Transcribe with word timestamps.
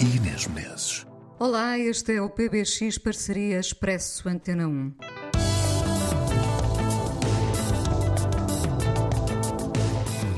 e 0.00 0.16
Inês 0.16 0.46
Menezes. 0.46 1.06
Olá, 1.38 1.78
este 1.78 2.14
é 2.16 2.22
o 2.22 2.30
PBX 2.30 2.96
Parceria 2.96 3.60
Expresso 3.60 4.28
Antena 4.28 4.66
1. 4.66 4.94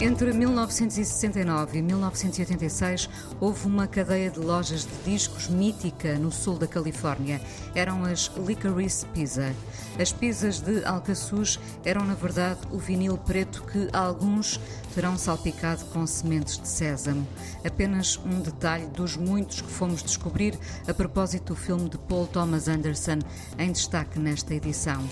Entre 0.01 0.33
1969 0.33 1.79
e 1.79 1.83
1986 1.83 3.09
houve 3.41 3.69
uma 3.69 3.87
cadeia 3.87 4.33
de 4.33 4.41
lojas 4.41 4.84
de 4.84 5.12
discos 5.12 5.47
mítica 5.47 6.19
no 6.19 6.33
sul 6.33 6.59
da 6.59 6.67
Califórnia. 6.67 7.41
Eram 7.73 8.03
as 8.03 8.33
Licorice 8.45 9.06
Pizza. 9.06 9.55
As 10.01 10.11
pizzas 10.11 10.59
de 10.59 10.84
Alcaçuz 10.84 11.61
eram, 11.84 12.05
na 12.05 12.15
verdade, 12.15 12.59
o 12.73 12.79
vinil 12.79 13.17
preto 13.17 13.62
que 13.62 13.89
alguns 13.92 14.59
terão 14.95 15.17
salpicado 15.17 15.85
com 15.87 16.07
sementes 16.07 16.59
de 16.59 16.69
sésamo. 16.69 17.27
Apenas 17.65 18.19
um 18.19 18.41
detalhe 18.41 18.87
dos 18.87 19.17
muitos 19.17 19.61
que 19.61 19.71
fomos 19.71 20.03
descobrir 20.03 20.59
a 20.87 20.95
propósito 20.95 21.55
do 21.55 21.57
filme 21.57 21.89
de 21.89 21.99
Paul 21.99 22.27
Thomas 22.27 22.69
Anderson, 22.69 23.19
em 23.59 23.73
destaque 23.73 24.19
nesta 24.19 24.55
edição. 24.55 25.03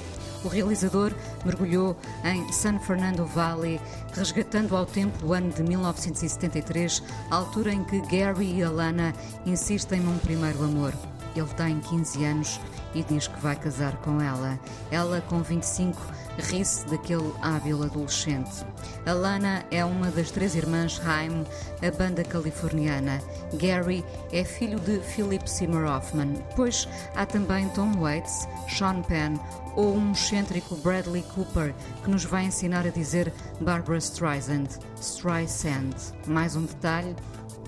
O 0.44 0.48
realizador 0.48 1.12
mergulhou 1.44 1.96
em 2.24 2.50
San 2.52 2.78
Fernando 2.78 3.26
Valley, 3.26 3.80
resgatando 4.14 4.74
ao 4.74 4.86
tempo 4.86 5.26
o 5.26 5.34
ano 5.34 5.50
de 5.50 5.62
1973, 5.62 7.02
a 7.30 7.36
altura 7.36 7.72
em 7.72 7.84
que 7.84 8.00
Gary 8.02 8.56
e 8.56 8.62
Alana 8.62 9.12
insistem 9.44 10.00
num 10.00 10.18
primeiro 10.18 10.64
amor. 10.64 10.94
Ele 11.36 11.46
tem 11.56 11.78
15 11.80 12.24
anos 12.24 12.60
e 12.94 13.02
diz 13.02 13.26
que 13.26 13.40
vai 13.40 13.56
casar 13.56 13.96
com 13.98 14.20
ela. 14.20 14.58
Ela, 14.90 15.20
com 15.22 15.42
25, 15.42 16.00
ri-se 16.38 16.86
daquele 16.86 17.32
hábil 17.42 17.82
adolescente. 17.82 18.64
Alana 19.06 19.64
é 19.70 19.84
uma 19.84 20.10
das 20.10 20.30
três 20.30 20.54
irmãs 20.54 21.00
Haim, 21.04 21.44
a 21.82 21.90
banda 21.96 22.24
californiana. 22.24 23.20
Gary 23.54 24.04
é 24.32 24.44
filho 24.44 24.78
de 24.80 25.00
Philip 25.00 25.48
Seymour 25.48 25.84
Hoffman. 25.84 26.34
Pois 26.56 26.88
há 27.14 27.26
também 27.26 27.68
Tom 27.70 27.92
Waits, 27.98 28.46
Sean 28.68 29.02
Penn 29.02 29.36
ou 29.76 29.96
um 29.96 30.12
excêntrico 30.12 30.76
Bradley 30.76 31.22
Cooper 31.34 31.74
que 32.02 32.10
nos 32.10 32.24
vai 32.24 32.44
ensinar 32.44 32.86
a 32.86 32.90
dizer 32.90 33.32
Barbara 33.60 33.98
Streisand, 33.98 34.68
Streisand. 35.00 35.94
Mais 36.26 36.56
um 36.56 36.64
detalhe, 36.64 37.14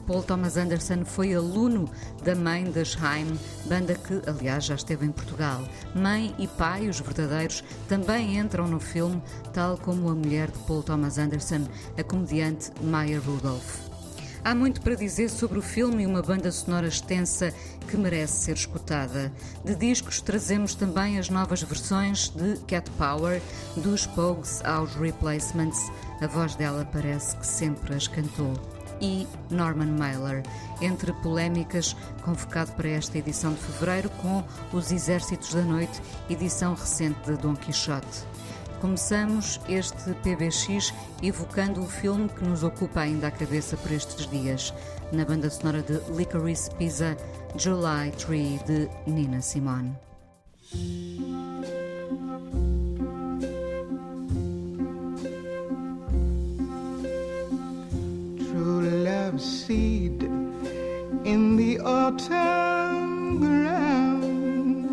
Paul 0.07 0.23
Thomas 0.23 0.57
Anderson 0.57 1.05
foi 1.05 1.35
aluno 1.35 1.89
da 2.25 2.35
mãe 2.35 2.65
das 2.65 2.97
Haim, 3.01 3.39
banda 3.67 3.95
que, 3.95 4.21
aliás, 4.29 4.65
já 4.65 4.75
esteve 4.75 5.07
em 5.07 5.13
Portugal. 5.13 5.63
Mãe 5.95 6.35
e 6.39 6.47
pai, 6.47 6.89
os 6.89 7.01
verdadeiros, 7.01 7.63
também 7.89 8.39
entram 8.39 8.67
no 8.67 8.81
filme, 8.81 9.23
tal 9.53 9.79
como 9.79 10.09
a 10.09 10.15
mulher 10.15 10.51
de 10.51 10.59
Paul 10.61 10.83
Thomas 10.83 11.19
Anderson, 11.19 11.67
a 11.97 12.03
comediante 12.03 12.71
Maya 12.83 13.21
Rudolph. 13.21 13.93
Há 14.45 14.57
muito 14.57 14.81
para 14.81 14.97
dizer 14.97 15.31
sobre 15.31 15.61
o 15.61 15.63
filme 15.63 16.03
e 16.03 16.07
uma 16.07 16.21
banda 16.21 16.51
sonora 16.51 16.89
extensa 16.89 17.55
que 17.89 17.97
merece 17.97 18.45
ser 18.45 18.57
escutada. 18.57 19.33
De 19.65 19.77
discos 19.77 20.21
trazemos 20.21 20.75
também 20.75 21.17
as 21.17 21.31
novas 21.31 21.63
versões 21.63 22.29
de 22.29 22.57
Cat 22.67 22.91
Power, 22.99 23.41
dos 23.77 24.05
Pogues 24.05 24.61
aos 24.65 24.97
Replacements. 24.97 25.79
A 26.21 26.27
voz 26.27 26.57
dela 26.57 26.85
parece 26.93 27.37
que 27.37 27.47
sempre 27.47 27.95
as 27.95 28.09
cantou 28.09 28.82
e 29.03 29.27
Norman 29.51 29.99
Mailer, 29.99 30.43
entre 30.81 31.13
polémicas, 31.15 31.95
convocado 32.25 32.73
para 32.73 32.89
esta 32.89 33.19
edição 33.19 33.53
de 33.53 33.61
fevereiro 33.61 34.09
com 34.11 34.43
Os 34.73 34.93
Exércitos 34.93 35.53
da 35.53 35.63
Noite, 35.63 36.01
edição 36.31 36.75
recente 36.75 37.19
de 37.27 37.37
Dom 37.37 37.55
Quixote. 37.55 38.25
Começamos 38.81 39.61
este 39.69 40.15
PBX 40.23 40.95
evocando 41.23 41.83
o 41.83 41.87
filme 41.87 42.29
que 42.29 42.45
nos 42.45 42.63
ocupa 42.65 43.01
ainda 43.01 43.27
a 43.27 43.31
cabeça 43.31 43.77
por 43.77 43.93
estes 43.93 44.27
dias, 44.29 44.73
na 45.13 45.25
banda 45.25 45.51
sonora 45.51 45.83
de 45.83 46.01
Licorice 46.17 46.71
Pizza, 46.77 47.17
July 47.57 48.11
3, 48.17 48.63
de 48.63 48.89
Nina 49.07 49.41
Simone. 49.43 49.95
Seed 59.43 60.23
in 61.25 61.57
the 61.57 61.81
autumn 61.81 63.41
ground. 63.41 64.87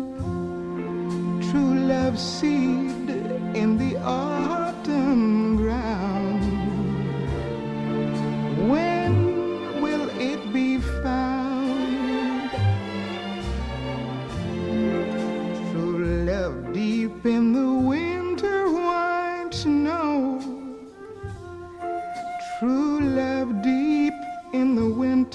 True 1.50 1.74
love 1.92 2.18
seed 2.18 3.10
in 3.54 3.78
the 3.78 3.96
autumn 3.98 4.29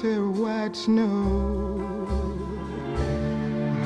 winter 0.05 0.29
white 0.29 0.75
snow. 0.75 1.81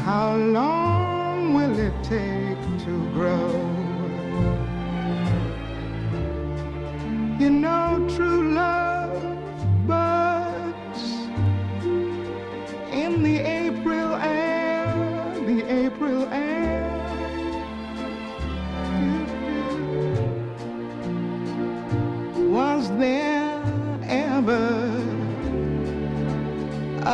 How 0.04 0.36
long 0.36 1.54
will 1.54 1.80
it 1.80 1.94
take 2.04 2.62
to 2.86 3.10
grow? 3.14 3.50
You 7.40 7.50
know, 7.50 8.06
true 8.16 8.54
love 8.54 8.79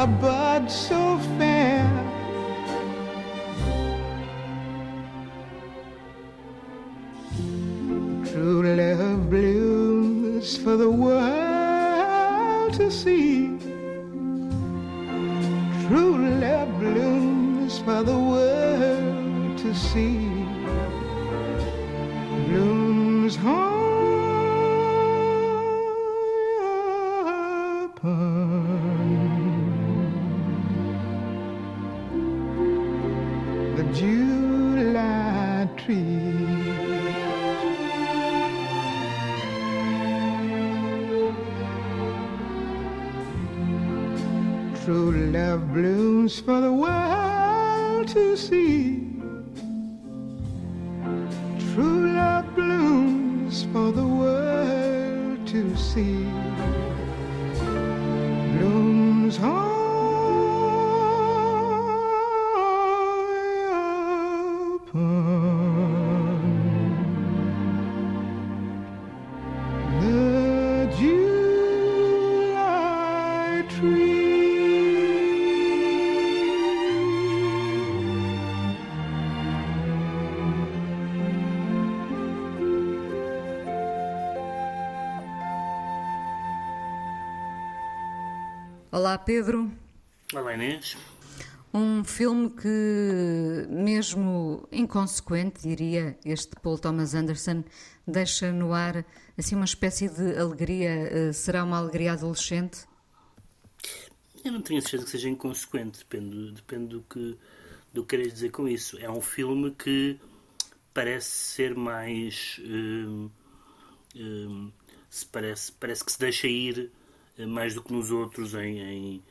a 0.06 0.08
bud 0.08 0.70
so 0.70 1.18
fair? 1.38 1.84
True 8.30 8.62
love 8.82 9.30
blooms 9.32 10.58
for 10.58 10.78
the 10.78 10.92
world 11.06 12.74
to 12.74 12.92
see. 12.92 13.58
True 15.88 16.18
love 16.44 16.72
blooms 16.80 17.80
for 17.80 18.04
the 18.04 18.20
True 44.86 45.32
love 45.34 45.74
blooms 45.74 46.40
for 46.40 46.62
the 46.62 46.72
world 46.72 48.08
to 48.10 48.38
see. 48.38 49.02
True 51.74 52.14
love 52.14 52.54
blooms 52.54 53.64
for 53.74 53.92
the 53.92 54.06
world 54.06 55.48
to 55.48 55.76
see. 55.76 56.45
Pedro. 89.26 89.72
Olá, 90.34 90.54
Inês. 90.54 90.96
Um 91.74 92.04
filme 92.04 92.52
que, 92.52 93.68
mesmo 93.70 94.68
inconsequente, 94.72 95.64
diria, 95.64 96.16
este 96.24 96.56
Paul 96.62 96.78
Thomas 96.78 97.16
Anderson, 97.16 97.64
deixa 98.08 98.52
no 98.52 98.72
ar 98.72 99.04
assim 99.36 99.56
uma 99.56 99.66
espécie 99.66 100.08
de 100.08 100.38
alegria. 100.38 100.90
Eh, 100.90 101.34
será 101.34 101.64
uma 101.64 101.78
alegria 101.78 102.14
adolescente? 102.14 102.86
Eu 104.44 104.52
não 104.52 104.62
tenho 104.62 104.80
certeza 104.80 105.06
que 105.06 105.12
seja 105.12 105.28
inconsequente, 105.28 106.00
depende, 106.00 106.52
depende 106.52 106.88
do 106.90 107.02
que 107.02 107.38
do 107.92 108.04
que 108.04 108.16
queres 108.16 108.34
dizer 108.34 108.52
com 108.52 108.68
isso. 108.68 109.00
É 109.00 109.10
um 109.10 109.22
filme 109.22 109.72
que 109.72 110.20
parece 110.94 111.30
ser 111.30 111.76
mais. 111.76 112.62
Hum, 112.64 113.30
hum, 114.16 114.72
se 115.10 115.26
parece, 115.26 115.72
parece 115.72 116.06
que 116.06 116.12
se 116.12 116.20
deixa 116.20 116.48
ir 116.48 116.92
mais 117.38 117.74
do 117.74 117.82
que 117.82 117.92
nos 117.92 118.12
outros 118.12 118.54
em, 118.54 118.80
em 118.80 119.24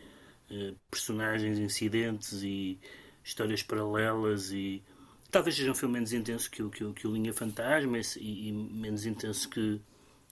uh, 0.51 0.77
personagens, 0.91 1.59
incidentes 1.59 2.43
e 2.43 2.79
histórias 3.23 3.63
paralelas 3.63 4.51
e 4.51 4.83
talvez 5.31 5.57
seja 5.57 5.71
um 5.71 5.75
filme 5.75 5.95
menos 5.95 6.13
intenso 6.13 6.51
que 6.51 6.63
o, 6.63 6.71
que 6.71 6.85
o, 6.85 6.93
que 6.93 7.07
o 7.07 7.13
Linha 7.13 7.33
Fantasma 7.33 7.99
e, 8.19 8.49
e, 8.49 8.53
menos 8.53 9.07
intenso 9.07 9.49
que 9.49 9.81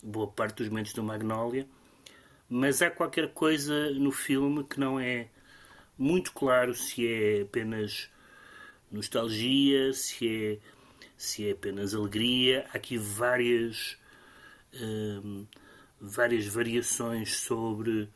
boa 0.02 0.26
parte 0.26 0.56
dos 0.58 0.68
momentos 0.68 0.92
do 0.92 1.02
Magnolia 1.02 1.66
mas 2.54 2.82
há 2.82 2.90
qualquer 2.90 3.32
coisa 3.32 3.90
no 3.92 4.12
filme 4.12 4.62
que 4.64 4.78
não 4.78 5.00
é 5.00 5.28
muito 5.96 6.32
claro 6.32 6.74
se 6.74 7.06
é 7.06 7.42
apenas 7.42 8.10
nostalgia, 8.90 9.92
se 9.94 10.28
é, 10.28 10.58
se 11.16 11.48
é 11.48 11.52
apenas 11.52 11.94
alegria. 11.94 12.66
Há 12.68 12.76
aqui 12.76 12.98
várias, 12.98 13.96
hum, 14.74 15.46
várias 16.02 16.46
variações 16.46 17.36
sobre 17.36 18.08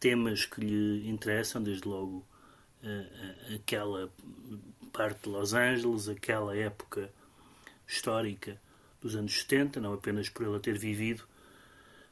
temas 0.00 0.46
que 0.46 0.62
lhe 0.62 1.06
interessam, 1.08 1.62
desde 1.62 1.86
logo 1.86 2.26
uh, 2.82 3.54
aquela 3.54 4.10
parte 4.92 5.24
de 5.24 5.28
Los 5.28 5.52
Angeles, 5.52 6.08
aquela 6.08 6.56
época 6.56 7.10
histórica 7.86 8.58
dos 8.98 9.14
anos 9.14 9.34
70, 9.34 9.78
não 9.78 9.92
apenas 9.92 10.30
por 10.30 10.46
ela 10.46 10.58
ter 10.58 10.78
vivido, 10.78 11.22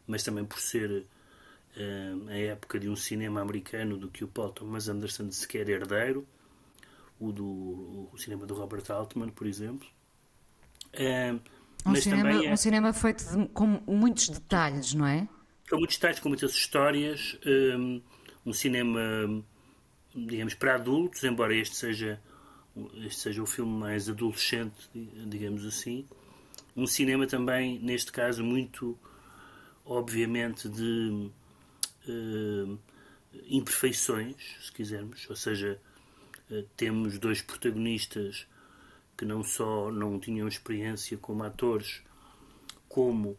mas 0.07 0.23
também 0.23 0.45
por 0.45 0.61
ser 0.61 0.91
uh, 0.91 2.29
a 2.29 2.37
época 2.37 2.79
de 2.79 2.89
um 2.89 2.95
cinema 2.95 3.41
americano 3.41 3.97
do 3.97 4.11
que 4.11 4.23
o 4.23 4.29
Paul 4.29 4.51
Thomas 4.51 4.87
Anderson 4.87 5.33
sequer 5.33 5.67
herdeiro, 5.71 6.27
o 7.19 7.33
do 7.33 8.09
o 8.13 8.19
cinema 8.19 8.45
do 8.45 8.55
Robert 8.55 8.85
Altman, 8.91 9.31
por 9.31 9.47
exemplo. 9.47 9.89
Um, 11.87 11.95
cinema, 11.95 12.31
é, 12.31 12.53
um 12.53 12.57
cinema 12.57 12.93
feito 12.93 13.25
de, 13.25 13.49
com 13.49 13.67
muitos 13.87 14.29
detalhes, 14.29 14.95
não 14.95 15.07
é? 15.07 15.29
Com 15.69 15.77
muitos 15.77 15.97
detalhes, 15.97 16.19
com 16.21 16.29
muitas 16.29 16.53
histórias. 16.53 17.39
Um, 17.47 18.01
um 18.45 18.53
cinema, 18.53 19.01
digamos, 20.15 20.55
para 20.55 20.75
adultos, 20.75 21.23
embora 21.25 21.55
este 21.55 21.77
seja, 21.77 22.21
este 23.05 23.21
seja 23.21 23.43
o 23.43 23.47
filme 23.47 23.73
mais 23.73 24.09
adolescente, 24.09 24.89
digamos 24.95 25.65
assim. 25.65 26.07
Um 26.77 26.87
cinema 26.87 27.27
também, 27.27 27.79
neste 27.79 28.13
caso, 28.13 28.43
muito, 28.43 28.99
obviamente, 29.85 30.69
de 30.69 31.31
uh, 32.09 32.79
imperfeições, 33.49 34.37
se 34.63 34.73
quisermos, 34.73 35.29
ou 35.29 35.37
seja, 35.37 35.81
uh, 36.51 36.63
temos 36.77 37.19
dois 37.19 37.43
protagonistas 37.43 38.47
que 39.21 39.27
não 39.27 39.45
só 39.45 39.93
não 39.93 40.19
tinham 40.19 40.49
experiência 40.49 41.19
como 41.19 41.45
atores, 41.45 42.01
como 42.89 43.33
uh, 43.33 43.39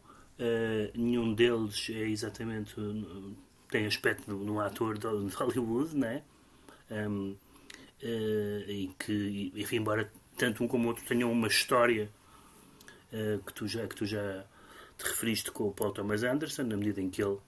nenhum 0.94 1.34
deles 1.34 1.88
é 1.90 2.08
exatamente 2.08 2.76
tem 3.68 3.84
aspecto 3.86 4.26
de 4.26 4.48
um 4.48 4.60
ator 4.60 4.96
de 4.96 5.34
Hollywood, 5.34 5.96
né? 5.96 6.22
Um, 6.88 7.36
e 8.00 8.90
que, 8.96 9.52
enfim, 9.56 9.76
embora 9.78 10.08
tanto 10.36 10.62
um 10.62 10.68
como 10.68 10.84
o 10.84 10.88
outro 10.88 11.04
tenham 11.04 11.32
uma 11.32 11.48
história 11.48 12.08
que 13.44 13.52
tu 13.52 13.66
já 13.66 13.86
que 13.86 13.96
tu 13.96 14.06
já 14.06 14.44
te 14.96 15.04
referiste 15.04 15.50
com 15.50 15.68
o 15.68 15.72
Paul 15.72 15.92
Thomas 15.92 16.22
Anderson, 16.22 16.62
na 16.62 16.76
medida 16.76 17.00
em 17.00 17.10
que 17.10 17.22
ele 17.22 17.38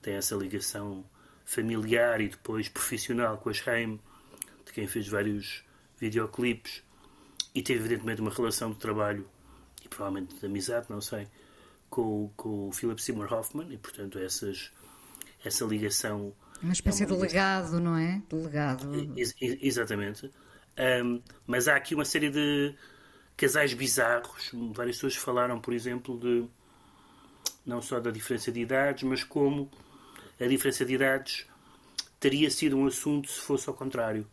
tem 0.00 0.14
essa 0.14 0.34
ligação 0.34 1.04
familiar 1.44 2.22
e 2.22 2.28
depois 2.28 2.70
profissional 2.70 3.36
com 3.36 3.50
a 3.50 3.52
Shame, 3.52 4.00
de 4.64 4.72
quem 4.72 4.86
fez 4.86 5.08
vários 5.08 5.62
videoclipes 5.98 6.85
e 7.56 7.62
teve 7.62 7.80
evidentemente 7.80 8.20
uma 8.20 8.30
relação 8.30 8.70
de 8.70 8.78
trabalho 8.78 9.26
e 9.82 9.88
provavelmente 9.88 10.38
de 10.38 10.44
amizade, 10.44 10.86
não 10.90 11.00
sei, 11.00 11.26
com, 11.88 12.30
com 12.36 12.68
o 12.68 12.72
Philip 12.72 13.02
Seymour 13.02 13.32
Hoffman 13.32 13.72
e 13.72 13.78
portanto 13.78 14.18
essas, 14.18 14.70
essa 15.42 15.64
ligação 15.64 16.34
uma 16.62 16.72
espécie 16.72 17.02
é 17.02 17.06
uma 17.06 17.16
de 17.16 17.22
legado, 17.22 17.80
não 17.80 17.96
é? 17.96 18.22
De 18.28 18.36
legado. 18.36 19.12
Ex 19.16 19.34
exatamente. 19.40 20.30
Um, 20.78 21.22
mas 21.46 21.68
há 21.68 21.76
aqui 21.76 21.94
uma 21.94 22.04
série 22.04 22.30
de 22.30 22.74
casais 23.36 23.74
bizarros. 23.74 24.50
Várias 24.74 24.96
pessoas 24.96 25.16
falaram, 25.16 25.60
por 25.60 25.74
exemplo, 25.74 26.18
de 26.18 26.46
não 27.64 27.82
só 27.82 28.00
da 28.00 28.10
diferença 28.10 28.50
de 28.50 28.60
idades, 28.60 29.02
mas 29.02 29.22
como 29.22 29.70
a 30.40 30.46
diferença 30.46 30.84
de 30.84 30.94
idades 30.94 31.46
teria 32.18 32.50
sido 32.50 32.76
um 32.76 32.86
assunto 32.86 33.30
se 33.30 33.40
fosse 33.40 33.68
ao 33.68 33.74
contrário. 33.74 34.26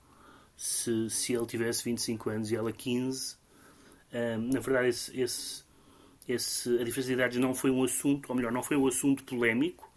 Se, 0.56 1.10
se 1.10 1.34
ele 1.34 1.46
tivesse 1.46 1.84
25 1.84 2.30
anos 2.30 2.52
e 2.52 2.56
ela 2.56 2.72
15, 2.72 3.36
um, 4.14 4.54
na 4.54 4.60
verdade, 4.60 4.90
esse, 4.90 5.20
esse, 5.20 5.64
esse, 6.28 6.70
a 6.80 6.84
diferença 6.84 7.08
de 7.08 7.14
idades 7.14 7.38
não 7.40 7.56
foi 7.56 7.72
um 7.72 7.84
assunto, 7.84 8.30
ou 8.30 8.36
melhor, 8.36 8.52
não 8.52 8.64
foi 8.64 8.78
um 8.78 8.88
assunto 8.88 9.24
polémico, 9.24 9.92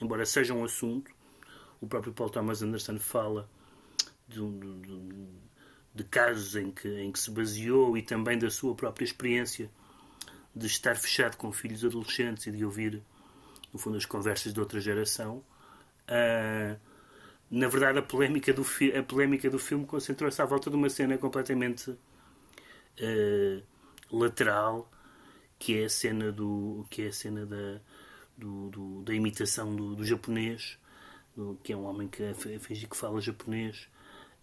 embora 0.00 0.24
seja 0.24 0.54
um 0.54 0.64
assunto. 0.64 1.10
O 1.80 1.86
próprio 1.86 2.12
Paul 2.12 2.30
Thomas 2.30 2.62
Anderson 2.62 2.98
fala 2.98 3.48
de, 4.26 4.40
de, 4.40 5.28
de 5.94 6.04
casos 6.04 6.56
em 6.56 6.70
que, 6.70 6.88
em 6.88 7.12
que 7.12 7.18
se 7.18 7.30
baseou 7.30 7.96
e 7.96 8.02
também 8.02 8.38
da 8.38 8.50
sua 8.50 8.74
própria 8.74 9.04
experiência 9.04 9.70
de 10.54 10.66
estar 10.66 10.96
fechado 10.96 11.36
com 11.36 11.52
filhos 11.52 11.84
adolescentes 11.84 12.46
e 12.46 12.50
de 12.50 12.64
ouvir 12.64 13.02
no 13.72 13.78
fundo, 13.78 13.96
as 13.96 14.06
conversas 14.06 14.52
de 14.52 14.60
outra 14.60 14.80
geração. 14.80 15.44
Uh, 16.08 16.78
na 17.50 17.68
verdade, 17.68 17.98
a 17.98 18.02
polémica 18.02 18.52
do, 18.52 18.62
a 18.98 19.02
polémica 19.02 19.48
do 19.48 19.58
filme 19.58 19.86
concentrou-se 19.86 20.40
à 20.40 20.44
volta 20.44 20.68
de 20.70 20.76
uma 20.76 20.90
cena 20.90 21.16
completamente 21.16 21.90
uh, 21.90 23.62
lateral, 24.10 24.90
que 25.58 25.80
é 25.80 25.84
a 25.86 25.88
cena, 25.88 26.30
do, 26.30 26.86
que 26.90 27.02
é 27.02 27.06
a 27.08 27.12
cena 27.12 27.46
da, 27.46 27.80
do, 28.36 28.68
do, 28.68 29.02
da 29.02 29.14
imitação 29.14 29.74
do, 29.74 29.96
do 29.96 30.04
japonês, 30.04 30.78
que 31.62 31.72
é 31.72 31.76
um 31.76 31.84
homem 31.84 32.08
que 32.08 32.34
finge 32.58 32.86
que 32.86 32.96
fala 32.96 33.20
japonês, 33.20 33.88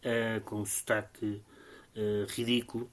uh, 0.01 0.41
com 0.41 0.62
um 0.62 0.65
sotaque 0.65 1.41
ridículo, 2.27 2.91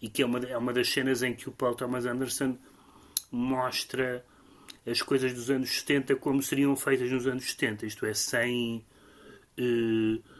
e 0.00 0.08
que 0.08 0.22
é 0.22 0.26
uma, 0.26 0.38
é 0.38 0.56
uma 0.56 0.72
das 0.72 0.88
cenas 0.88 1.24
em 1.24 1.34
que 1.34 1.48
o 1.48 1.52
Paul 1.52 1.74
Thomas 1.74 2.06
Anderson 2.06 2.56
mostra 3.32 4.24
as 4.86 5.02
coisas 5.02 5.34
dos 5.34 5.50
anos 5.50 5.70
70 5.70 6.14
como 6.16 6.40
seriam 6.40 6.76
feitas 6.76 7.10
nos 7.10 7.26
anos 7.26 7.44
70, 7.50 7.86
isto 7.86 8.06
é, 8.06 8.14
sem, 8.14 8.76
uh, 8.78 8.93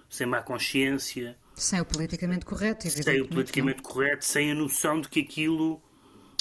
sem 0.08 0.26
má 0.26 0.42
consciência. 0.42 1.36
Sem 1.54 1.80
o 1.80 1.84
politicamente 1.84 2.44
correto, 2.44 2.88
Sem 2.90 3.20
o 3.20 3.28
politicamente 3.28 3.82
não. 3.82 3.90
correto, 3.90 4.24
sem 4.24 4.50
a 4.50 4.54
noção 4.54 5.00
de 5.00 5.08
que 5.08 5.20
aquilo, 5.20 5.80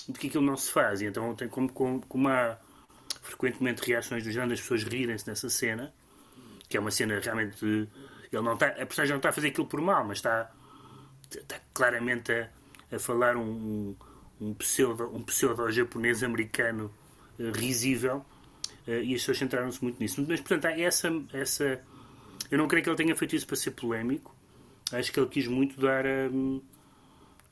de 0.10 0.18
que 0.18 0.28
aquilo 0.28 0.44
não 0.44 0.58
se 0.58 0.72
faz. 0.72 1.02
E 1.02 1.06
então 1.06 1.36
tem 1.36 1.48
como, 1.48 1.72
como, 1.72 2.02
como 2.08 2.28
há 2.30 2.58
frequentemente 3.22 3.82
reações 3.88 4.24
do 4.24 4.32
género 4.32 4.50
das 4.52 4.62
pessoas 4.62 4.84
rirem-se 4.84 5.28
nessa 5.28 5.50
cena, 5.50 5.94
que 6.68 6.78
é 6.78 6.80
uma 6.80 6.92
cena 6.92 7.20
realmente. 7.20 7.64
Ele 7.64 8.42
não 8.42 8.54
está, 8.54 8.68
a 8.68 8.86
personagem 8.86 9.12
não 9.12 9.18
está 9.18 9.30
a 9.30 9.34
fazer 9.34 9.50
aquilo 9.50 9.68
por 9.68 9.80
mal, 9.80 10.04
mas 10.04 10.18
está, 10.18 10.52
está 11.30 11.60
claramente 11.74 12.32
a, 12.32 12.50
a 12.92 12.98
falar 13.00 13.38
um, 13.38 13.96
um 14.42 14.54
pseudo, 14.56 15.16
um 15.16 15.22
pseudo 15.24 15.70
japonês 15.72 16.24
americano 16.24 16.92
eh, 17.40 17.52
risível 17.56 18.26
eh, 18.88 19.04
e 19.04 19.14
as 19.14 19.22
pessoas 19.22 19.38
centraram-se 19.38 19.84
muito 19.84 20.00
nisso. 20.00 20.26
Mas, 20.28 20.40
portanto, 20.42 20.66
há 20.66 20.80
essa, 20.80 21.10
essa. 21.32 21.82
Eu 22.50 22.58
não 22.58 22.68
creio 22.68 22.84
que 22.84 22.90
ele 22.90 22.98
tenha 22.98 23.16
feito 23.16 23.36
isso 23.36 23.48
para 23.48 23.56
ser 23.56 23.72
polémico. 23.72 24.36
Acho 24.92 25.12
que 25.12 25.20
ele 25.20 25.30
quis 25.30 25.48
muito 25.48 25.80
dar 25.80 26.06
um, 26.06 26.62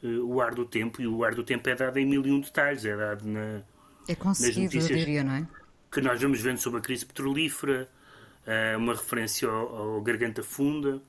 eh, 0.03 0.07
o 0.07 0.41
ar 0.41 0.53
do 0.53 0.65
tempo, 0.65 1.01
e 1.01 1.07
o 1.07 1.23
ar 1.23 1.33
do 1.33 1.43
tempo 1.43 1.67
é 1.69 1.75
dado 1.75 1.97
em 1.97 2.05
mil 2.05 2.25
e 2.25 2.31
um 2.31 2.39
detalhes. 2.39 2.85
É 2.85 2.95
dado 2.95 3.25
na, 3.27 3.63
é 4.07 4.17
nas 4.23 4.41
eu 4.57 4.97
diria, 4.97 5.23
não 5.23 5.33
é? 5.33 5.47
Que 5.91 6.01
nós 6.01 6.21
vamos 6.21 6.41
vendo 6.41 6.57
sobre 6.57 6.79
a 6.79 6.81
crise 6.81 7.05
petrolífera, 7.05 7.89
uma 8.77 8.93
referência 8.93 9.47
ao, 9.47 9.95
ao 9.95 10.01
Garganta 10.01 10.43
Funda, 10.43 11.01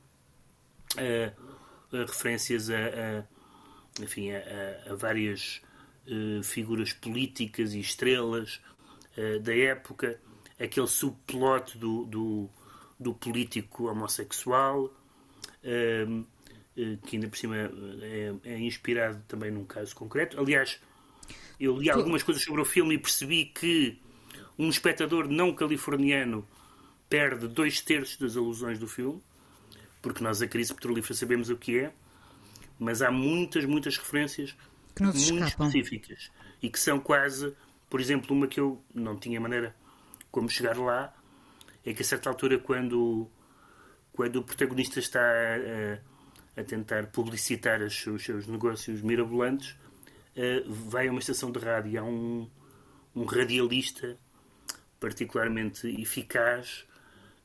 referências 1.93 2.71
a, 2.71 2.75
a 2.77 3.25
enfim, 4.01 4.31
a, 4.33 4.93
a 4.93 4.95
várias 4.95 5.61
eh, 6.07 6.43
figuras 6.43 6.93
políticas 6.93 7.75
e 7.75 7.81
estrelas 7.81 8.61
uh, 9.17 9.39
da 9.41 9.55
época, 9.55 10.21
aquele 10.59 10.89
subplot 10.89 11.79
do, 11.79 12.05
do, 12.07 12.51
do 13.03 13.15
político 13.15 13.91
homossexual, 13.91 14.85
uh, 14.85 16.27
que 17.05 17.17
ainda 17.17 17.29
por 17.29 17.37
cima 17.37 17.57
é, 17.57 18.35
é, 18.45 18.59
inspirado 18.59 19.23
também 19.29 19.51
num 19.51 19.65
caso 19.65 19.95
concreto. 19.95 20.41
Aliás, 20.41 20.81
eu 21.61 21.77
li 21.77 21.91
algumas 21.91 22.23
coisas 22.23 22.43
sobre 22.43 22.63
o 22.63 22.65
filme 22.65 22.95
e 22.95 22.99
percebi 22.99 23.47
que 23.47 24.01
um 24.59 24.69
espectador 24.69 25.29
não 25.29 25.55
californiano 25.55 26.47
perde 27.09 27.47
dois 27.47 27.81
terços 27.81 28.17
das 28.17 28.37
alusões 28.37 28.79
do 28.79 28.89
filme, 28.89 29.23
porque 30.01 30.25
nós 30.25 30.41
a 30.41 30.49
crise 30.49 30.73
petrolífera 30.73 31.15
sabemos 31.15 31.51
o 31.51 31.57
que 31.57 31.79
é, 31.79 31.93
mas 32.79 33.03
há 33.03 33.11
muitas, 33.11 33.65
muitas 33.65 33.99
referências 33.99 34.57
que 34.95 35.03
muito 35.03 35.19
escapam. 35.19 35.69
específicas 35.69 36.31
e 36.63 36.71
que 36.71 36.79
são 36.79 36.99
quase, 36.99 37.55
por 37.91 38.01
exemplo, 38.01 38.35
uma 38.35 38.47
que 38.47 38.59
eu 38.59 38.83
não 38.95 39.17
tinha 39.17 39.41
maneira 39.41 39.77
como 40.31 40.49
chegar 40.49 40.79
lá, 40.79 41.15
é 41.85 41.93
que 41.93 42.03
a 42.03 42.05
certa 42.05 42.29
altura, 42.29 42.59
quando, 42.59 43.29
quando 44.13 44.37
o 44.37 44.43
protagonista 44.43 44.99
está 44.99 45.21
a, 45.21 46.61
a 46.61 46.65
tentar 46.65 47.07
publicitar 47.09 47.83
os 47.83 47.95
seus, 47.95 48.17
os 48.21 48.25
seus 48.25 48.47
negócios 48.47 49.01
mirabolantes, 49.03 49.71
uh, 50.37 50.73
vai 50.73 51.09
a 51.09 51.11
uma 51.11 51.21
estação 51.21 51.51
de 51.51 51.59
rádio 51.59 51.93
e 51.93 51.99
há 51.99 52.05
um, 52.05 52.49
um 53.15 53.25
radialista 53.25 54.17
particularmente 55.01 55.89
eficaz 56.01 56.87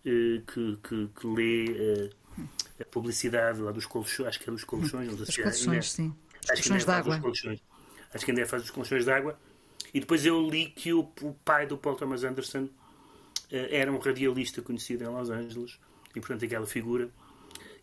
uh, 0.05 0.41
que, 0.45 0.77
que, 0.83 1.09
que, 1.19 1.27
lê 1.27 1.65
uh, 1.71 2.09
a 2.79 2.85
publicidade 2.85 3.59
lá 3.61 3.71
dos 3.71 3.85
colchões, 3.87 4.29
acho 4.29 4.39
que 4.39 4.49
é 4.49 4.53
dos 4.53 4.63
colchões, 4.63 5.09
não 5.09 5.17
sei 5.17 5.25
se 5.25 5.41
é, 5.41 5.43
colchões, 5.43 5.67
ainda- 5.67 5.81
sim. 5.81 6.15
Acho 6.49 6.61
que 6.63 6.69
colchões 6.69 6.71
ainda 6.71 6.85
faz 6.85 7.05
d'água. 7.05 7.15
os 7.15 7.21
colchões. 7.21 7.59
Acho 8.13 8.25
que 8.25 8.31
ainda 8.31 8.45
faz 8.45 8.63
os 8.63 8.71
colchões 8.71 9.05
d'água. 9.05 9.39
E 9.93 9.99
depois 9.99 10.25
eu 10.25 10.47
li 10.47 10.67
que 10.67 10.93
o, 10.93 10.99
o 11.21 11.33
pai 11.43 11.65
do 11.65 11.77
Paul 11.77 11.95
Thomas 11.95 12.23
Anderson 12.23 12.69
era 13.51 13.91
um 13.91 13.97
radialista 13.97 14.61
conhecido 14.61 15.03
em 15.03 15.07
Los 15.07 15.29
Angeles 15.29 15.79
e 16.15 16.19
portanto 16.19 16.43
aquela 16.45 16.65
figura 16.65 17.09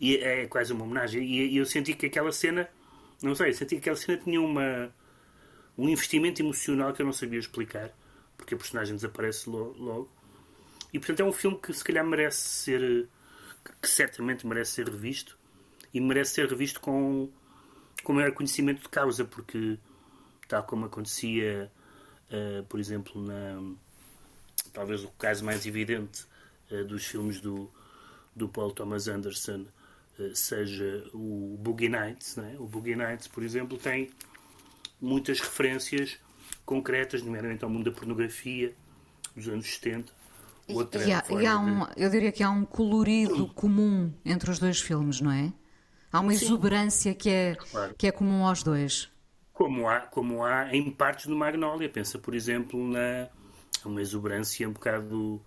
e 0.01 0.17
é 0.17 0.47
quase 0.47 0.73
uma 0.73 0.85
homenagem. 0.85 1.23
E, 1.25 1.57
eu 1.57 1.65
senti 1.65 1.95
que 1.95 2.07
aquela 2.07 2.33
cena 2.33 2.69
não 3.23 3.35
sei, 3.35 3.53
senti 3.53 3.77
que 3.77 3.81
aquela 3.81 3.97
cena 3.97 4.19
tinha 4.19 4.41
uma 4.41 4.93
um 5.77 5.89
investimento 5.89 6.41
emocional 6.43 6.93
que 6.93 7.03
eu 7.03 7.07
não 7.07 7.13
sabia 7.13 7.39
explicar 7.39 7.91
porque 8.37 8.55
a 8.55 8.57
personagem 8.57 8.95
desaparece 8.95 9.49
lo- 9.49 9.75
logo. 9.79 10.11
E 10.93 10.99
portanto 10.99 11.21
é 11.21 11.25
um 11.25 11.33
filme 11.33 11.59
que 11.59 11.73
se 11.73 11.83
calhar 11.83 12.05
merece 12.07 12.39
ser 12.49 12.83
eh, 12.83 13.73
que- 13.81 13.89
certamente 13.89 14.47
merece 14.47 14.73
ser 14.73 14.89
revisto 14.89 15.39
e 15.93 16.01
merece 16.01 16.35
ser 16.35 16.49
revisto 16.49 16.81
com 16.81 17.31
com 18.03 18.13
maior 18.13 18.33
conhecimento 18.33 18.83
de 18.83 18.89
causa 18.89 19.25
porque 19.25 19.79
tal 20.47 20.63
como 20.65 20.85
acontecia 20.85 21.71
eh, 22.31 22.63
por 22.69 22.79
exemplo 22.79 23.21
na 23.23 23.75
talvez 24.75 25.03
o 25.05 25.09
caso 25.13 25.43
mais 25.45 25.65
evidente 25.65 26.27
eh, 26.71 26.85
dos 26.85 27.07
filmes 27.07 27.41
do, 27.41 27.71
do 28.37 28.47
Paul 28.49 28.71
Thomas 28.73 29.09
Anderson 29.09 29.65
eh, 30.21 30.33
seja 30.35 31.09
o 31.15 31.57
Boogie 31.59 31.89
Nights. 31.89 32.37
Não 32.37 32.45
é? 32.45 32.57
O 32.59 32.67
Boogie 32.67 32.95
Nights, 32.97 33.27
por 33.29 33.43
exemplo, 33.43 33.79
tem 33.79 34.11
muitas 35.01 35.41
referências 35.41 36.19
concretas, 36.67 37.23
nomeadamente 37.23 37.65
ao 37.65 37.71
mundo 37.71 37.91
da 37.91 37.97
pornografia 37.97 38.75
dos 39.35 39.49
anos 39.49 39.67
70. 39.75 40.13
Outra 40.69 41.03
E 41.07 41.13
há, 41.13 41.23
e 41.31 41.47
há 41.47 41.57
de- 41.57 41.63
um, 41.71 41.87
eu 41.97 42.11
diria 42.11 42.33
que 42.33 42.43
há 42.43 42.51
um 42.51 42.65
colorido 42.65 43.47
comum 43.55 44.13
entre 44.25 44.51
os 44.51 44.59
dois 44.59 44.81
filmes, 44.81 45.21
não 45.21 45.31
é? 45.31 45.53
Há 46.11 46.21
uma 46.21 46.33
exuberância 46.33 47.13
que 47.15 47.29
é, 47.29 47.55
Claro. 47.57 47.95
que 47.99 48.07
é 48.07 48.13
comum 48.13 48.47
aos 48.47 48.63
dois. 48.63 49.11
Como 49.53 49.89
há, 49.89 50.01
como 50.01 50.43
há 50.45 50.75
em 50.75 50.91
partes 50.91 51.27
do 51.27 51.37
Magnolia. 51.37 51.89
Pensa, 51.89 52.19
por 52.19 52.35
exemplo, 52.35 52.83
na 52.89 53.29
uma 53.89 54.01
exuberância 54.03 54.69
um 54.69 54.73
bocado 54.73 55.45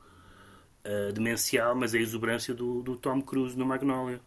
ah, 0.83 1.11
demencial, 1.13 1.75
mas 1.75 1.93
é 1.93 1.97
a 1.97 2.01
exuberância 2.01 2.53
do, 2.53 2.81
do 2.81 2.95
Tom 2.97 3.21
Cruise 3.21 3.57
no 3.57 3.65
Magnolia. 3.65 4.19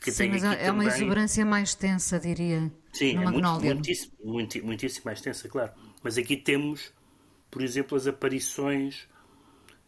Que 0.00 0.12
Sim, 0.12 0.28
mas 0.28 0.44
é 0.44 0.48
uma 0.48 0.56
também- 0.84 0.88
exuberância 0.88 1.44
mais 1.44 1.74
tensa, 1.74 2.20
diria, 2.20 2.70
Sim, 2.92 3.14
no 3.14 3.22
é 3.22 3.24
muito, 3.24 3.40
Magnolia. 3.42 3.74
muitíssimo, 3.74 4.12
muito- 4.24 4.64
muitíssimo 4.64 5.02
mais 5.06 5.20
tensa, 5.20 5.48
claro. 5.48 5.72
Mas 6.02 6.16
aqui 6.16 6.36
temos, 6.36 6.92
por 7.50 7.62
exemplo, 7.62 7.96
as 7.98 8.06
aparições 8.06 9.08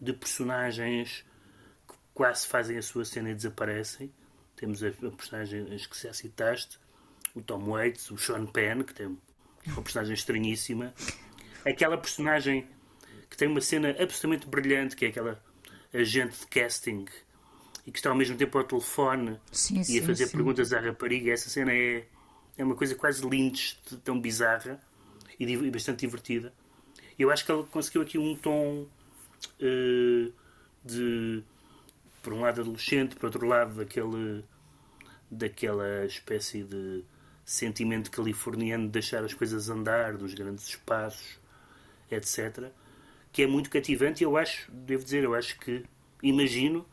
de 0.01 0.13
personagens 0.13 1.25
que 1.89 1.95
quase 2.13 2.47
fazem 2.47 2.77
a 2.77 2.83
sua 2.83 3.05
cena 3.05 3.31
e 3.31 3.35
desaparecem. 3.35 4.13
Temos 4.57 4.83
a, 4.83 4.89
a 4.89 5.11
personagem 5.13 5.65
que 5.67 6.03
já 6.03 6.13
citaste, 6.13 6.79
o 7.35 7.41
Tom 7.41 7.65
Waits, 7.71 8.11
o 8.11 8.19
Sean 8.19 8.47
Penn, 8.47 8.83
que 8.83 8.93
tem 8.93 9.17
uma 9.69 9.83
personagem 9.83 10.15
estranhíssima. 10.15 10.93
Aquela 11.65 11.97
personagem 11.97 12.67
que 13.31 13.37
tem 13.37 13.49
uma 13.49 13.61
cena 13.61 13.91
absolutamente 13.91 14.47
brilhante, 14.47 14.97
que 14.97 15.05
é 15.05 15.09
aquela 15.09 15.43
agente 15.95 16.41
de 16.41 16.47
casting 16.47 17.07
e 17.87 17.91
que 17.91 17.99
está 17.99 18.11
ao 18.11 18.17
mesmo 18.17 18.37
tempo 18.37 18.59
ao 18.59 18.65
telefone 18.65 19.39
Sim, 19.51 19.83
e 19.89 19.99
a 20.01 20.03
fazer 20.03 20.27
sim. 20.27 20.37
perguntas 20.37 20.73
à 20.73 20.81
rapariga. 20.81 21.33
Essa 21.33 21.49
cena 21.49 21.73
é, 21.73 22.05
é 22.59 22.65
uma 22.65 22.75
coisa 22.75 22.95
quase 22.95 23.27
lynch, 23.27 23.79
tão 24.05 24.21
bizarra 24.21 24.81
e, 25.39 25.45
e 25.45 25.71
bastante 25.71 26.01
divertida. 26.01 26.53
Eu 27.19 27.31
acho 27.31 27.45
que 27.45 27.53
ele 27.53 27.65
conseguiu 27.71 28.03
aqui 28.03 28.19
um 28.19 28.35
tom 28.35 28.87
eh, 29.61 30.31
de, 30.85 31.43
por 32.23 32.33
um 32.33 32.41
lado, 32.41 32.61
adolescente, 32.61 33.17
por 33.17 33.27
outro 33.27 33.47
lado, 33.47 33.75
daquele, 33.75 34.45
daquela 35.31 36.05
espécie 36.07 36.63
de 36.63 37.05
sentimento 37.45 38.11
californiano 38.11 38.85
de 38.85 38.91
deixar 38.91 39.25
as 39.25 39.35
coisas 39.35 39.69
andar, 39.69 40.17
dos 40.17 40.35
grandes 40.35 40.69
espaços, 40.69 41.39
etc. 42.11 42.71
Que 43.33 43.43
é 43.43 43.47
muito 43.47 43.71
cativante 43.71 44.23
e 44.23 44.25
eu 44.25 44.37
acho, 44.37 44.71
devo 44.73 45.05
dizer, 45.05 45.23
eu 45.25 45.35
acho 45.35 45.59
que, 45.61 45.85
imagino 46.23 46.85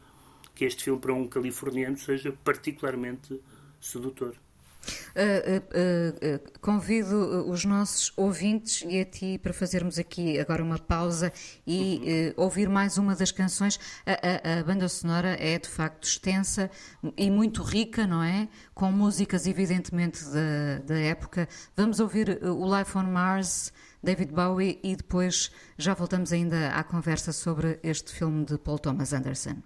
que 0.54 0.66
este 0.66 0.84
filme 0.84 1.00
para 1.00 1.14
um 1.14 1.28
californiano 1.28 1.98
seja 1.98 2.32
particularmente 2.44 3.42
sedutor. 3.82 4.36
Uh, 5.18 5.58
uh, 5.60 6.36
uh, 6.36 6.60
convido 6.62 7.16
uh, 7.16 7.52
os 7.52 7.66
nossos 7.66 8.14
ouvintes 8.16 8.84
e 8.88 9.02
a 9.02 9.06
ti 9.06 9.38
para 9.42 9.52
fazermos 9.52 10.00
aqui 10.00 10.40
agora 10.40 10.64
uma 10.64 10.80
pausa 10.80 11.34
e 11.66 12.34
uh, 12.38 12.42
ouvir 12.42 12.70
mais 12.70 12.98
uma 12.98 13.14
das 13.16 13.32
canções. 13.32 13.78
A, 14.06 14.12
a- 14.56 14.60
a 14.60 14.64
banda 14.64 14.88
sonora 14.88 15.36
é 15.40 15.58
de 15.60 15.68
facto 15.68 16.06
extensa 16.06 16.72
e 17.18 17.30
muito 17.30 17.64
rica, 17.64 18.08
não 18.08 18.24
é? 18.24 18.48
Com 18.74 18.90
músicas, 18.92 19.46
evidentemente, 19.46 20.24
da, 20.24 20.80
da 20.86 20.98
época. 21.00 21.50
Vamos 21.76 22.00
ouvir 22.00 22.40
uh, 22.42 22.54
o 22.54 22.78
Life 22.80 22.98
on 22.98 23.04
Mars, 23.04 23.74
David 24.04 24.32
Bowie, 24.32 24.80
e 24.84 24.96
depois 24.96 25.52
já 25.78 25.94
voltamos 25.94 26.32
ainda 26.32 26.70
à 26.70 26.84
conversa 26.84 27.34
sobre 27.34 27.80
este 27.84 28.14
filme 28.14 28.46
de 28.46 28.58
Paul 28.58 28.80
Thomas 28.80 29.14
Anderson. 29.14 29.64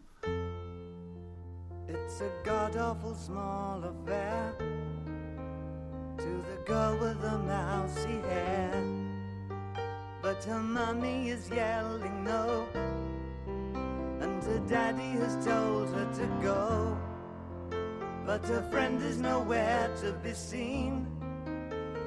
It's 1.88 2.22
a 2.22 2.30
god 2.44 2.78
awful 2.78 3.16
small 3.16 3.84
affair 3.84 4.56
to 6.18 6.44
the 6.48 6.64
girl 6.66 6.98
with 7.00 7.20
the 7.22 7.38
mousy 7.38 8.22
hair. 8.30 8.72
But 10.22 10.44
her 10.46 10.60
mummy 10.60 11.30
is 11.30 11.50
yelling 11.50 12.24
no, 12.24 12.68
and 14.22 14.44
her 14.44 14.60
daddy 14.70 15.18
has 15.20 15.36
told 15.46 15.90
her 15.90 16.08
to 16.14 16.28
go. 16.42 16.98
But 18.26 18.46
her 18.46 18.62
friend 18.72 19.02
is 19.02 19.20
nowhere 19.20 19.90
to 20.02 20.14
be 20.24 20.34
seen. 20.34 21.08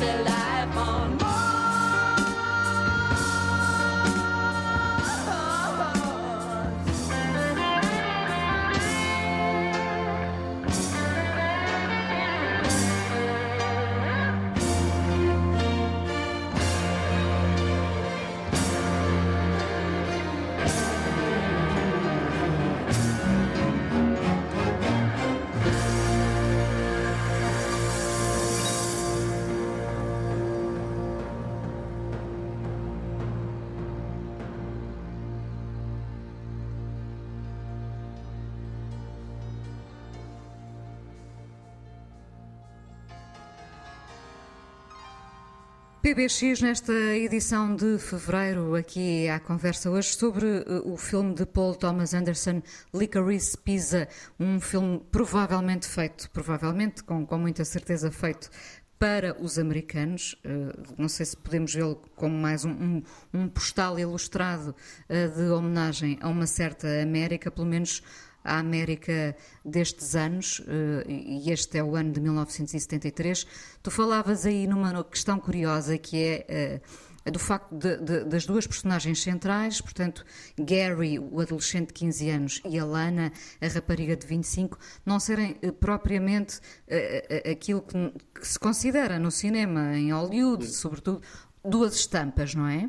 Is 0.00 0.06
there 0.06 0.29
PBX, 46.20 46.60
nesta 46.60 46.92
edição 46.92 47.74
de 47.74 47.96
fevereiro, 47.98 48.74
aqui 48.74 49.26
à 49.26 49.40
conversa 49.40 49.90
hoje 49.90 50.08
sobre 50.08 50.44
uh, 50.44 50.92
o 50.92 50.94
filme 50.98 51.34
de 51.34 51.46
Paul 51.46 51.74
Thomas 51.74 52.12
Anderson, 52.12 52.60
Licorice 52.92 53.56
Pizza, 53.56 54.06
um 54.38 54.60
filme 54.60 55.00
provavelmente 55.10 55.88
feito, 55.88 56.28
provavelmente, 56.30 57.02
com, 57.04 57.24
com 57.24 57.38
muita 57.38 57.64
certeza 57.64 58.10
feito 58.10 58.50
para 58.98 59.34
os 59.40 59.58
americanos. 59.58 60.36
Uh, 60.44 60.94
não 60.98 61.08
sei 61.08 61.24
se 61.24 61.34
podemos 61.34 61.74
vê-lo 61.74 61.96
como 62.14 62.36
mais 62.36 62.66
um, 62.66 62.70
um, 62.70 63.02
um 63.32 63.48
postal 63.48 63.98
ilustrado 63.98 64.74
uh, 65.08 65.34
de 65.34 65.48
homenagem 65.48 66.18
a 66.20 66.28
uma 66.28 66.46
certa 66.46 66.86
América, 67.00 67.50
pelo 67.50 67.66
menos 67.66 68.02
à 68.44 68.58
América 68.58 69.36
destes 69.64 70.14
anos, 70.14 70.62
e 71.06 71.50
este 71.50 71.78
é 71.78 71.84
o 71.84 71.94
ano 71.96 72.12
de 72.12 72.20
1973. 72.20 73.46
Tu 73.82 73.90
falavas 73.90 74.46
aí 74.46 74.66
numa 74.66 75.04
questão 75.04 75.38
curiosa 75.38 75.98
que 75.98 76.16
é 76.16 76.80
do 77.30 77.38
facto 77.38 77.74
de, 77.74 77.98
de, 77.98 78.24
das 78.24 78.46
duas 78.46 78.66
personagens 78.66 79.22
centrais, 79.22 79.80
portanto, 79.80 80.24
Gary, 80.58 81.18
o 81.18 81.40
adolescente 81.40 81.88
de 81.88 81.94
15 81.94 82.30
anos, 82.30 82.62
e 82.64 82.78
a 82.78 82.84
Lana, 82.84 83.32
a 83.60 83.66
rapariga 83.68 84.16
de 84.16 84.26
25, 84.26 84.78
não 85.04 85.20
serem 85.20 85.54
propriamente 85.78 86.60
aquilo 87.50 87.82
que, 87.82 88.12
que 88.40 88.46
se 88.46 88.58
considera 88.58 89.18
no 89.18 89.30
cinema, 89.30 89.96
em 89.96 90.12
Hollywood, 90.12 90.66
sobretudo, 90.66 91.20
duas 91.62 91.94
estampas, 91.94 92.54
não 92.54 92.66
é? 92.66 92.88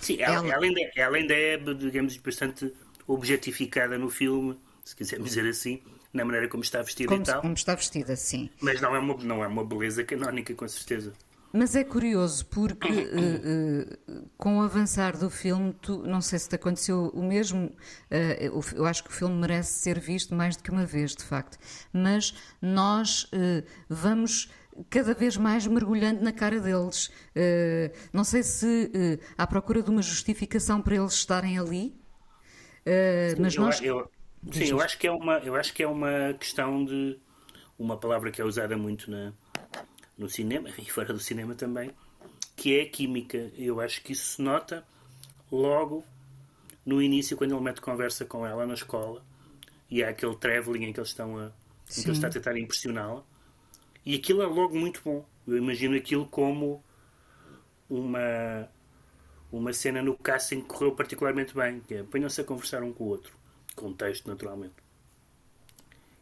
Sim, 0.00 0.20
ela, 0.20 0.46
ela, 0.46 0.64
ainda, 0.64 0.80
ela 0.96 1.16
ainda 1.16 1.34
é, 1.34 1.56
digamos, 1.56 2.16
bastante 2.16 2.72
objetificada 3.06 3.98
no 3.98 4.08
filme, 4.08 4.56
se 4.84 4.96
quisermos 4.96 5.30
dizer 5.30 5.48
assim, 5.48 5.82
na 6.12 6.24
maneira 6.24 6.48
como 6.48 6.62
está 6.62 6.82
vestida 6.82 7.08
como, 7.08 7.22
e 7.22 7.24
tal. 7.24 7.40
Como 7.40 7.54
está 7.54 7.74
vestida, 7.74 8.14
sim. 8.16 8.50
Mas 8.60 8.80
não 8.80 8.94
é 8.94 8.98
uma, 8.98 9.16
não 9.16 9.44
é 9.44 9.46
uma 9.46 9.64
beleza 9.64 10.04
canónica, 10.04 10.54
com 10.54 10.68
certeza. 10.68 11.12
Mas 11.52 11.76
é 11.76 11.84
curioso 11.84 12.46
porque 12.46 12.88
uh, 12.88 14.08
uh, 14.20 14.30
com 14.38 14.58
o 14.58 14.62
avançar 14.62 15.16
do 15.16 15.28
filme, 15.28 15.74
tu, 15.82 15.98
não 16.06 16.20
sei 16.20 16.38
se 16.38 16.48
te 16.48 16.54
aconteceu 16.54 17.10
o 17.12 17.22
mesmo, 17.22 17.66
uh, 17.66 18.62
eu 18.74 18.86
acho 18.86 19.04
que 19.04 19.10
o 19.10 19.12
filme 19.12 19.34
merece 19.34 19.80
ser 19.80 20.00
visto 20.00 20.34
mais 20.34 20.56
do 20.56 20.62
que 20.62 20.70
uma 20.70 20.86
vez, 20.86 21.14
de 21.14 21.22
facto, 21.22 21.58
mas 21.92 22.34
nós 22.60 23.30
vamos 23.88 24.50
cada 24.88 25.12
vez 25.12 25.36
mais 25.36 25.66
mergulhando 25.66 26.22
na 26.22 26.32
cara 26.32 26.58
deles. 26.58 27.10
não 28.12 28.24
sei 28.24 28.42
se 28.42 28.90
à 29.36 29.46
procura 29.46 29.82
de 29.82 29.90
uma 29.90 30.00
justificação 30.00 30.80
para 30.80 30.96
eles 30.96 31.12
estarem 31.12 31.58
ali, 31.58 31.94
Uh, 32.86 33.40
mas 33.40 33.54
eu, 33.54 33.62
nós... 33.62 33.80
eu, 33.80 34.10
sim, 34.50 34.64
eu 34.64 34.80
acho 34.80 34.98
que 34.98 35.06
é 35.06 35.12
uma, 35.12 35.38
eu 35.38 35.54
acho 35.54 35.72
que 35.72 35.82
é 35.82 35.86
uma 35.86 36.34
questão 36.38 36.84
de 36.84 37.18
uma 37.78 37.96
palavra 37.96 38.30
que 38.30 38.40
é 38.40 38.44
usada 38.44 38.76
muito 38.76 39.10
na, 39.10 39.32
no 40.16 40.28
cinema 40.28 40.68
e 40.78 40.84
fora 40.90 41.12
do 41.12 41.20
cinema 41.20 41.54
também, 41.54 41.90
que 42.56 42.78
é 42.78 42.82
a 42.82 42.88
química. 42.88 43.50
Eu 43.56 43.80
acho 43.80 44.02
que 44.02 44.12
isso 44.12 44.36
se 44.36 44.42
nota 44.42 44.84
logo 45.50 46.04
no 46.84 47.00
início 47.00 47.36
quando 47.36 47.54
ele 47.54 47.60
mete 47.62 47.80
conversa 47.80 48.24
com 48.24 48.46
ela 48.46 48.66
na 48.66 48.74
escola 48.74 49.24
e 49.90 50.02
há 50.02 50.10
aquele 50.10 50.36
travelling 50.36 50.84
em 50.86 50.92
que 50.92 50.98
eles 50.98 51.10
estão 51.10 51.38
a, 51.38 51.46
em 51.46 52.02
que 52.02 52.08
ele 52.08 52.12
está 52.12 52.28
a 52.28 52.30
tentar 52.30 52.56
impressioná-la 52.56 53.22
e 54.04 54.16
aquilo 54.16 54.42
é 54.42 54.46
logo 54.46 54.76
muito 54.76 55.00
bom. 55.04 55.24
Eu 55.46 55.56
imagino 55.56 55.96
aquilo 55.96 56.26
como 56.26 56.82
uma 57.88 58.68
uma 59.52 59.72
cena 59.72 60.02
no 60.02 60.16
casting 60.16 60.62
que 60.62 60.68
correu 60.68 60.96
particularmente 60.96 61.54
bem, 61.54 61.80
que 61.80 61.94
é 61.94 62.02
ponham-se 62.02 62.40
a 62.40 62.44
conversar 62.44 62.82
um 62.82 62.92
com 62.92 63.04
o 63.04 63.08
outro. 63.08 63.36
Contexto, 63.76 64.28
naturalmente. 64.28 64.74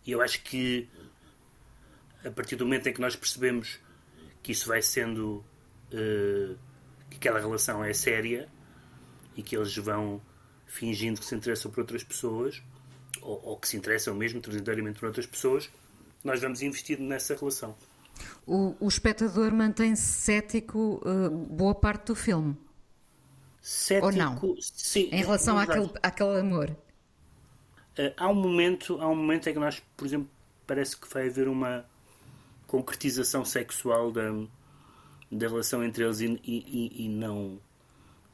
E 0.05 0.11
eu 0.11 0.21
acho 0.21 0.43
que 0.43 0.88
a 2.25 2.31
partir 2.31 2.57
do 2.57 2.64
momento 2.64 2.88
em 2.88 2.93
que 2.93 3.01
nós 3.01 3.16
percebemos 3.16 3.79
que 4.43 4.53
isso 4.53 4.69
vai 4.69 4.83
sendo 4.83 5.45
uh, 5.93 6.59
que 7.09 7.16
aquela 7.16 7.38
relação 7.38 7.85
é 7.85 7.93
séria 7.93 8.49
e 9.37 9.43
que 9.43 9.57
eles 9.57 9.77
vão 9.77 10.21
fingindo 10.66 11.21
que 11.21 11.27
se 11.27 11.35
interessam 11.35 11.71
por 11.71 11.81
outras 11.81 12.05
pessoas 12.05 12.62
ou, 13.23 13.40
ou 13.45 13.57
que 13.57 13.69
se 13.69 13.77
interessam 13.77 14.14
mesmo 14.14 14.40
transitoriamente 14.40 14.99
por 14.99 15.07
outras 15.07 15.27
pessoas, 15.27 15.71
nós 16.23 16.40
vamos 16.40 16.62
investir 16.62 16.99
nessa 16.99 17.35
relação. 17.35 17.77
O, 18.47 18.77
o 18.81 18.88
espectador 18.88 19.53
mantém-se 19.53 20.03
cético 20.03 21.01
uh, 21.05 21.31
boa 21.31 21.75
parte 21.75 22.07
do 22.07 22.14
filme. 22.14 22.57
Cético, 23.61 24.07
Ou 24.07 24.12
não? 24.12 24.57
Sim, 24.61 25.09
em 25.12 25.23
relação 25.23 25.59
àquele, 25.59 25.90
àquele 26.03 26.40
amor. 26.40 26.70
Uh, 27.99 28.12
há 28.16 28.29
um 28.29 28.35
momento, 28.35 29.01
há 29.01 29.09
um 29.09 29.16
momento 29.16 29.49
em 29.49 29.53
que 29.53 29.59
nós, 29.59 29.83
por 29.96 30.07
exemplo, 30.07 30.29
parece 30.66 30.96
que 30.96 31.12
vai 31.12 31.29
haver 31.29 31.49
uma 31.49 31.85
concretização 32.66 33.44
sexual 33.44 34.12
da, 34.12 34.31
da 35.31 35.49
relação 35.49 35.85
entre 35.85 36.05
eles 36.05 36.20
e, 36.20 36.40
e, 36.44 37.05
e 37.05 37.09
não 37.09 37.61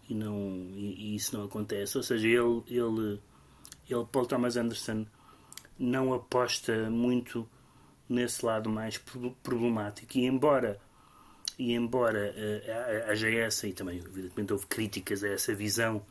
e 0.09 0.15
não 0.15 0.37
e, 0.75 0.95
e, 0.99 1.17
isso 1.17 1.37
não 1.37 1.47
acontece. 1.47 1.97
Ou 1.97 2.03
seja, 2.03 2.29
ele, 2.29 2.63
ele, 2.69 3.21
ele 3.89 4.05
Paul 4.13 4.27
Thomas 4.27 4.57
Anderson 4.57 5.07
não 5.79 6.15
aposta 6.15 6.91
muito 6.91 7.49
nesse 8.09 8.45
lado 8.45 8.71
mais 8.71 8.99
problemático 9.43 10.17
e 10.17 10.27
embora 10.27 10.81
e 11.59 11.73
embora 11.73 12.35
uh, 12.35 13.11
haja 13.11 13.31
essa, 13.31 13.67
e 13.67 13.73
também 13.73 13.99
evidentemente 13.99 14.53
houve 14.53 14.67
críticas 14.67 15.25
a 15.25 15.29
essa 15.29 15.55
visão 15.55 16.05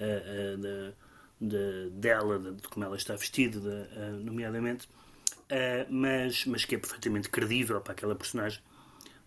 uh, 0.00 0.56
de, 0.58 0.94
de, 1.40 1.90
dela, 1.90 2.38
de, 2.38 2.68
como 2.68 2.84
ela 2.84 2.96
está 2.96 3.14
vestida, 3.14 3.58
de, 3.60 4.24
nomeadamente, 4.24 4.88
mas, 5.88 6.44
mas 6.44 6.64
que 6.64 6.74
é 6.74 6.78
perfeitamente 6.78 7.28
credível 7.28 7.80
para 7.80 7.92
aquela 7.92 8.14
personagem, 8.14 8.60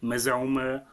mas 0.01 0.27
há 0.27 0.35
uma 0.35 0.85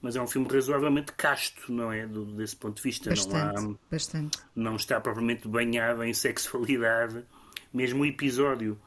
mas 0.00 0.14
é 0.14 0.22
um 0.22 0.26
filme 0.26 0.48
razoavelmente 0.48 1.12
casto, 1.12 1.72
não 1.72 1.92
é? 1.92 2.06
Do, 2.06 2.24
desse 2.24 2.54
ponto 2.54 2.76
de 2.76 2.82
vista. 2.82 3.10
Bastante, 3.10 3.60
não, 3.60 3.72
há, 3.72 3.76
bastante. 3.90 4.38
não 4.54 4.76
está 4.76 5.00
propriamente 5.00 5.48
banhado 5.48 6.04
em 6.04 6.14
sexualidade. 6.14 7.24
Mesmo 7.72 8.02
o 8.02 8.06
episódio 8.06 8.80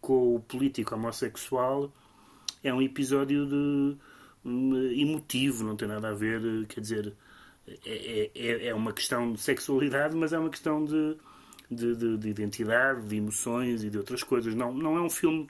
com 0.00 0.34
o 0.36 0.40
político 0.40 0.94
homossexual 0.94 1.92
é 2.64 2.72
um 2.72 2.82
episódio 2.82 3.46
de, 3.46 3.96
emotivo, 4.44 5.64
não 5.64 5.76
tem 5.76 5.88
nada 5.88 6.08
a 6.10 6.14
ver, 6.14 6.66
quer 6.66 6.80
dizer, 6.80 7.14
é, 7.84 8.30
é, 8.34 8.66
é 8.68 8.74
uma 8.74 8.92
questão 8.92 9.32
de 9.32 9.40
sexualidade, 9.40 10.16
mas 10.16 10.32
é 10.32 10.38
uma 10.38 10.50
questão 10.50 10.84
de, 10.84 11.16
de, 11.70 11.94
de, 11.94 12.16
de 12.18 12.28
identidade, 12.28 13.06
de 13.06 13.16
emoções 13.16 13.84
e 13.84 13.90
de 13.90 13.98
outras 13.98 14.22
coisas. 14.22 14.54
Não, 14.54 14.72
não 14.72 14.96
é 14.96 15.00
um 15.00 15.10
filme. 15.10 15.48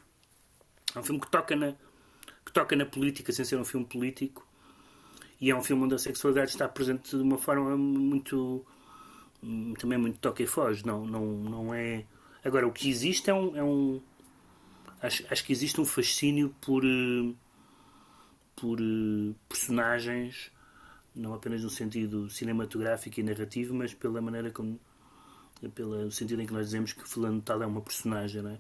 É 0.95 0.99
um 0.99 1.03
filme 1.03 1.21
que 1.21 1.31
toca 1.31 1.55
na, 1.55 1.75
que 2.45 2.53
toca 2.53 2.75
na 2.75 2.85
política 2.85 3.33
sem 3.33 3.45
ser 3.45 3.57
um 3.57 3.65
filme 3.65 3.87
político 3.87 4.47
e 5.41 5.51
é 5.51 5.57
um 5.57 5.63
filme 5.63 5.85
onde 5.85 5.95
a 5.95 5.99
sexualidade 5.99 6.51
está 6.51 6.69
presente 6.69 7.17
de 7.17 7.23
uma 7.23 7.39
forma 7.39 7.77
muito 7.77 8.65
também 9.79 9.97
muito 9.97 10.19
toca 10.19 10.43
e 10.43 10.47
foge 10.47 10.85
não 10.85 11.07
não 11.07 11.25
não 11.25 11.75
é 11.75 12.05
agora 12.45 12.67
o 12.67 12.73
que 12.73 12.91
existe 12.91 13.31
é 13.31 13.35
um, 13.35 13.57
é 13.57 13.63
um 13.63 14.01
acho, 15.01 15.25
acho 15.31 15.45
que 15.45 15.53
existe 15.53 15.81
um 15.81 15.85
fascínio 15.85 16.55
por 16.61 16.83
por 18.61 18.79
personagens 19.49 20.51
não 21.15 21.35
apenas 21.35 21.63
no 21.63 21.71
sentido 21.71 22.29
cinematográfico 22.29 23.21
e 23.21 23.23
narrativo 23.23 23.75
mas 23.75 23.95
pela 23.95 24.21
maneira 24.21 24.51
como 24.51 24.79
pelo 25.75 26.11
sentido 26.11 26.41
em 26.43 26.47
que 26.47 26.53
nós 26.53 26.67
dizemos 26.67 26.93
que 26.93 27.09
fulano 27.09 27.41
tal 27.41 27.63
é 27.63 27.67
uma 27.67 27.81
personagem 27.81 28.43
não 28.43 28.51
é? 28.51 28.59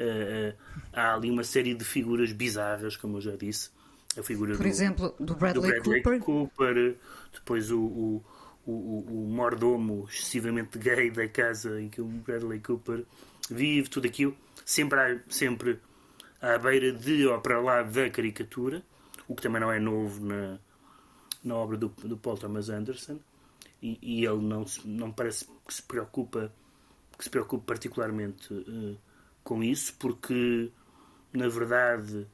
Uh, 0.00 0.54
uh, 0.54 0.56
há 0.94 1.14
ali 1.14 1.30
uma 1.30 1.44
série 1.44 1.74
de 1.74 1.84
figuras 1.84 2.32
bizarras, 2.32 2.96
como 2.96 3.18
eu 3.18 3.20
já 3.20 3.36
disse. 3.36 3.68
A 4.18 4.22
figura 4.22 4.56
Por 4.56 4.62
do, 4.62 4.68
exemplo, 4.68 5.14
do 5.20 5.34
Bradley, 5.34 5.74
do 5.78 5.90
Bradley 5.90 6.02
Cooper. 6.20 6.20
Cooper. 6.20 6.96
depois 7.32 7.70
o, 7.70 7.78
o, 7.78 8.24
o, 8.66 9.04
o, 9.08 9.28
mordomo 9.28 10.08
excessivamente 10.10 10.78
gay 10.78 11.10
da 11.10 11.28
casa 11.28 11.80
em 11.80 11.88
que 11.88 12.00
o 12.00 12.06
Bradley 12.06 12.60
Cooper 12.60 13.04
vive, 13.48 13.88
tudo 13.88 14.06
aquilo, 14.06 14.34
sempre, 14.64 14.98
há, 14.98 15.20
sempre 15.28 15.78
à 16.40 16.58
beira 16.58 16.92
de 16.92 17.26
ou 17.26 17.40
para 17.40 17.60
lá 17.60 17.82
da 17.82 18.10
caricatura, 18.10 18.82
o 19.30 19.36
que 19.36 19.42
também 19.42 19.60
não 19.60 19.70
é 19.70 19.78
novo 19.78 20.26
na, 20.26 20.58
na 21.44 21.54
obra 21.54 21.76
do, 21.76 21.88
do 21.88 22.16
Paul 22.16 22.36
Thomas 22.36 22.68
Anderson. 22.68 23.20
E, 23.80 23.96
e 24.02 24.26
ele 24.26 24.42
não, 24.42 24.64
não 24.84 25.12
parece 25.12 25.46
que 25.66 25.72
se 25.72 25.82
preocupa 25.82 26.52
que 27.16 27.24
se 27.24 27.30
preocupe 27.30 27.66
particularmente 27.66 28.52
uh, 28.52 28.98
com 29.44 29.62
isso, 29.62 29.94
porque 29.98 30.72
na 31.32 31.48
verdade, 31.48 32.26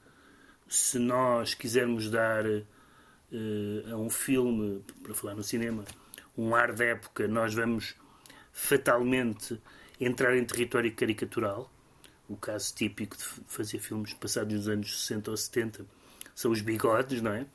se 0.68 0.98
nós 0.98 1.54
quisermos 1.54 2.09
dar 2.09 2.46
uh, 2.46 3.92
a 3.92 3.96
um 3.96 4.09
filme, 4.09 4.82
para 5.02 5.12
falar 5.12 5.35
no 5.35 5.42
cinema, 5.42 5.85
um 6.38 6.54
ar 6.54 6.72
da 6.72 6.85
época, 6.85 7.26
nós 7.26 7.52
vamos 7.52 7.96
fatalmente 8.52 9.61
entrar 10.00 10.37
em 10.37 10.44
território 10.44 10.94
caricatural. 10.94 11.70
O 12.28 12.37
caso 12.37 12.72
típico 12.74 13.16
de 13.16 13.24
fazer 13.48 13.80
filmes 13.80 14.14
passados 14.14 14.54
nos 14.54 14.68
anos 14.68 15.00
60 15.02 15.30
ou 15.32 15.37
70 15.37 15.87
são 16.37 16.53
os 16.53 16.61
bigodes, 16.61 17.22
não 17.22 17.33
é? 17.33 17.46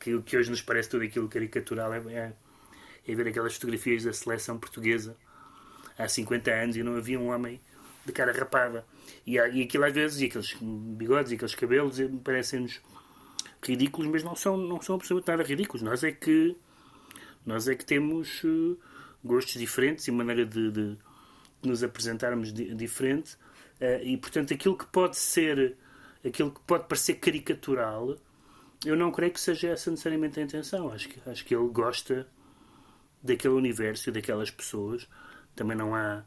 Que 0.00 0.14
o 0.14 0.22
que 0.22 0.38
hoje 0.38 0.50
nos 0.50 0.62
parece 0.62 0.88
tudo 0.88 1.04
aquilo 1.04 1.28
caricatural 1.28 1.92
é, 1.92 1.98
é, 2.08 2.32
é 3.06 3.14
ver 3.14 3.28
aquelas 3.28 3.54
fotografias 3.54 4.04
da 4.04 4.12
seleção 4.12 4.58
portuguesa 4.58 5.14
há 5.98 6.08
50 6.08 6.50
anos 6.50 6.76
e 6.76 6.82
não 6.82 6.96
havia 6.96 7.20
um 7.20 7.28
homem 7.28 7.60
de 8.06 8.10
cara 8.10 8.32
rapada. 8.32 8.86
E, 9.26 9.34
e 9.34 9.62
aquilo 9.62 9.84
às 9.84 9.92
vezes, 9.92 10.20
e 10.22 10.24
aqueles 10.24 10.56
bigodes 10.60 11.30
e 11.30 11.34
aqueles 11.34 11.54
cabelos 11.54 11.98
parecem-nos 12.24 12.80
ridículos, 13.62 14.10
mas 14.10 14.24
não 14.24 14.34
são, 14.34 14.56
não 14.56 14.80
são 14.80 14.96
absolutamente 14.96 15.28
nada 15.28 15.42
ridículos. 15.42 15.82
Nós 15.82 16.02
é 16.02 16.10
que, 16.10 16.56
nós 17.44 17.68
é 17.68 17.74
que 17.74 17.84
temos 17.84 18.42
uh, 18.44 18.78
gostos 19.22 19.60
diferentes 19.60 20.08
e 20.08 20.10
maneira 20.10 20.46
de, 20.46 20.70
de, 20.70 20.96
nos 21.62 21.84
apresentarmos 21.84 22.50
di, 22.50 22.74
diferente. 22.74 23.34
Uh, 23.78 24.02
e 24.02 24.16
portanto, 24.16 24.54
aquilo 24.54 24.74
que 24.74 24.86
pode 24.86 25.18
ser, 25.18 25.76
aquilo 26.24 26.50
que 26.50 26.60
pode 26.60 26.86
parecer 26.88 27.14
caricatural, 27.14 28.16
eu 28.84 28.96
não 28.96 29.12
creio 29.12 29.32
que 29.32 29.40
seja 29.40 29.68
essa 29.68 29.90
necessariamente 29.90 30.40
a 30.40 30.42
intenção. 30.42 30.90
Acho 30.90 31.08
que, 31.08 31.30
acho 31.30 31.44
que 31.44 31.54
ele 31.54 31.68
gosta 31.68 32.26
daquele 33.22 33.54
universo 33.54 34.10
e 34.10 34.12
daquelas 34.12 34.50
pessoas. 34.50 35.08
Também 35.54 35.76
não 35.76 35.94
há 35.94 36.24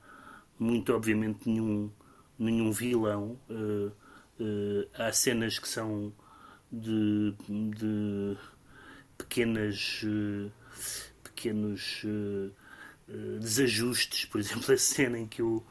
muito 0.58 0.94
obviamente 0.94 1.50
nenhum, 1.50 1.92
nenhum 2.40 2.72
vilão. 2.72 3.40
Uh, 3.50 3.92
uh, 4.40 4.90
há 4.94 5.12
cenas 5.12 5.60
que 5.60 5.68
são 5.68 6.14
de, 6.72 7.34
de 7.48 8.38
pequenas 9.18 10.02
uh, 10.04 10.52
pequenos 11.24 12.04
desajustes, 13.40 14.26
por 14.26 14.40
exemplo, 14.40 14.74
a 14.74 14.78
cena 14.78 15.20
em 15.20 15.28
que 15.28 15.42
o 15.44 15.62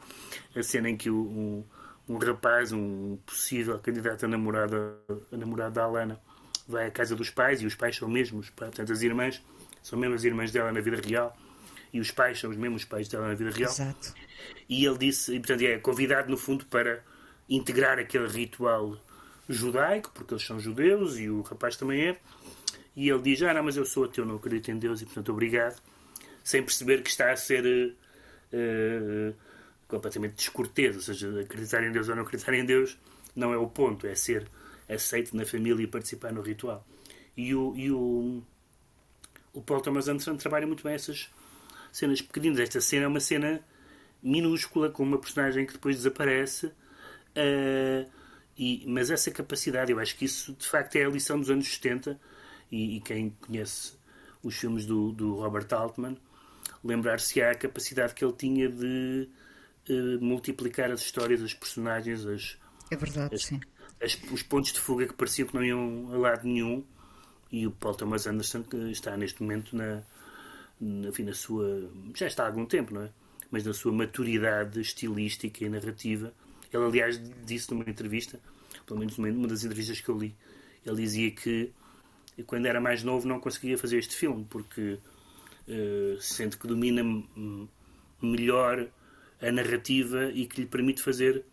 a 0.55 0.63
cena 0.63 0.89
em 0.89 0.95
que 0.95 1.09
o, 1.09 1.65
um, 2.07 2.17
rapaz, 2.17 2.71
um 2.71 3.17
possível 3.25 3.79
candidato 3.79 4.25
a 4.25 4.27
namorada 4.27 4.97
a 5.31 5.37
namorada 5.37 5.71
da 5.71 5.83
Alana 5.83 6.19
vai 6.67 6.87
à 6.87 6.91
casa 6.91 7.15
dos 7.15 7.29
pais 7.29 7.61
e 7.61 7.65
os 7.65 7.75
pais 7.75 7.95
são 7.95 8.09
mesmos, 8.09 8.49
portanto 8.49 8.91
as 8.91 9.01
irmãs 9.01 9.41
são 9.83 9.99
mesmo 9.99 10.15
as 10.15 10.23
irmãs 10.23 10.51
dela 10.51 10.71
na 10.71 10.81
vida 10.81 10.99
real 11.05 11.37
e 11.93 11.99
os 11.99 12.11
pais 12.11 12.39
são 12.39 12.49
os 12.49 12.57
mesmos 12.57 12.83
pais 12.83 13.07
dela 13.07 13.27
na 13.27 13.35
vida 13.35 13.51
real. 13.51 13.71
Exato. 13.71 14.13
E 14.67 14.85
ele 14.85 14.97
disse, 14.97 15.33
e, 15.33 15.39
portanto, 15.39 15.61
é 15.61 15.77
convidado 15.77 16.29
no 16.29 16.37
fundo 16.37 16.65
para 16.65 17.01
integrar 17.47 17.99
aquele 17.99 18.27
ritual 18.27 18.97
judaico, 19.47 20.11
porque 20.13 20.33
eles 20.33 20.45
são 20.45 20.59
judeus 20.59 21.17
e 21.17 21.29
o 21.29 21.41
rapaz 21.41 21.77
também 21.77 22.09
é. 22.09 22.17
E 22.95 23.09
ele 23.09 23.21
diz: 23.21 23.41
Ah, 23.43 23.53
não, 23.53 23.63
mas 23.63 23.77
eu 23.77 23.85
sou 23.85 24.05
ateu, 24.05 24.25
não 24.25 24.35
acredito 24.35 24.71
em 24.71 24.77
Deus 24.77 25.01
e, 25.01 25.05
portanto, 25.05 25.31
obrigado. 25.31 25.81
Sem 26.43 26.63
perceber 26.63 27.01
que 27.01 27.09
está 27.09 27.31
a 27.31 27.35
ser 27.35 27.65
uh, 27.65 29.31
uh, 29.31 29.35
completamente 29.87 30.35
descortês, 30.35 30.95
ou 30.95 31.01
seja, 31.01 31.41
acreditar 31.41 31.83
em 31.83 31.91
Deus 31.91 32.09
ou 32.09 32.15
não 32.15 32.23
acreditar 32.23 32.53
em 32.53 32.65
Deus 32.65 32.97
não 33.35 33.53
é 33.53 33.57
o 33.57 33.67
ponto, 33.67 34.07
é 34.07 34.15
ser 34.15 34.47
aceito 34.87 35.35
na 35.35 35.45
família 35.45 35.83
e 35.83 35.87
participar 35.87 36.31
no 36.31 36.41
ritual. 36.41 36.85
E 37.35 37.53
o, 37.53 37.75
e 37.75 37.91
o, 37.91 38.41
o 39.53 39.61
Paul 39.61 39.81
Thomas 39.81 40.07
Anderson 40.07 40.37
trabalha 40.37 40.65
muito 40.65 40.83
bem 40.83 40.93
essas 40.93 41.29
cenas 41.91 42.21
pequeninas. 42.21 42.59
Esta 42.59 42.79
cena 42.79 43.05
é 43.05 43.07
uma 43.07 43.19
cena 43.19 43.61
minúscula, 44.23 44.89
com 44.89 45.03
uma 45.03 45.17
personagem 45.17 45.65
que 45.65 45.73
depois 45.73 45.97
desaparece. 45.97 46.67
Uh, 46.67 48.09
e, 48.57 48.85
mas 48.87 49.11
essa 49.11 49.29
capacidade, 49.31 49.91
eu 49.91 49.99
acho 49.99 50.15
que 50.15 50.25
isso 50.25 50.53
de 50.53 50.65
facto 50.65 50.95
é 50.95 51.05
a 51.05 51.09
lição 51.09 51.39
dos 51.39 51.49
anos 51.49 51.67
70. 51.67 52.19
E, 52.71 52.97
e 52.97 53.01
quem 53.01 53.31
conhece 53.41 53.93
os 54.41 54.55
filmes 54.55 54.85
do, 54.85 55.11
do 55.11 55.35
Robert 55.35 55.67
Altman, 55.71 56.17
lembrar-se 56.83 57.41
a 57.41 57.53
capacidade 57.55 58.13
que 58.13 58.23
ele 58.23 58.33
tinha 58.33 58.69
de 58.69 59.27
uh, 59.89 60.23
multiplicar 60.23 60.91
as 60.91 61.01
histórias, 61.01 61.41
as 61.41 61.53
personagens, 61.53 62.25
as, 62.25 62.57
é 62.91 62.95
verdade, 62.95 63.35
as, 63.35 63.43
sim. 63.43 63.59
As, 64.01 64.17
os 64.31 64.43
pontos 64.43 64.71
de 64.73 64.79
fuga 64.79 65.07
que 65.07 65.13
pareciam 65.13 65.47
que 65.47 65.55
não 65.55 65.63
iam 65.63 66.13
a 66.13 66.17
lado 66.17 66.45
nenhum. 66.47 66.83
E 67.51 67.65
o 67.67 67.71
Paul 67.71 67.95
Thomas 67.95 68.27
Anderson, 68.27 68.63
que 68.63 68.75
está 68.91 69.15
neste 69.15 69.41
momento 69.41 69.75
na, 69.75 70.03
enfim, 71.07 71.23
na 71.23 71.33
sua. 71.33 71.89
já 72.13 72.27
está 72.27 72.43
há 72.43 72.47
algum 72.47 72.65
tempo, 72.65 72.93
não 72.93 73.03
é? 73.03 73.09
Mas 73.49 73.63
na 73.63 73.73
sua 73.73 73.91
maturidade 73.91 74.79
estilística 74.81 75.63
e 75.63 75.69
narrativa. 75.69 76.33
Ele, 76.73 76.83
aliás, 76.83 77.21
disse 77.45 77.71
numa 77.71 77.89
entrevista, 77.89 78.39
pelo 78.85 78.99
menos 78.99 79.17
numa 79.17 79.47
das 79.47 79.63
entrevistas 79.63 80.01
que 80.01 80.09
eu 80.09 80.17
li, 80.17 80.35
ele 80.85 80.97
dizia 80.97 81.31
que 81.31 81.71
quando 82.45 82.65
era 82.65 82.81
mais 82.81 83.03
novo 83.03 83.27
não 83.27 83.39
conseguia 83.39 83.77
fazer 83.77 83.97
este 83.97 84.15
filme 84.15 84.45
porque 84.49 84.99
uh, 85.67 86.21
sente 86.21 86.57
que 86.57 86.67
domina 86.67 87.01
melhor 88.21 88.89
a 89.47 89.51
narrativa 89.51 90.31
e 90.33 90.45
que 90.45 90.61
lhe 90.61 90.67
permite 90.67 91.01
fazer, 91.01 91.43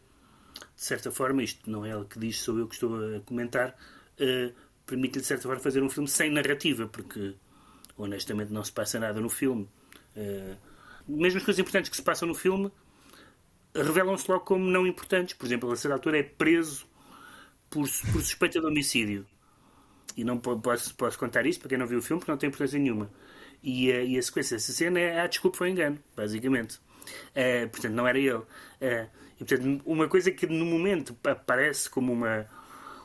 de 0.74 0.82
certa 0.82 1.10
forma, 1.10 1.42
isto 1.42 1.70
não 1.70 1.84
é 1.84 1.90
ele 1.90 2.04
que 2.04 2.18
diz, 2.18 2.38
sou 2.40 2.58
eu 2.58 2.66
que 2.66 2.74
estou 2.74 3.16
a 3.16 3.20
comentar, 3.20 3.70
uh, 4.18 4.54
permite-lhe, 4.86 5.20
de 5.20 5.26
certa 5.26 5.44
forma, 5.44 5.60
fazer 5.60 5.82
um 5.82 5.90
filme 5.90 6.08
sem 6.08 6.30
narrativa, 6.30 6.86
porque 6.86 7.34
honestamente 7.96 8.52
não 8.52 8.64
se 8.64 8.72
passa 8.72 8.98
nada 8.98 9.20
no 9.20 9.28
filme. 9.28 9.68
Uh, 10.16 10.56
mesmo 11.06 11.38
as 11.38 11.44
coisas 11.44 11.58
importantes 11.58 11.90
que 11.90 11.96
se 11.96 12.02
passam 12.02 12.28
no 12.28 12.34
filme 12.34 12.70
revelam-se 13.74 14.30
logo 14.30 14.44
como 14.44 14.64
não 14.64 14.86
importantes. 14.86 15.34
Por 15.34 15.46
exemplo, 15.46 15.70
a 15.70 15.76
certa 15.76 15.94
altura 15.94 16.18
é 16.18 16.22
preso 16.22 16.86
por, 17.70 17.88
por 18.12 18.22
suspeita 18.22 18.60
de 18.60 18.66
homicídio. 18.66 19.26
E 20.16 20.24
não 20.24 20.38
posso, 20.38 20.94
posso 20.94 21.18
contar 21.18 21.46
isto 21.46 21.60
para 21.60 21.70
quem 21.70 21.78
não 21.78 21.86
viu 21.86 21.98
o 21.98 22.02
filme, 22.02 22.20
porque 22.20 22.30
não 22.30 22.38
tem 22.38 22.48
importância 22.48 22.78
nenhuma. 22.78 23.10
E, 23.62 23.90
uh, 23.90 24.04
e 24.04 24.18
a 24.18 24.22
sequência 24.22 24.56
dessa 24.56 24.72
cena 24.72 24.98
é: 24.98 25.20
ah, 25.20 25.26
desculpa, 25.26 25.58
foi 25.58 25.70
engano, 25.70 25.98
basicamente. 26.14 26.80
Uh, 27.30 27.68
portanto, 27.68 27.92
não 27.92 28.06
era 28.06 28.18
ele. 28.18 28.34
Uh, 28.34 29.08
e, 29.40 29.44
portanto, 29.44 29.82
uma 29.84 30.08
coisa 30.08 30.30
que 30.30 30.46
no 30.46 30.64
momento 30.64 31.16
aparece 31.24 31.88
como 31.90 32.12
uma, 32.12 32.46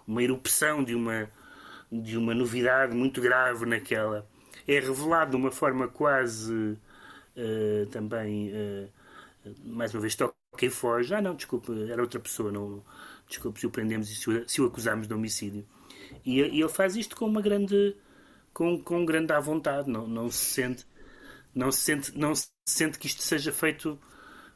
uma 0.07 0.23
erupção 0.23 0.83
de 0.83 0.95
uma, 0.95 1.29
de 1.91 2.17
uma 2.17 2.33
novidade 2.33 2.95
muito 2.95 3.21
grave 3.21 3.65
naquela 3.65 4.27
é 4.67 4.79
revelado 4.79 5.31
de 5.31 5.37
uma 5.37 5.51
forma 5.51 5.87
quase 5.87 6.53
uh, 6.53 7.85
também, 7.89 8.51
mais 9.63 9.93
uma 9.93 10.01
vez, 10.01 10.13
toca 10.13 10.35
e 10.61 10.69
foge. 10.69 11.13
Ah, 11.13 11.21
não, 11.21 11.35
desculpe, 11.35 11.71
era 11.89 12.01
outra 12.01 12.19
pessoa, 12.19 12.51
não, 12.51 12.83
desculpe 13.27 13.59
se 13.59 13.65
o 13.65 13.69
prendemos 13.71 14.09
e 14.09 14.15
se 14.15 14.29
o, 14.29 14.49
se 14.49 14.61
o 14.61 14.65
acusamos 14.65 15.07
de 15.07 15.13
homicídio. 15.13 15.65
E, 16.25 16.41
e, 16.41 16.61
ele 16.61 16.69
faz 16.69 16.95
isto 16.95 17.15
com 17.15 17.25
uma 17.25 17.41
grande 17.41 17.95
com, 18.53 18.79
com 18.81 19.05
grande 19.05 19.31
à 19.31 19.39
vontade, 19.39 19.89
não, 19.89 20.07
não 20.07 20.31
se 20.31 20.43
sente 20.43 20.85
não 21.57 21.71
se 21.71 21.79
sente 21.81 22.17
não 22.17 22.35
se 22.35 22.47
sente 22.65 22.99
que 22.99 23.07
isto 23.07 23.21
seja 23.21 23.51
feito 23.51 23.99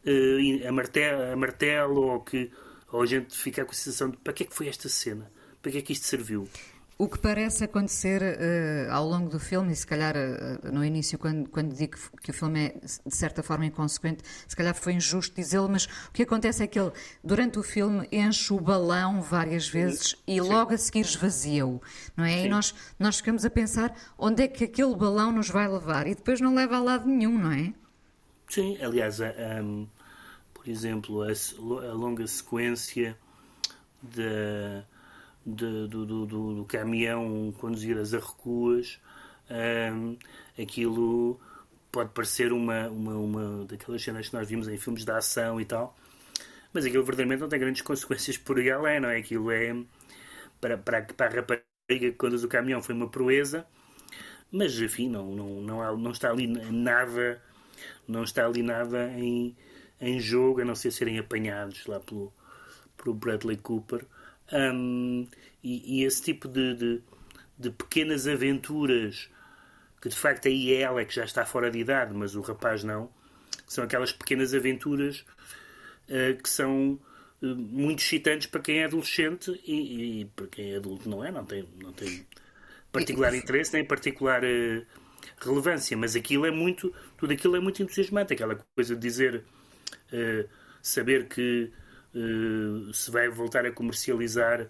uh, 0.05 0.67
a, 0.67 0.71
martelo, 0.71 1.33
a 1.33 1.35
martelo 1.35 2.01
ou 2.01 2.21
que 2.21 2.51
ou 2.91 3.01
a 3.01 3.05
gente 3.05 3.37
fica 3.37 3.63
com 3.65 3.71
a 3.71 3.73
sensação 3.73 4.09
de 4.09 4.17
para 4.17 4.33
que 4.33 4.43
é 4.43 4.45
que 4.45 4.55
foi 4.55 4.67
esta 4.67 4.89
cena? 4.89 5.31
Para 5.61 5.71
que 5.71 5.77
é 5.79 5.81
que 5.81 5.93
isto 5.93 6.05
serviu? 6.05 6.47
O 6.97 7.07
que 7.07 7.17
parece 7.17 7.63
acontecer 7.63 8.21
uh, 8.21 8.91
ao 8.91 9.07
longo 9.07 9.27
do 9.27 9.39
filme, 9.39 9.73
e 9.73 9.75
se 9.75 9.87
calhar 9.87 10.15
uh, 10.15 10.71
no 10.71 10.85
início, 10.85 11.17
quando, 11.17 11.49
quando 11.49 11.73
digo 11.75 11.97
que 12.21 12.29
o 12.29 12.33
filme 12.33 12.67
é 12.67 12.79
de 12.79 13.15
certa 13.15 13.41
forma 13.41 13.65
inconsequente, 13.65 14.23
se 14.47 14.55
calhar 14.55 14.75
foi 14.75 14.93
injusto 14.93 15.35
dizê-lo, 15.35 15.67
mas 15.67 15.85
o 15.85 16.11
que 16.13 16.21
acontece 16.21 16.61
é 16.63 16.67
que 16.67 16.79
ele, 16.79 16.91
durante 17.23 17.57
o 17.57 17.63
filme, 17.63 18.07
enche 18.11 18.53
o 18.53 18.59
balão 18.59 19.19
várias 19.19 19.67
vezes 19.67 20.15
e 20.27 20.33
Sim. 20.33 20.41
logo 20.41 20.73
a 20.73 20.77
seguir 20.77 21.01
esvazia-o, 21.01 21.81
não 22.15 22.23
é? 22.23 22.33
Sim. 22.33 22.45
E 22.45 22.49
nós, 22.49 22.75
nós 22.99 23.17
ficamos 23.17 23.45
a 23.45 23.49
pensar 23.49 23.95
onde 24.15 24.43
é 24.43 24.47
que 24.47 24.65
aquele 24.65 24.95
balão 24.95 25.31
nos 25.31 25.49
vai 25.49 25.67
levar 25.67 26.05
e 26.05 26.13
depois 26.13 26.39
não 26.39 26.53
leva 26.53 26.77
a 26.77 26.79
lado 26.81 27.07
nenhum, 27.07 27.37
não 27.37 27.51
é? 27.51 27.73
Sim, 28.47 28.77
aliás, 28.79 29.19
um, 29.63 29.87
por 30.53 30.67
exemplo, 30.67 31.23
a, 31.23 31.31
a 31.31 31.93
longa 31.93 32.27
sequência 32.27 33.17
da 34.03 34.85
de, 35.45 35.87
do, 35.87 36.05
do, 36.05 36.25
do, 36.25 36.55
do, 36.55 36.65
caminhão 36.65 37.53
conduzir 37.57 37.97
as 37.97 38.13
arrecuas, 38.13 38.99
um, 39.49 40.17
aquilo 40.61 41.39
pode 41.91 42.11
parecer 42.11 42.53
uma, 42.53 42.87
uma, 42.89 43.15
uma 43.15 43.65
daquelas 43.65 44.01
cenas 44.03 44.29
que 44.29 44.35
nós 44.35 44.47
vimos 44.47 44.67
em 44.67 44.77
filmes 44.77 45.03
de 45.03 45.11
ação 45.11 45.59
e 45.59 45.65
tal, 45.65 45.95
mas 46.73 46.85
aquilo 46.85 47.03
verdadeiramente 47.03 47.41
não 47.41 47.49
tem 47.49 47.59
grandes 47.59 47.81
consequências 47.81 48.37
por 48.37 48.59
aí 48.59 48.71
além, 48.71 48.99
não 48.99 49.09
é? 49.09 49.17
Aquilo 49.17 49.51
é 49.51 49.75
para, 50.59 50.77
para, 50.77 51.03
para 51.03 51.25
a 51.27 51.35
rapariga 51.35 51.65
que 51.87 52.11
conduz 52.13 52.43
o 52.43 52.47
caminhão 52.47 52.81
foi 52.81 52.95
uma 52.95 53.09
proeza, 53.09 53.65
mas 54.51 54.79
enfim, 54.79 55.09
não, 55.09 55.33
não, 55.35 55.61
não, 55.61 55.97
não 55.97 56.11
está 56.11 56.29
ali 56.31 56.47
nada, 56.47 57.41
não 58.07 58.23
está 58.23 58.45
ali 58.45 58.61
nada 58.61 59.11
em, 59.17 59.55
em 59.99 60.19
jogo, 60.19 60.61
a 60.61 60.65
não 60.65 60.75
ser 60.75 60.91
serem 60.91 61.19
apanhados 61.19 61.85
lá 61.87 61.99
pelo, 61.99 62.33
pelo 62.97 63.15
Bradley 63.15 63.57
Cooper. 63.57 64.05
Um, 64.51 65.27
e, 65.63 65.99
e, 65.99 66.03
esse 66.03 66.21
tipo 66.21 66.47
de, 66.47 66.75
de, 66.75 67.01
de, 67.57 67.69
pequenas 67.69 68.27
aventuras, 68.27 69.29
que 70.01 70.09
de 70.09 70.15
facto 70.15 70.47
aí 70.47 70.73
é 70.73 70.81
ela 70.81 71.05
que 71.05 71.15
já 71.15 71.23
está 71.23 71.45
fora 71.45 71.71
de 71.71 71.79
idade, 71.79 72.13
mas 72.13 72.35
o 72.35 72.41
rapaz 72.41 72.83
não, 72.83 73.09
são 73.67 73.83
aquelas 73.83 74.11
pequenas 74.11 74.53
aventuras 74.53 75.23
uh, 76.09 76.41
que 76.41 76.49
são 76.49 76.99
uh, 77.41 77.55
muito 77.55 77.99
excitantes 77.99 78.47
para 78.47 78.61
quem 78.61 78.79
é 78.79 78.85
adolescente 78.85 79.51
e, 79.65 80.21
e, 80.21 80.25
para 80.25 80.47
quem 80.47 80.73
é 80.73 80.77
adulto 80.77 81.07
não 81.07 81.23
é, 81.23 81.31
não 81.31 81.45
tem, 81.45 81.65
não 81.81 81.93
tem 81.93 82.27
particular 82.91 83.33
interesse 83.33 83.73
nem 83.73 83.85
particular 83.85 84.43
uh, 84.43 84.85
relevância, 85.37 85.95
mas 85.95 86.15
aquilo 86.15 86.45
é 86.45 86.51
muito, 86.51 86.93
tudo 87.17 87.31
aquilo 87.31 87.55
é 87.55 87.59
muito 87.61 87.81
entusiasmante, 87.81 88.33
aquela 88.33 88.59
coisa 88.75 88.95
de 88.95 89.01
dizer, 89.01 89.43
saber 90.81 91.27
que 91.27 91.71
se 92.93 93.09
vai 93.11 93.29
voltar 93.29 93.65
a 93.65 93.71
comercializar 93.71 94.67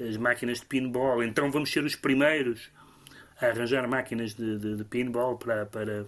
as 0.00 0.16
máquinas 0.16 0.60
de 0.60 0.66
pinball, 0.66 1.22
então 1.22 1.50
vamos 1.50 1.70
ser 1.70 1.84
os 1.84 1.96
primeiros 1.96 2.70
a 3.40 3.46
arranjar 3.46 3.88
máquinas 3.88 4.34
de, 4.34 4.58
de, 4.58 4.76
de 4.76 4.84
pinball 4.84 5.36
para, 5.38 5.66
para 5.66 6.06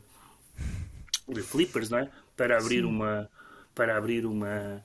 de 1.28 1.42
flippers, 1.42 1.90
não 1.90 1.98
é? 1.98 2.10
Para 2.36 2.58
abrir 2.58 2.82
Sim. 2.82 2.88
uma 2.88 3.30
para 3.74 3.96
abrir 3.96 4.24
uma, 4.24 4.82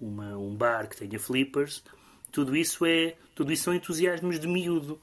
uma 0.00 0.36
um 0.36 0.54
bar 0.54 0.88
que 0.88 0.96
tenha 0.96 1.18
flippers. 1.18 1.82
Tudo 2.32 2.56
isso 2.56 2.84
é 2.84 3.16
tudo 3.34 3.52
isso 3.52 3.64
são 3.64 3.74
entusiasmos 3.74 4.38
de 4.38 4.48
miúdo. 4.48 5.00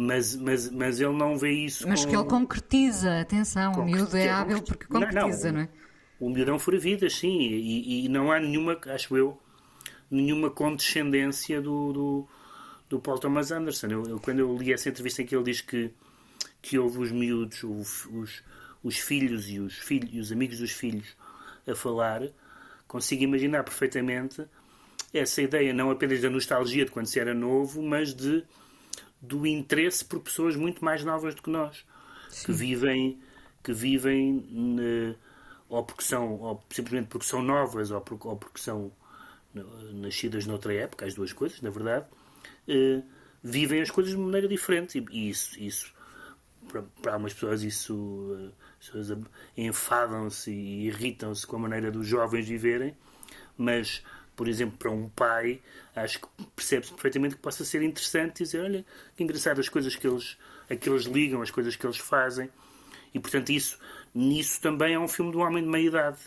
Mas, 0.00 0.36
mas, 0.36 0.70
mas 0.70 1.00
ele 1.00 1.12
não 1.14 1.36
vê 1.36 1.50
isso 1.50 1.88
Mas 1.88 2.04
com... 2.04 2.10
que 2.10 2.16
ele 2.16 2.24
concretiza, 2.24 3.20
atenção, 3.20 3.72
concretiza, 3.72 3.96
o 3.96 4.04
miúdo 4.04 4.16
é 4.16 4.28
hábil 4.28 4.62
porque 4.62 4.86
concretiza, 4.86 5.50
não, 5.50 5.58
não, 5.58 5.66
não 5.66 5.74
é? 5.74 5.78
O 6.20 6.30
miúdo 6.30 6.50
é 6.52 6.54
um 6.54 6.58
fura-vidas, 6.60 7.16
sim, 7.16 7.36
e, 7.40 8.04
e, 8.04 8.08
não 8.08 8.30
há 8.30 8.38
nenhuma, 8.38 8.78
acho 8.94 9.16
eu, 9.16 9.36
nenhuma 10.10 10.50
condescendência 10.50 11.60
do, 11.60 11.92
do, 11.92 12.28
do 12.88 13.00
Paul 13.00 13.18
Thomas 13.18 13.50
Anderson. 13.50 13.88
Eu, 13.88 14.04
eu, 14.04 14.20
quando 14.20 14.40
eu 14.40 14.56
li 14.56 14.72
essa 14.72 14.88
entrevista 14.88 15.22
em 15.22 15.26
que 15.26 15.34
ele 15.34 15.44
diz 15.44 15.60
que, 15.60 15.90
que 16.62 16.78
houve 16.78 16.98
os 16.98 17.10
miúdos, 17.10 17.62
os, 17.62 18.06
os, 18.06 18.42
os 18.82 18.98
filhos 18.98 19.48
e 19.48 19.58
os, 19.58 19.74
filhos, 19.74 20.10
e 20.12 20.18
os 20.20 20.32
amigos 20.32 20.58
dos 20.58 20.72
filhos 20.72 21.06
a 21.66 21.74
falar, 21.74 22.22
consigo 22.86 23.22
imaginar 23.22 23.62
perfeitamente 23.62 24.44
essa 25.12 25.40
ideia, 25.40 25.72
não 25.72 25.90
apenas 25.90 26.20
da 26.20 26.30
nostalgia 26.30 26.84
de 26.84 26.90
quando 26.90 27.06
se 27.06 27.18
era 27.18 27.34
novo, 27.34 27.82
mas 27.82 28.14
de 28.14 28.44
do 29.20 29.46
interesse 29.46 30.04
por 30.04 30.20
pessoas 30.20 30.54
muito 30.54 30.84
mais 30.84 31.02
novas 31.04 31.34
do 31.34 31.42
que 31.42 31.50
nós, 31.50 31.84
Sim. 32.30 32.46
que 32.46 32.52
vivem, 32.52 33.18
que 33.64 33.72
vivem 33.72 34.46
ne, 34.48 35.16
ou 35.68 35.82
porque 35.82 36.04
são, 36.04 36.38
ou 36.40 36.62
simplesmente 36.70 37.08
porque 37.08 37.26
são 37.26 37.42
novas, 37.42 37.90
ou 37.90 38.00
porque, 38.00 38.28
ou 38.28 38.36
porque 38.36 38.60
são 38.60 38.92
nascidas 39.54 40.46
noutra 40.46 40.74
época, 40.74 41.06
as 41.06 41.14
duas 41.14 41.32
coisas, 41.32 41.60
na 41.60 41.70
verdade, 41.70 42.06
eh, 42.66 43.02
vivem 43.42 43.80
as 43.80 43.90
coisas 43.90 44.12
de 44.12 44.18
maneira 44.18 44.48
diferente. 44.48 45.04
E 45.10 45.30
isso, 45.30 45.58
isso 45.60 45.92
para, 46.68 47.12
algumas 47.12 47.32
pessoas, 47.32 47.62
isso 47.62 48.36
eh, 48.38 48.64
as 48.80 48.86
pessoas 48.86 49.18
enfadam-se 49.56 50.50
e 50.50 50.86
irritam-se 50.86 51.46
com 51.46 51.56
a 51.56 51.60
maneira 51.60 51.90
dos 51.90 52.06
jovens 52.06 52.46
viverem, 52.46 52.96
mas, 53.56 54.02
por 54.36 54.48
exemplo, 54.48 54.76
para 54.78 54.90
um 54.90 55.08
pai, 55.08 55.60
acho 55.96 56.20
que 56.20 56.28
percebe-se 56.54 56.92
perfeitamente 56.92 57.36
que 57.36 57.40
possa 57.42 57.64
ser 57.64 57.82
interessante 57.82 58.44
dizer: 58.44 58.62
olha, 58.62 58.84
que 59.16 59.22
engraçado 59.22 59.60
as 59.60 59.68
coisas 59.68 59.96
que 59.96 60.06
eles, 60.06 60.38
a 60.70 60.76
que 60.76 60.88
eles 60.88 61.04
ligam, 61.04 61.42
as 61.42 61.50
coisas 61.50 61.74
que 61.74 61.86
eles 61.86 61.98
fazem. 61.98 62.50
E, 63.14 63.18
portanto, 63.18 63.50
isso, 63.50 63.78
nisso 64.14 64.60
também 64.60 64.94
é 64.94 64.98
um 64.98 65.08
filme 65.08 65.30
de 65.32 65.38
um 65.38 65.40
homem 65.40 65.62
de 65.62 65.68
meia 65.68 65.86
idade. 65.86 66.18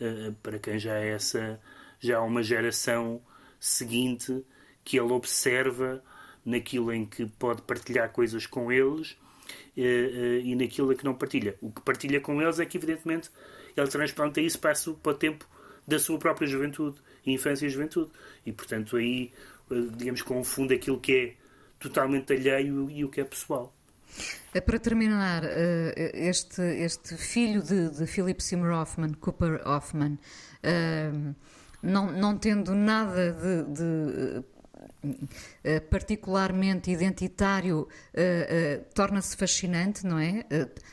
Uh, 0.00 0.32
para 0.42 0.58
quem 0.58 0.78
já 0.78 0.94
é 0.94 1.10
essa 1.10 1.60
já 2.02 2.18
há 2.18 2.22
uma 2.22 2.42
geração 2.42 3.22
seguinte 3.60 4.44
que 4.84 4.98
ele 4.98 5.12
observa 5.12 6.02
naquilo 6.44 6.92
em 6.92 7.06
que 7.06 7.26
pode 7.26 7.62
partilhar 7.62 8.10
coisas 8.10 8.44
com 8.44 8.72
eles 8.72 9.16
eh, 9.76 9.82
eh, 9.82 10.40
e 10.44 10.56
naquilo 10.56 10.94
que 10.96 11.04
não 11.04 11.14
partilha. 11.14 11.56
O 11.60 11.70
que 11.70 11.80
partilha 11.80 12.20
com 12.20 12.42
eles 12.42 12.58
é 12.58 12.66
que, 12.66 12.76
evidentemente, 12.76 13.30
ele 13.76 13.86
transplanta 13.86 14.40
isso 14.40 14.58
para, 14.58 14.74
para 15.00 15.12
o 15.12 15.14
tempo 15.14 15.46
da 15.86 15.98
sua 15.98 16.18
própria 16.18 16.46
juventude, 16.48 16.96
infância 17.24 17.66
e 17.66 17.70
juventude. 17.70 18.10
E, 18.44 18.52
portanto, 18.52 18.96
aí, 18.96 19.32
eh, 19.70 19.74
digamos, 19.96 20.22
confunde 20.22 20.74
aquilo 20.74 20.98
que 20.98 21.12
é 21.14 21.34
totalmente 21.78 22.32
alheio 22.32 22.90
e 22.90 23.04
o 23.04 23.08
que 23.08 23.20
é 23.20 23.24
pessoal. 23.24 23.72
Para 24.66 24.78
terminar, 24.78 25.42
este, 26.12 26.60
este 26.60 27.16
filho 27.16 27.62
de, 27.62 27.88
de 27.88 28.06
Philip 28.06 28.42
Seymour 28.42 28.72
Hoffman, 28.72 29.14
Cooper 29.14 29.66
Hoffman, 29.66 30.18
não, 31.82 32.10
não 32.12 32.36
tendo 32.36 32.74
nada 32.74 33.32
de, 33.32 33.64
de 33.72 34.52
Uh, 35.04 35.80
particularmente 35.90 36.88
identitário, 36.88 37.80
uh, 37.80 37.84
uh, 37.84 38.84
torna-se 38.94 39.36
fascinante, 39.36 40.06
não 40.06 40.16
é? 40.16 40.44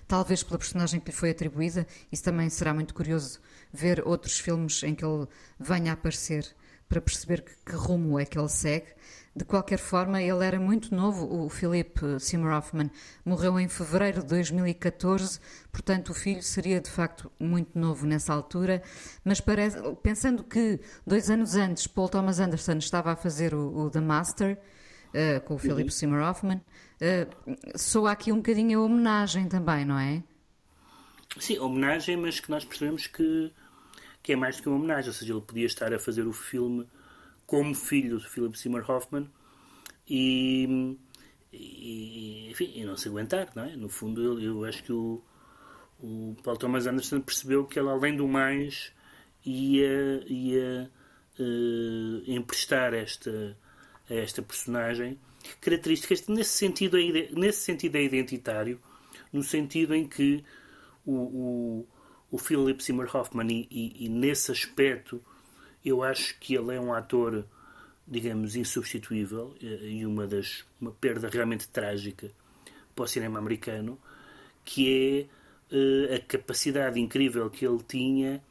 talvez 0.07 0.41
pela 0.41 0.57
personagem 0.57 0.99
que 0.99 1.11
lhe 1.11 1.15
foi 1.15 1.29
atribuída. 1.29 1.85
Isso 2.11 2.23
também 2.23 2.49
será 2.49 2.73
muito 2.73 2.93
curioso 2.95 3.39
ver 3.71 4.01
outros 4.07 4.39
filmes 4.39 4.81
em 4.81 4.95
que 4.95 5.05
ele 5.05 5.27
venha 5.59 5.91
a 5.91 5.93
aparecer 5.93 6.55
para 6.87 6.99
perceber 6.99 7.43
que, 7.43 7.51
que 7.63 7.75
rumo 7.75 8.19
é 8.19 8.25
que 8.25 8.37
ele 8.37 8.49
segue. 8.49 8.87
De 9.35 9.45
qualquer 9.45 9.77
forma, 9.77 10.21
ele 10.21 10.43
era 10.43 10.59
muito 10.59 10.93
novo, 10.93 11.45
o 11.45 11.49
Philip 11.49 12.19
Seymour 12.19 12.51
Hoffman 12.51 12.89
morreu 13.23 13.59
em 13.59 13.67
fevereiro 13.67 14.21
de 14.21 14.27
2014, 14.27 15.39
portanto 15.71 16.09
o 16.09 16.13
filho 16.13 16.41
seria 16.41 16.81
de 16.81 16.89
facto 16.89 17.31
muito 17.39 17.77
novo 17.77 18.07
nessa 18.07 18.33
altura, 18.33 18.81
mas 19.23 19.39
parece, 19.39 19.77
pensando 20.01 20.43
que 20.43 20.79
dois 21.05 21.29
anos 21.29 21.55
antes 21.55 21.85
Paul 21.85 22.09
Thomas 22.09 22.39
Anderson 22.39 22.77
estava 22.77 23.11
a 23.11 23.15
fazer 23.15 23.53
o, 23.53 23.85
o 23.85 23.89
The 23.89 24.01
Master, 24.01 24.59
uh, 25.09 25.41
com 25.41 25.55
o 25.55 25.57
Philip 25.59 25.83
uhum. 25.83 25.89
Seymour 25.89 26.21
Hoffman, 26.21 26.57
uh, 26.57 27.77
soa 27.77 28.11
aqui 28.11 28.31
um 28.31 28.37
bocadinho 28.37 28.79
a 28.79 28.83
homenagem 28.83 29.47
também, 29.47 29.85
não 29.85 29.99
é? 29.99 30.23
Sim, 31.39 31.59
homenagem, 31.59 32.17
mas 32.17 32.39
que 32.39 32.49
nós 32.49 32.65
percebemos 32.65 33.05
que, 33.05 33.53
que 34.23 34.33
é 34.33 34.35
mais 34.35 34.57
do 34.57 34.63
que 34.63 34.69
uma 34.69 34.77
homenagem, 34.77 35.09
ou 35.09 35.13
seja, 35.13 35.33
ele 35.33 35.41
podia 35.41 35.67
estar 35.67 35.93
a 35.93 35.99
fazer 35.99 36.25
o 36.25 36.33
filme 36.33 36.87
como 37.49 37.73
filho 37.73 38.19
de 38.19 38.29
Philip 38.29 38.57
Seymour 38.57 38.89
Hoffman 38.89 39.27
e, 40.07 40.95
e, 41.51 42.47
enfim, 42.51 42.71
e 42.75 42.85
não 42.85 42.95
se 42.95 43.07
aguentar, 43.07 43.49
não 43.55 43.63
é? 43.63 43.75
No 43.75 43.89
fundo, 43.89 44.21
eu, 44.21 44.39
eu 44.39 44.65
acho 44.65 44.83
que 44.83 44.93
o, 44.93 45.19
o 45.99 46.35
Paul 46.43 46.57
Thomas 46.57 46.85
Anderson 46.85 47.19
percebeu 47.21 47.65
que 47.65 47.79
ele, 47.79 47.89
além 47.89 48.15
do 48.15 48.27
mais, 48.27 48.93
ia, 49.43 50.23
ia 50.27 50.91
uh, 51.39 52.31
emprestar 52.31 52.93
esta, 52.93 53.57
a 54.07 54.13
esta 54.13 54.43
personagem 54.43 55.19
características 55.59 56.27
nesse 56.27 56.51
sentido, 56.51 56.97
nesse 57.35 57.63
sentido 57.63 57.95
é 57.95 58.03
identitário, 58.03 58.79
no 59.33 59.41
sentido 59.41 59.95
em 59.95 60.07
que 60.07 60.45
o, 61.03 61.15
o, 61.15 61.87
o 62.29 62.37
Philip 62.37 62.83
Seymour 62.83 63.09
Hoffman 63.11 63.47
e, 63.49 63.67
e, 63.71 64.05
e 64.05 64.09
nesse 64.09 64.51
aspecto 64.51 65.19
eu 65.89 66.03
acho 66.03 66.37
que 66.39 66.55
ele 66.55 66.75
é 66.75 66.79
um 66.79 66.93
ator, 66.93 67.45
digamos, 68.07 68.55
insubstituível 68.55 69.55
eh, 69.61 69.89
e 69.89 70.05
uma 70.05 70.27
das 70.27 70.63
uma 70.79 70.91
perda 70.91 71.29
realmente 71.29 71.67
trágica 71.67 72.31
para 72.95 73.05
o 73.05 73.07
cinema 73.07 73.39
americano, 73.39 73.99
que 74.63 75.29
é 75.71 75.75
uh, 75.75 76.15
a 76.15 76.19
capacidade 76.19 76.99
incrível 76.99 77.49
que 77.49 77.65
ele 77.65 77.81
tinha 77.87 78.43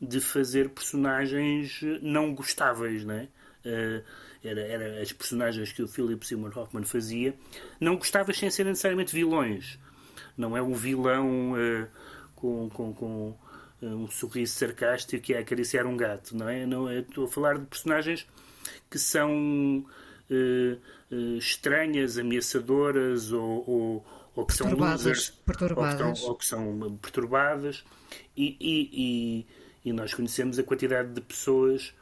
de 0.00 0.20
fazer 0.20 0.70
personagens 0.70 1.80
não 2.00 2.34
gostáveis, 2.34 3.04
né? 3.04 3.28
Uh, 3.64 4.04
era, 4.42 4.60
era 4.60 5.02
as 5.02 5.12
personagens 5.12 5.72
que 5.72 5.82
o 5.82 5.88
Philip 5.88 6.24
Seymour 6.24 6.56
Hoffman 6.56 6.84
fazia, 6.84 7.34
não 7.80 7.96
gostáveis 7.96 8.38
sem 8.38 8.50
ser 8.50 8.64
necessariamente 8.64 9.12
vilões. 9.12 9.78
Não 10.36 10.56
é 10.56 10.62
um 10.62 10.74
vilão 10.74 11.52
uh, 11.52 11.88
com, 12.36 12.68
com, 12.70 12.94
com 12.94 13.36
um 13.82 14.08
sorriso 14.08 14.54
sarcástico 14.54 15.22
que 15.22 15.34
é 15.34 15.38
acariciar 15.38 15.86
um 15.86 15.96
gato, 15.96 16.36
não 16.36 16.48
é? 16.48 16.66
Não 16.66 16.88
é? 16.88 17.00
Estou 17.00 17.26
a 17.26 17.28
falar 17.28 17.58
de 17.58 17.66
personagens 17.66 18.26
que 18.90 18.98
são 18.98 19.84
estranhas, 21.38 22.18
ameaçadoras 22.18 23.32
ou, 23.32 23.64
ou, 23.66 24.06
ou 24.36 24.46
que 24.46 24.52
são 24.52 24.70
losers, 24.74 25.30
perturbadas. 25.30 26.22
Ou, 26.22 26.34
que 26.34 26.44
estão, 26.44 26.68
ou 26.68 26.78
que 26.78 26.80
são 26.80 26.98
perturbadas 27.00 27.84
e, 28.36 28.56
e, 28.60 28.90
e 28.92 29.46
e 29.88 29.92
nós 29.92 30.12
conhecemos 30.12 30.58
a 30.58 30.62
quantidade 30.62 31.12
de 31.12 31.20
pessoas 31.20 31.94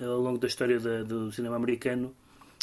eh, 0.00 0.04
ao 0.04 0.20
longo 0.20 0.38
da 0.38 0.46
história 0.46 0.78
da, 0.80 1.02
do 1.02 1.30
cinema 1.32 1.56
americano 1.56 2.14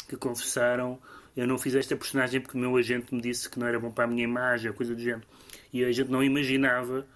que 0.08 0.16
confessaram 0.16 0.98
eu 1.36 1.46
não 1.46 1.58
fiz 1.58 1.74
esta 1.74 1.94
personagem 1.94 2.40
porque 2.40 2.56
o 2.56 2.60
meu 2.60 2.76
agente 2.76 3.14
me 3.14 3.20
disse 3.20 3.48
que 3.48 3.58
não 3.58 3.66
era 3.66 3.78
bom 3.78 3.90
para 3.90 4.04
a 4.04 4.06
minha 4.06 4.24
imagem, 4.24 4.72
coisa 4.72 4.94
do 4.94 5.00
género. 5.02 5.26
E 5.70 5.84
a 5.84 5.92
gente 5.92 6.10
não 6.10 6.24
imaginava 6.24 7.06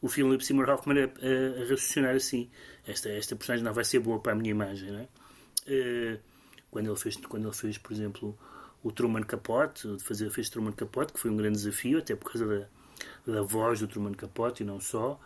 o 0.00 0.08
Philip 0.08 0.44
Seymour 0.44 0.68
Hoffman 0.68 0.98
a, 0.98 1.04
a, 1.04 1.62
a, 1.62 1.68
raciocinar 1.68 2.14
assim. 2.14 2.48
Esta, 2.86 3.08
esta 3.10 3.36
personagem 3.36 3.64
não 3.64 3.72
vai 3.72 3.84
ser 3.84 3.98
boa 3.98 4.20
para 4.20 4.32
a 4.32 4.34
minha 4.34 4.50
imagem, 4.50 4.90
não 4.90 5.00
é? 5.00 5.08
Uh, 5.66 6.18
quando, 6.70 6.86
ele 6.86 6.96
fez, 6.96 7.16
quando 7.16 7.46
ele 7.46 7.54
fez, 7.54 7.78
por 7.78 7.92
exemplo, 7.92 8.38
o 8.82 8.92
Truman 8.92 9.22
Capote, 9.22 9.98
fazer, 10.00 10.30
fez 10.30 10.48
Truman 10.48 10.72
Capote, 10.72 11.12
que 11.12 11.20
foi 11.20 11.30
um 11.30 11.36
grande 11.36 11.56
desafio, 11.56 11.98
até 11.98 12.14
por 12.14 12.32
causa 12.32 12.46
da, 12.46 13.32
da 13.32 13.42
voz 13.42 13.80
do 13.80 13.88
Truman 13.88 14.12
Capote 14.12 14.62
e 14.62 14.66
não 14.66 14.80
só. 14.80 15.20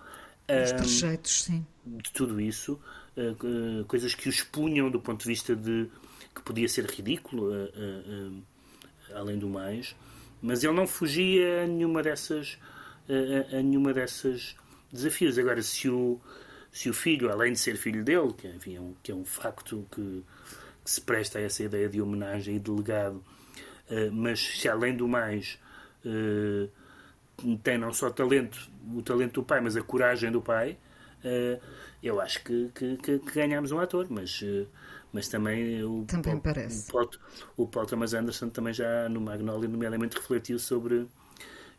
Os 0.49 0.73
trejeitos, 0.73 1.45
sim. 1.45 1.67
De 1.87 2.11
tudo 2.13 2.41
isso, 2.41 2.81
uh, 3.17 3.85
coisas 3.85 4.15
que 4.15 4.29
o 4.29 4.31
expunham 4.31 4.91
do 4.91 5.01
ponto 5.01 5.21
de 5.21 5.29
vista 5.29 5.55
de 5.55 5.89
que 6.35 6.43
podia 6.43 6.69
ser 6.69 6.87
ridículo, 6.87 7.53
uh, 7.53 8.43
além 9.15 9.39
do 9.39 9.49
mais, 9.49 9.95
mas 10.41 10.65
ele 10.65 10.73
não 10.73 10.87
fugia 10.87 11.65
a 11.65 11.67
nenhuma 11.67 12.03
dessas, 12.03 12.59
a 13.53 13.63
nenhuma 13.63 13.93
dessas 13.93 14.57
desafios. 14.93 15.39
Agora, 15.39 15.63
se 15.63 15.89
o, 15.89 16.21
se 16.71 16.91
o 16.91 16.95
filho, 16.95 17.31
além 17.31 17.53
de 17.53 17.59
ser 17.59 17.77
filho 17.77 18.05
dele, 18.05 18.33
que, 18.35 18.49
enfim, 18.49 18.77
é, 18.77 18.81
um, 18.81 18.95
que 19.03 19.13
é 19.13 19.15
um 19.15 19.25
facto 19.25 19.87
que, 19.91 20.25
que, 20.85 20.91
se 20.91 21.01
presta 21.01 21.39
a 21.39 21.43
essa 21.43 21.63
ideia 21.63 21.89
de 21.89 22.03
homenagem 22.03 22.57
e 22.57 22.59
de 22.59 22.71
legado, 22.71 23.23
mas 24.13 24.41
se 24.41 24.69
além 24.69 24.97
do 24.97 25.07
mais 25.07 25.59
tem 27.63 27.79
não 27.79 27.93
só 27.93 28.11
talento, 28.11 28.71
o 28.95 29.03
talento 29.03 29.35
do 29.35 29.43
pai, 29.43 29.61
mas 29.61 29.77
a 29.77 29.83
coragem 29.83 30.31
do 30.31 30.41
pai, 30.41 30.79
uh, 31.25 31.61
eu 32.03 32.21
acho 32.21 32.43
que, 32.45 32.71
que, 32.75 32.97
que, 32.97 33.19
ganhamos 33.33 33.73
um 33.73 33.79
ator, 33.79 34.07
mas, 34.09 34.41
uh, 34.43 34.67
mas 35.13 35.29
também 35.29 35.83
o 35.83 36.05
também 36.05 36.33
Paul, 36.33 36.43
parece. 36.43 36.89
O 36.89 36.93
Paul, 36.93 37.11
o 37.57 37.67
Paul 37.67 37.87
Thomas 37.87 38.15
Anderson 38.15 38.49
também 38.49 38.73
já 38.73 39.09
no 39.09 39.21
Magnolia, 39.21 39.69
nomeadamente, 39.69 40.17
refletiu 40.17 40.59
sobre 40.59 41.07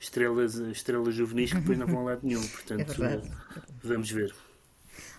estrelas, 0.03 0.55
estrelas 0.55 1.15
juvenis 1.15 1.51
que 1.51 1.59
depois 1.59 1.77
não 1.77 1.87
vão 1.87 2.01
a 2.01 2.11
lado 2.11 2.21
nenhum. 2.23 2.45
Portanto, 2.47 3.03
é 3.03 3.21
vamos 3.81 4.11
ver. 4.11 4.33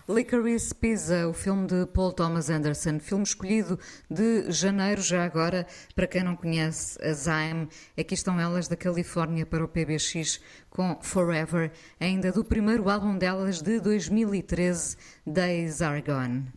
Licorice 0.07 0.73
Pizza, 0.75 1.27
o 1.27 1.33
filme 1.33 1.65
de 1.65 1.87
Paul 1.87 2.13
Thomas 2.13 2.51
Anderson, 2.51 2.99
filme 2.99 3.23
escolhido 3.23 3.79
de 4.07 4.51
janeiro, 4.51 5.01
já 5.01 5.25
agora, 5.25 5.65
para 5.95 6.05
quem 6.05 6.23
não 6.23 6.35
conhece 6.35 7.03
a 7.03 7.11
Zyme, 7.11 7.67
aqui 7.97 8.13
estão 8.13 8.39
elas 8.39 8.67
da 8.67 8.75
Califórnia 8.75 9.47
para 9.47 9.65
o 9.65 9.67
PBX 9.67 10.39
com 10.69 10.99
Forever, 11.01 11.71
ainda 11.99 12.31
do 12.31 12.45
primeiro 12.45 12.87
álbum 12.87 13.17
delas 13.17 13.63
de 13.63 13.79
2013, 13.79 14.95
Days 15.25 15.81
Are 15.81 16.03
Gone. 16.03 16.53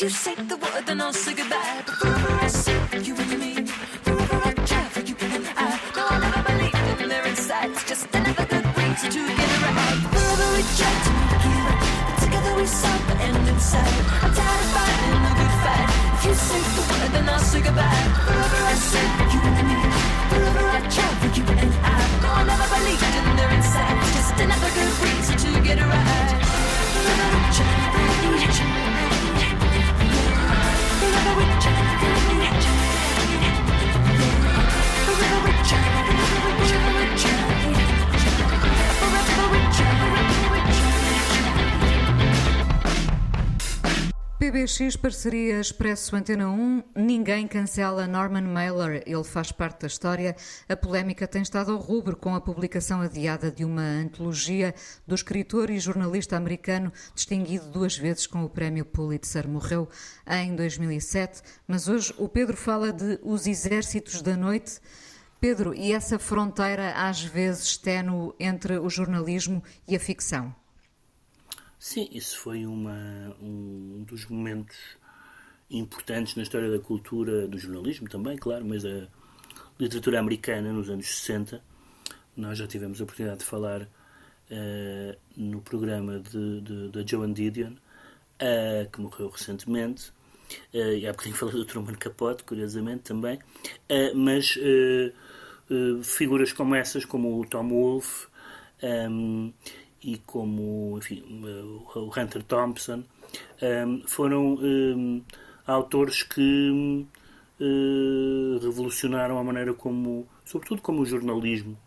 You 0.00 0.08
say 0.08 0.37
PBX, 44.78 44.96
parceria 44.96 45.60
Expresso 45.60 46.14
Antena 46.14 46.48
1, 46.48 46.82
ninguém 46.94 47.48
cancela 47.48 48.06
Norman 48.06 48.42
Mailer, 48.42 49.02
ele 49.04 49.24
faz 49.24 49.50
parte 49.50 49.80
da 49.80 49.86
história. 49.88 50.36
A 50.68 50.76
polémica 50.76 51.26
tem 51.26 51.42
estado 51.42 51.72
ao 51.72 51.78
rubro 51.78 52.16
com 52.16 52.32
a 52.32 52.40
publicação 52.40 53.00
adiada 53.00 53.50
de 53.50 53.64
uma 53.64 53.82
antologia 53.82 54.72
do 55.04 55.16
escritor 55.16 55.68
e 55.68 55.80
jornalista 55.80 56.36
americano 56.36 56.92
distinguido 57.12 57.68
duas 57.70 57.98
vezes 57.98 58.28
com 58.28 58.44
o 58.44 58.48
prémio 58.48 58.84
Pulitzer. 58.84 59.48
Morreu 59.48 59.88
em 60.28 60.54
2007, 60.54 61.42
mas 61.66 61.88
hoje 61.88 62.14
o 62.16 62.28
Pedro 62.28 62.56
fala 62.56 62.92
de 62.92 63.18
Os 63.24 63.48
Exércitos 63.48 64.22
da 64.22 64.36
Noite. 64.36 64.78
Pedro, 65.40 65.74
e 65.74 65.92
essa 65.92 66.20
fronteira 66.20 66.92
às 66.92 67.20
vezes 67.20 67.76
ténue 67.76 68.32
entre 68.38 68.78
o 68.78 68.88
jornalismo 68.88 69.60
e 69.88 69.96
a 69.96 70.00
ficção? 70.00 70.54
Sim, 71.78 72.08
isso 72.10 72.38
foi 72.38 72.66
uma, 72.66 73.36
um 73.40 74.04
dos 74.04 74.26
momentos 74.26 74.76
importantes 75.70 76.34
na 76.34 76.42
história 76.42 76.70
da 76.70 76.78
cultura, 76.78 77.46
do 77.46 77.56
jornalismo 77.56 78.08
também, 78.08 78.36
claro, 78.36 78.64
mas 78.64 78.82
da 78.82 79.06
literatura 79.78 80.18
americana 80.18 80.72
nos 80.72 80.90
anos 80.90 81.06
60. 81.06 81.62
Nós 82.36 82.58
já 82.58 82.66
tivemos 82.66 83.00
a 83.00 83.04
oportunidade 83.04 83.40
de 83.40 83.44
falar 83.44 83.82
uh, 83.82 85.18
no 85.36 85.60
programa 85.60 86.20
da 86.92 87.02
Joan 87.06 87.32
Didion, 87.32 87.72
uh, 87.74 88.90
que 88.90 89.00
morreu 89.00 89.28
recentemente, 89.28 90.10
uh, 90.74 90.78
e 90.78 91.06
há 91.06 91.12
bocadinho 91.12 91.36
falei 91.36 91.54
do 91.54 91.64
Truman 91.64 91.94
Capote, 91.94 92.42
curiosamente 92.42 93.02
também, 93.04 93.38
mas 94.16 94.58
figuras 96.02 96.52
como 96.52 96.74
essas, 96.74 97.04
como 97.04 97.40
o 97.40 97.46
Tom 97.46 97.68
Wolfe, 97.68 98.26
um, 98.82 99.52
e 100.02 100.18
como 100.18 100.96
enfim, 100.98 101.22
o 101.94 102.10
Hunter 102.16 102.42
Thompson 102.44 103.02
um, 103.62 104.02
foram 104.06 104.54
um, 104.54 105.22
autores 105.66 106.22
que 106.22 106.70
um, 107.60 108.58
revolucionaram 108.62 109.38
a 109.38 109.44
maneira 109.44 109.74
como, 109.74 110.26
sobretudo 110.44 110.80
como 110.80 111.02
o 111.02 111.06
jornalismo, 111.06 111.78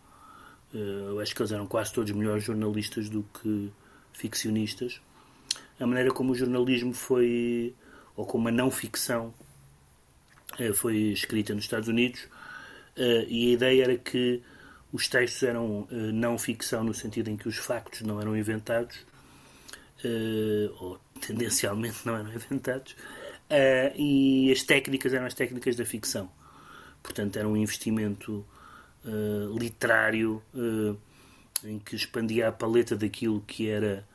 uh, 0.74 0.76
eu 0.76 1.20
acho 1.20 1.34
que 1.34 1.42
eles 1.42 1.52
eram 1.52 1.66
quase 1.66 1.92
todos 1.92 2.12
melhores 2.12 2.44
jornalistas 2.44 3.08
do 3.08 3.24
que 3.40 3.72
ficcionistas, 4.12 5.00
a 5.80 5.86
maneira 5.86 6.10
como 6.12 6.32
o 6.32 6.34
jornalismo 6.34 6.92
foi, 6.92 7.74
ou 8.14 8.26
como 8.26 8.48
a 8.48 8.52
não 8.52 8.70
ficção 8.70 9.34
uh, 10.60 10.74
foi 10.74 10.96
escrita 10.96 11.54
nos 11.54 11.64
Estados 11.64 11.88
Unidos, 11.88 12.28
e 12.94 13.48
a 13.48 13.52
ideia 13.54 13.84
era 13.84 13.96
que 13.96 14.42
os 14.92 15.08
textos 15.08 15.42
eram 15.42 15.80
uh, 15.80 15.88
não 15.90 16.38
ficção 16.38 16.84
no 16.84 16.92
sentido 16.92 17.30
em 17.30 17.36
que 17.36 17.48
os 17.48 17.56
factos 17.56 18.02
não 18.02 18.20
eram 18.20 18.36
inventados, 18.36 18.96
uh, 20.04 20.74
ou 20.78 21.00
tendencialmente 21.20 22.04
não 22.04 22.16
eram 22.16 22.30
inventados, 22.34 22.92
uh, 22.92 23.96
e 23.96 24.52
as 24.52 24.62
técnicas 24.62 25.14
eram 25.14 25.26
as 25.26 25.34
técnicas 25.34 25.76
da 25.76 25.86
ficção. 25.86 26.30
Portanto, 27.02 27.38
era 27.38 27.48
um 27.48 27.56
investimento 27.56 28.46
literário 29.58 30.40
em 31.64 31.76
que 31.80 31.96
expandia 31.96 32.46
a 32.46 32.52
paleta 32.52 32.94
daquilo 32.94 33.40
que 33.40 33.68
era 33.68 34.06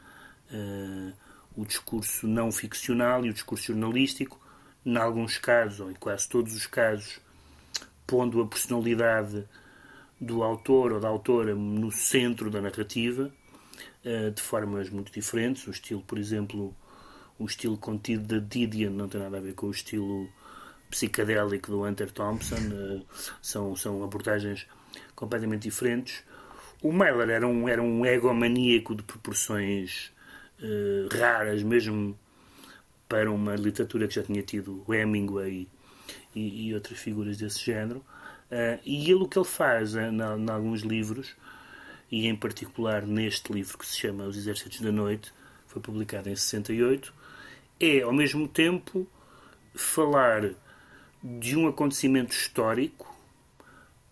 o 1.54 1.66
discurso 1.66 2.26
não 2.26 2.50
ficcional 2.54 3.26
e 3.26 3.30
o 3.30 3.34
discurso 3.34 3.66
jornalístico, 3.66 4.40
em 4.86 4.96
alguns 4.96 5.38
casos, 5.38 5.82
ou 5.82 5.92
em 5.92 5.96
quase 5.96 6.30
todos 6.30 6.56
os 6.56 6.66
casos, 6.66 7.20
pondo 8.06 8.42
a 8.42 8.48
personalidade 8.48 9.44
do 10.20 10.44
autor 10.44 10.94
ou 10.94 11.00
da 11.00 11.08
autora 11.08 11.54
no 11.56 11.92
centro 11.92 12.50
da 12.50 12.62
narrativa, 12.62 13.32
uh, 14.06 14.32
de 14.32 14.42
formas 14.42 14.90
muito 14.90 15.12
diferentes. 15.12 15.68
O 15.68 15.72
estilo, 15.72 16.02
por 16.02 16.18
exemplo, 16.18 16.76
o 17.38 17.46
estilo 17.46 17.78
contido 17.78 18.40
da 18.40 18.46
Didion 18.46 18.92
não 18.92 19.08
tem 19.08 19.22
nada 19.22 19.38
a 19.38 19.42
ver 19.42 19.54
com 19.54 19.68
o 19.68 19.72
estilo 19.72 20.28
psicadélico 20.90 21.70
do 21.70 21.84
Hunter 21.84 22.12
Thompson, 22.12 22.56
uh, 22.56 23.06
são, 23.42 23.76
são 23.76 24.04
abordagens 24.04 24.66
completamente 25.16 25.64
diferentes. 25.64 26.24
O 26.82 26.92
Mailer 26.92 27.30
era 27.30 27.48
um, 27.48 27.68
era 27.68 27.82
um 27.82 28.06
egomaníaco 28.06 28.96
de 28.96 29.04
proporções 29.04 30.12
uh, 30.60 31.16
raras, 31.18 31.64
mesmo 31.64 32.18
para 33.08 33.32
uma 33.32 33.56
literatura 33.56 34.08
que 34.08 34.16
já 34.16 34.24
tinha 34.24 34.42
tido 34.44 34.84
Hemingway 34.88 35.68
e, 36.36 36.68
e 36.68 36.74
outras 36.74 37.00
figuras 37.00 37.38
desse 37.38 37.64
género. 37.64 38.04
Uh, 38.52 38.80
e 38.86 39.12
ele 39.12 39.24
o 39.24 39.28
que 39.28 39.38
ele 39.38 39.46
faz 39.46 39.94
uh, 39.96 40.00
em 40.00 40.50
alguns 40.50 40.82
livros, 40.82 41.36
e 42.10 42.28
em 42.28 42.36
particular 42.36 43.06
neste 43.06 43.52
livro 43.52 43.78
que 43.78 43.86
se 43.86 43.98
chama 43.98 44.26
Os 44.26 44.38
Exércitos 44.38 44.80
da 44.80 44.92
Noite, 44.92 45.34
foi 45.68 45.82
publicado 45.82 46.30
em 46.30 46.36
68, 46.36 47.14
é 47.80 48.02
ao 48.02 48.14
mesmo 48.14 48.48
tempo 48.48 49.08
falar 49.76 50.52
de 51.24 51.58
um 51.58 51.68
acontecimento 51.68 52.32
histórico 52.32 53.14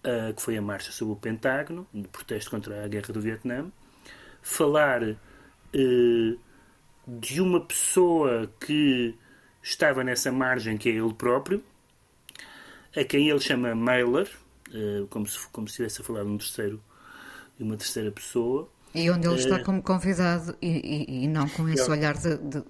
uh, 0.06 0.34
que 0.34 0.42
foi 0.42 0.58
a 0.58 0.62
marcha 0.62 0.92
sobre 0.92 1.14
o 1.14 1.18
Pentágono, 1.18 1.88
de 1.94 2.08
protesto 2.08 2.52
contra 2.52 2.84
a 2.84 2.88
guerra 2.88 3.14
do 3.14 3.22
Vietnã, 3.22 3.72
falar 4.42 5.02
uh, 5.02 6.40
de 7.08 7.42
uma 7.42 7.62
pessoa 7.62 8.52
que 8.60 9.16
estava 9.62 10.04
nessa 10.04 10.32
margem 10.32 10.78
que 10.78 10.90
é 10.90 10.94
ele 10.94 11.14
próprio 11.14 11.64
a 12.96 13.04
quem 13.04 13.30
ele 13.30 13.40
chama 13.40 13.76
Mailer, 13.76 14.30
uh, 14.70 15.08
como, 15.08 15.28
se, 15.28 15.40
como 15.50 15.68
se 15.68 15.74
estivesse 15.74 16.02
a 16.02 16.04
falar 16.04 16.24
de 16.24 16.30
um 16.30 16.38
terceiro, 16.38 16.82
de 17.58 17.64
uma 17.64 17.78
terceira 17.78 18.12
pessoa. 18.12 18.70
E 18.94 19.10
onde 19.10 19.28
ele 19.28 19.36
está 19.36 19.58
eh, 19.58 19.64
como 19.64 19.82
convidado 19.82 20.56
e, 20.62 20.68
e, 20.68 21.24
e 21.26 21.28
não 21.28 21.50
com 21.50 21.68
esse 21.68 21.84
ele, 21.84 21.92
olhar 21.92 22.16
de, 22.16 22.38
de 22.38 22.64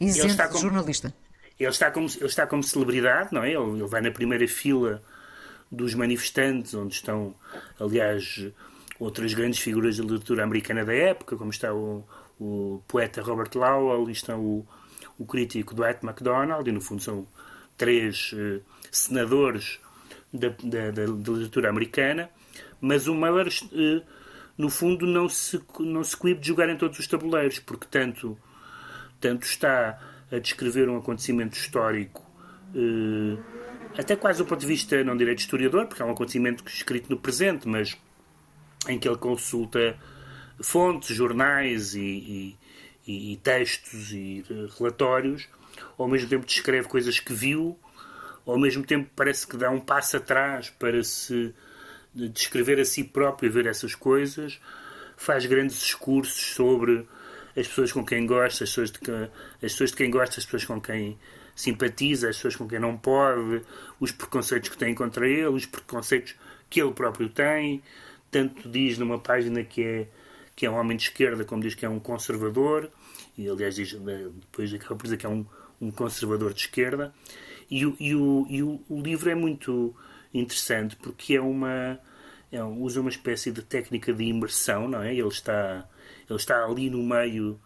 isento 0.00 0.34
de 0.34 0.48
como, 0.48 0.58
jornalista. 0.58 1.14
Ele 1.58 1.68
está, 1.70 1.90
como, 1.90 2.06
ele 2.06 2.26
está 2.26 2.46
como 2.46 2.62
celebridade, 2.62 3.32
não 3.32 3.44
é? 3.44 3.52
Ele, 3.52 3.78
ele 3.78 3.86
vai 3.86 4.00
na 4.00 4.10
primeira 4.10 4.46
fila 4.48 5.02
dos 5.70 5.94
manifestantes, 5.94 6.74
onde 6.74 6.94
estão, 6.94 7.34
aliás, 7.78 8.50
outras 8.98 9.34
grandes 9.34 9.60
figuras 9.60 9.96
da 9.96 10.02
literatura 10.02 10.42
americana 10.42 10.84
da 10.84 10.94
época, 10.94 11.36
como 11.36 11.50
está 11.50 11.72
o, 11.72 12.04
o 12.40 12.82
poeta 12.88 13.22
Robert 13.22 13.50
Lowell, 13.54 14.08
e 14.08 14.12
está 14.12 14.36
o, 14.36 14.66
o 15.18 15.26
crítico 15.26 15.74
Dwight 15.74 16.04
MacDonald, 16.04 16.68
e 16.68 16.72
no 16.72 16.80
fundo 16.80 17.02
são 17.02 17.26
três 17.76 18.32
uh, 18.32 18.62
senadores 18.90 19.80
da, 20.32 20.48
da, 20.62 20.90
da, 20.90 21.04
literatura 21.04 21.70
americana, 21.70 22.30
mas 22.80 23.06
o 23.06 23.14
Mailer, 23.14 23.48
uh, 23.48 24.02
no 24.56 24.68
fundo, 24.68 25.06
não 25.06 25.28
se, 25.28 25.60
não 25.80 26.04
se 26.04 26.16
coíbe 26.16 26.40
de 26.40 26.48
jogar 26.48 26.68
em 26.68 26.76
todos 26.76 26.98
os 26.98 27.06
tabuleiros, 27.06 27.58
porque 27.58 27.86
tanto, 27.90 28.38
tanto 29.20 29.44
está 29.44 29.98
a 30.30 30.38
descrever 30.38 30.88
um 30.88 30.98
acontecimento 30.98 31.56
histórico, 31.56 32.22
uh, 32.74 33.42
até 33.96 34.14
quase 34.14 34.38
do 34.38 34.46
ponto 34.46 34.60
de 34.60 34.66
vista, 34.66 35.02
não 35.02 35.16
direi 35.16 35.34
de 35.34 35.40
historiador, 35.40 35.86
porque 35.86 36.02
é 36.02 36.04
um 36.04 36.10
acontecimento 36.10 36.62
escrito 36.66 37.10
no 37.10 37.18
presente, 37.18 37.66
mas 37.66 37.96
em 38.88 38.98
que 38.98 39.08
ele 39.08 39.16
consulta 39.16 39.98
fontes, 40.60 41.16
jornais 41.16 41.94
e, 41.94 42.56
e, 43.06 43.32
e 43.32 43.36
textos 43.38 44.12
e 44.12 44.44
relatórios, 44.78 45.48
ao 45.96 46.08
mesmo 46.08 46.28
tempo 46.28 46.46
descreve 46.46 46.88
coisas 46.88 47.18
que 47.18 47.32
viu, 47.32 47.78
ao 48.48 48.58
mesmo 48.58 48.82
tempo 48.84 49.10
parece 49.14 49.46
que 49.46 49.56
dá 49.56 49.70
um 49.70 49.78
passo 49.78 50.16
atrás 50.16 50.70
para 50.70 51.04
se 51.04 51.54
descrever 52.14 52.80
a 52.80 52.84
si 52.84 53.04
próprio 53.04 53.48
e 53.48 53.52
ver 53.52 53.66
essas 53.66 53.94
coisas, 53.94 54.58
faz 55.16 55.44
grandes 55.44 55.78
discursos 55.78 56.54
sobre 56.54 57.06
as 57.54 57.68
pessoas 57.68 57.92
com 57.92 58.04
quem 58.04 58.26
gosta, 58.26 58.64
as 58.64 58.70
pessoas 58.70 58.90
de, 58.90 58.98
que, 59.00 59.10
as 59.10 59.30
pessoas 59.60 59.90
de 59.90 59.96
quem 59.96 60.10
gosta, 60.10 60.40
as 60.40 60.44
pessoas 60.46 60.64
com 60.64 60.80
quem 60.80 61.18
simpatiza, 61.54 62.30
as 62.30 62.36
pessoas 62.36 62.56
com 62.56 62.66
quem 62.66 62.78
não 62.78 62.96
pode, 62.96 63.62
os 64.00 64.12
preconceitos 64.12 64.70
que 64.70 64.78
tem 64.78 64.94
contra 64.94 65.28
ele, 65.28 65.48
os 65.48 65.66
preconceitos 65.66 66.34
que 66.70 66.80
ele 66.80 66.92
próprio 66.92 67.28
tem. 67.28 67.82
Tanto 68.30 68.68
diz 68.68 68.96
numa 68.96 69.18
página 69.18 69.62
que 69.62 69.82
é 69.82 70.08
que 70.56 70.66
é 70.66 70.70
um 70.70 70.74
homem 70.74 70.96
de 70.96 71.04
esquerda, 71.04 71.44
como 71.44 71.62
diz 71.62 71.76
que 71.76 71.86
é 71.86 71.88
um 71.88 72.00
conservador, 72.00 72.90
e 73.36 73.48
aliás 73.48 73.76
diz, 73.76 73.92
depois 73.92 74.74
acaba 74.74 74.96
por 74.96 75.04
dizer 75.04 75.16
que 75.16 75.24
é 75.24 75.28
um, 75.28 75.46
um 75.80 75.88
conservador 75.92 76.52
de 76.52 76.62
esquerda. 76.62 77.14
E, 77.70 77.84
o, 77.86 77.96
e, 78.00 78.14
o, 78.14 78.46
e 78.48 78.62
o, 78.62 78.80
o 78.88 79.00
livro 79.00 79.30
é 79.30 79.34
muito 79.34 79.94
interessante 80.32 80.96
porque 80.96 81.34
é 81.34 81.40
uma 81.40 81.98
é, 82.50 82.62
usa 82.62 83.00
uma 83.00 83.10
espécie 83.10 83.50
de 83.52 83.62
técnica 83.62 84.12
de 84.12 84.24
imersão, 84.24 84.88
não 84.88 85.02
é? 85.02 85.12
Ele 85.12 85.28
está, 85.28 85.86
ele 86.28 86.38
está 86.38 86.64
ali 86.64 86.88
no 86.88 87.02
meio, 87.02 87.60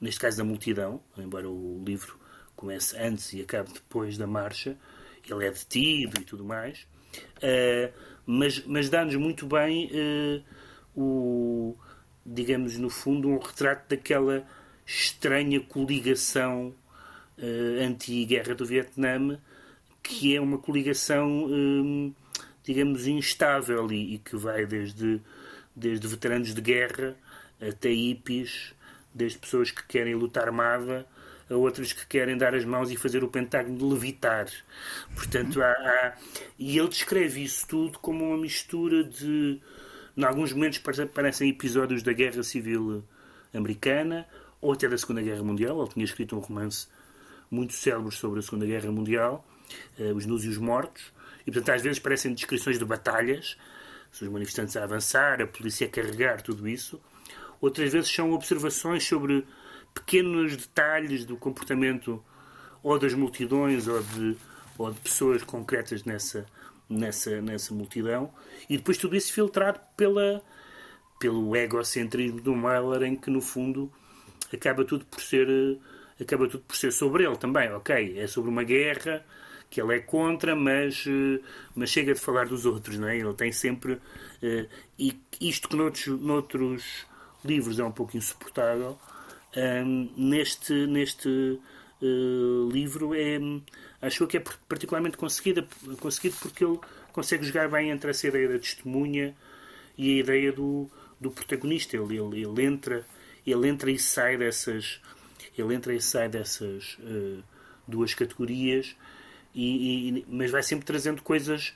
neste 0.00 0.20
caso 0.20 0.38
da 0.38 0.44
multidão, 0.44 1.02
embora 1.16 1.48
o 1.48 1.82
livro 1.84 2.18
comece 2.54 2.96
antes 2.98 3.32
e 3.32 3.42
acabe 3.42 3.72
depois 3.72 4.16
da 4.16 4.26
marcha, 4.26 4.76
ele 5.28 5.46
é 5.46 5.50
detido 5.50 6.20
e 6.20 6.24
tudo 6.24 6.44
mais, 6.44 6.86
uh, 7.36 7.92
mas, 8.24 8.64
mas 8.64 8.88
dá-nos 8.88 9.14
muito 9.16 9.46
bem 9.46 9.90
uh, 9.92 10.42
o, 10.96 11.76
digamos, 12.24 12.78
no 12.78 12.90
fundo, 12.90 13.28
um 13.28 13.38
retrato 13.38 13.88
daquela 13.90 14.46
estranha 14.86 15.60
coligação 15.60 16.74
uh, 17.38 17.84
anti-guerra 17.84 18.54
do 18.54 18.64
Vietnã, 18.64 19.38
que 20.02 20.34
é 20.34 20.40
uma 20.40 20.58
coligação, 20.58 21.28
um, 21.46 22.12
digamos, 22.64 23.06
instável 23.06 23.90
e, 23.90 24.14
e, 24.14 24.18
que 24.18 24.36
vai 24.36 24.66
desde, 24.66 25.20
desde 25.74 26.06
veteranos 26.06 26.54
de 26.54 26.60
guerra 26.60 27.16
até 27.60 27.90
hippies, 27.90 28.74
desde 29.12 29.38
pessoas 29.38 29.70
que 29.70 29.84
querem 29.86 30.14
luta 30.14 30.40
armada 30.40 31.06
a 31.50 31.56
outras 31.56 31.92
que 31.92 32.06
querem 32.06 32.36
dar 32.36 32.54
as 32.54 32.64
mãos 32.64 32.90
e 32.90 32.96
fazer 32.96 33.24
o 33.24 33.28
Pentágono 33.28 33.88
levitar. 33.88 34.46
Portanto, 35.14 35.62
há, 35.62 35.70
há... 35.70 36.16
e 36.58 36.78
ele 36.78 36.88
descreve 36.88 37.42
isso 37.42 37.66
tudo 37.66 37.98
como 37.98 38.24
uma 38.24 38.36
mistura 38.36 39.02
de. 39.04 39.60
Em 40.16 40.24
alguns 40.24 40.52
momentos 40.52 40.78
parecem 40.78 41.48
episódios 41.48 42.02
da 42.02 42.12
Guerra 42.12 42.42
Civil 42.42 43.04
Americana 43.54 44.26
ou 44.60 44.72
até 44.72 44.88
da 44.88 44.98
Segunda 44.98 45.22
Guerra 45.22 45.42
Mundial. 45.42 45.80
Ele 45.80 45.90
tinha 45.90 46.04
escrito 46.04 46.36
um 46.36 46.40
romance 46.40 46.88
muito 47.50 47.72
célebre 47.72 48.14
sobre 48.14 48.40
a 48.40 48.42
Segunda 48.42 48.66
Guerra 48.66 48.90
Mundial, 48.90 49.46
Os 50.14 50.26
Nus 50.26 50.44
e 50.44 50.48
os 50.48 50.58
Mortos, 50.58 51.02
e 51.46 51.50
portanto 51.50 51.76
às 51.76 51.82
vezes 51.82 51.98
parecem 51.98 52.34
descrições 52.34 52.78
de 52.78 52.84
batalhas, 52.84 53.56
os 54.12 54.28
manifestantes 54.28 54.76
a 54.76 54.84
avançar, 54.84 55.40
a 55.42 55.46
polícia 55.46 55.86
a 55.86 55.90
carregar, 55.90 56.42
tudo 56.42 56.68
isso. 56.68 57.00
Outras 57.60 57.92
vezes 57.92 58.10
são 58.10 58.32
observações 58.32 59.04
sobre 59.04 59.46
pequenos 59.94 60.56
detalhes 60.56 61.24
do 61.24 61.36
comportamento 61.36 62.22
ou 62.82 62.98
das 62.98 63.14
multidões 63.14 63.88
ou 63.88 64.02
de, 64.02 64.36
ou 64.76 64.92
de 64.92 65.00
pessoas 65.00 65.42
concretas 65.42 66.04
nessa, 66.04 66.46
nessa, 66.88 67.40
nessa 67.40 67.74
multidão 67.74 68.32
e 68.68 68.76
depois 68.76 68.96
tudo 68.96 69.16
isso 69.16 69.32
filtrado 69.32 69.80
pela, 69.96 70.42
pelo 71.18 71.54
egocentrismo 71.56 72.40
do 72.40 72.54
Mahler 72.54 73.02
em 73.02 73.16
que 73.16 73.30
no 73.30 73.40
fundo 73.40 73.92
acaba 74.52 74.84
tudo 74.84 75.04
por 75.06 75.20
ser 75.20 75.48
acaba 76.20 76.48
tudo 76.48 76.64
por 76.64 76.76
ser 76.76 76.92
sobre 76.92 77.24
ele 77.24 77.36
também 77.36 77.70
ok 77.72 78.18
é 78.18 78.26
sobre 78.26 78.50
uma 78.50 78.62
guerra 78.62 79.24
que 79.70 79.80
ele 79.80 79.96
é 79.96 80.00
contra 80.00 80.56
mas 80.56 81.04
mas 81.74 81.90
chega 81.90 82.14
de 82.14 82.20
falar 82.20 82.46
dos 82.46 82.64
outros 82.64 82.98
não 82.98 83.08
é 83.08 83.18
ele 83.18 83.34
tem 83.34 83.52
sempre 83.52 83.94
uh, 83.94 84.68
e 84.98 85.20
isto 85.40 85.68
que 85.68 85.76
noutros, 85.76 86.06
noutros 86.06 87.06
livros 87.44 87.78
é 87.78 87.84
um 87.84 87.92
pouco 87.92 88.16
insuportável 88.16 88.98
um, 89.56 90.10
neste, 90.16 90.72
neste 90.86 91.28
uh, 91.28 92.70
livro 92.70 93.14
é, 93.14 93.38
acho 94.02 94.26
que 94.26 94.36
é 94.36 94.44
particularmente 94.68 95.16
conseguido, 95.16 95.66
conseguido 96.00 96.36
porque 96.40 96.64
ele 96.64 96.78
consegue 97.12 97.44
jogar 97.44 97.68
bem 97.68 97.90
entre 97.90 98.10
essa 98.10 98.28
ideia 98.28 98.48
da 98.48 98.58
testemunha 98.58 99.34
e 99.96 100.16
a 100.16 100.20
ideia 100.20 100.52
do, 100.52 100.88
do 101.20 101.30
protagonista. 101.30 101.96
Ele, 101.96 102.18
ele, 102.18 102.44
ele 102.44 102.62
entra 102.62 103.04
ele 103.46 103.68
entra 103.68 103.90
e 103.90 103.98
sai 103.98 104.36
dessas 104.36 105.00
ele 105.56 105.74
entra 105.74 105.94
e 105.94 106.00
sai 106.00 106.28
dessas 106.28 106.98
uh, 107.00 107.42
duas 107.86 108.14
categorias 108.14 108.94
e, 109.62 110.18
e, 110.18 110.26
mas 110.28 110.50
vai 110.50 110.62
sempre 110.62 110.86
trazendo 110.86 111.22
coisas 111.22 111.74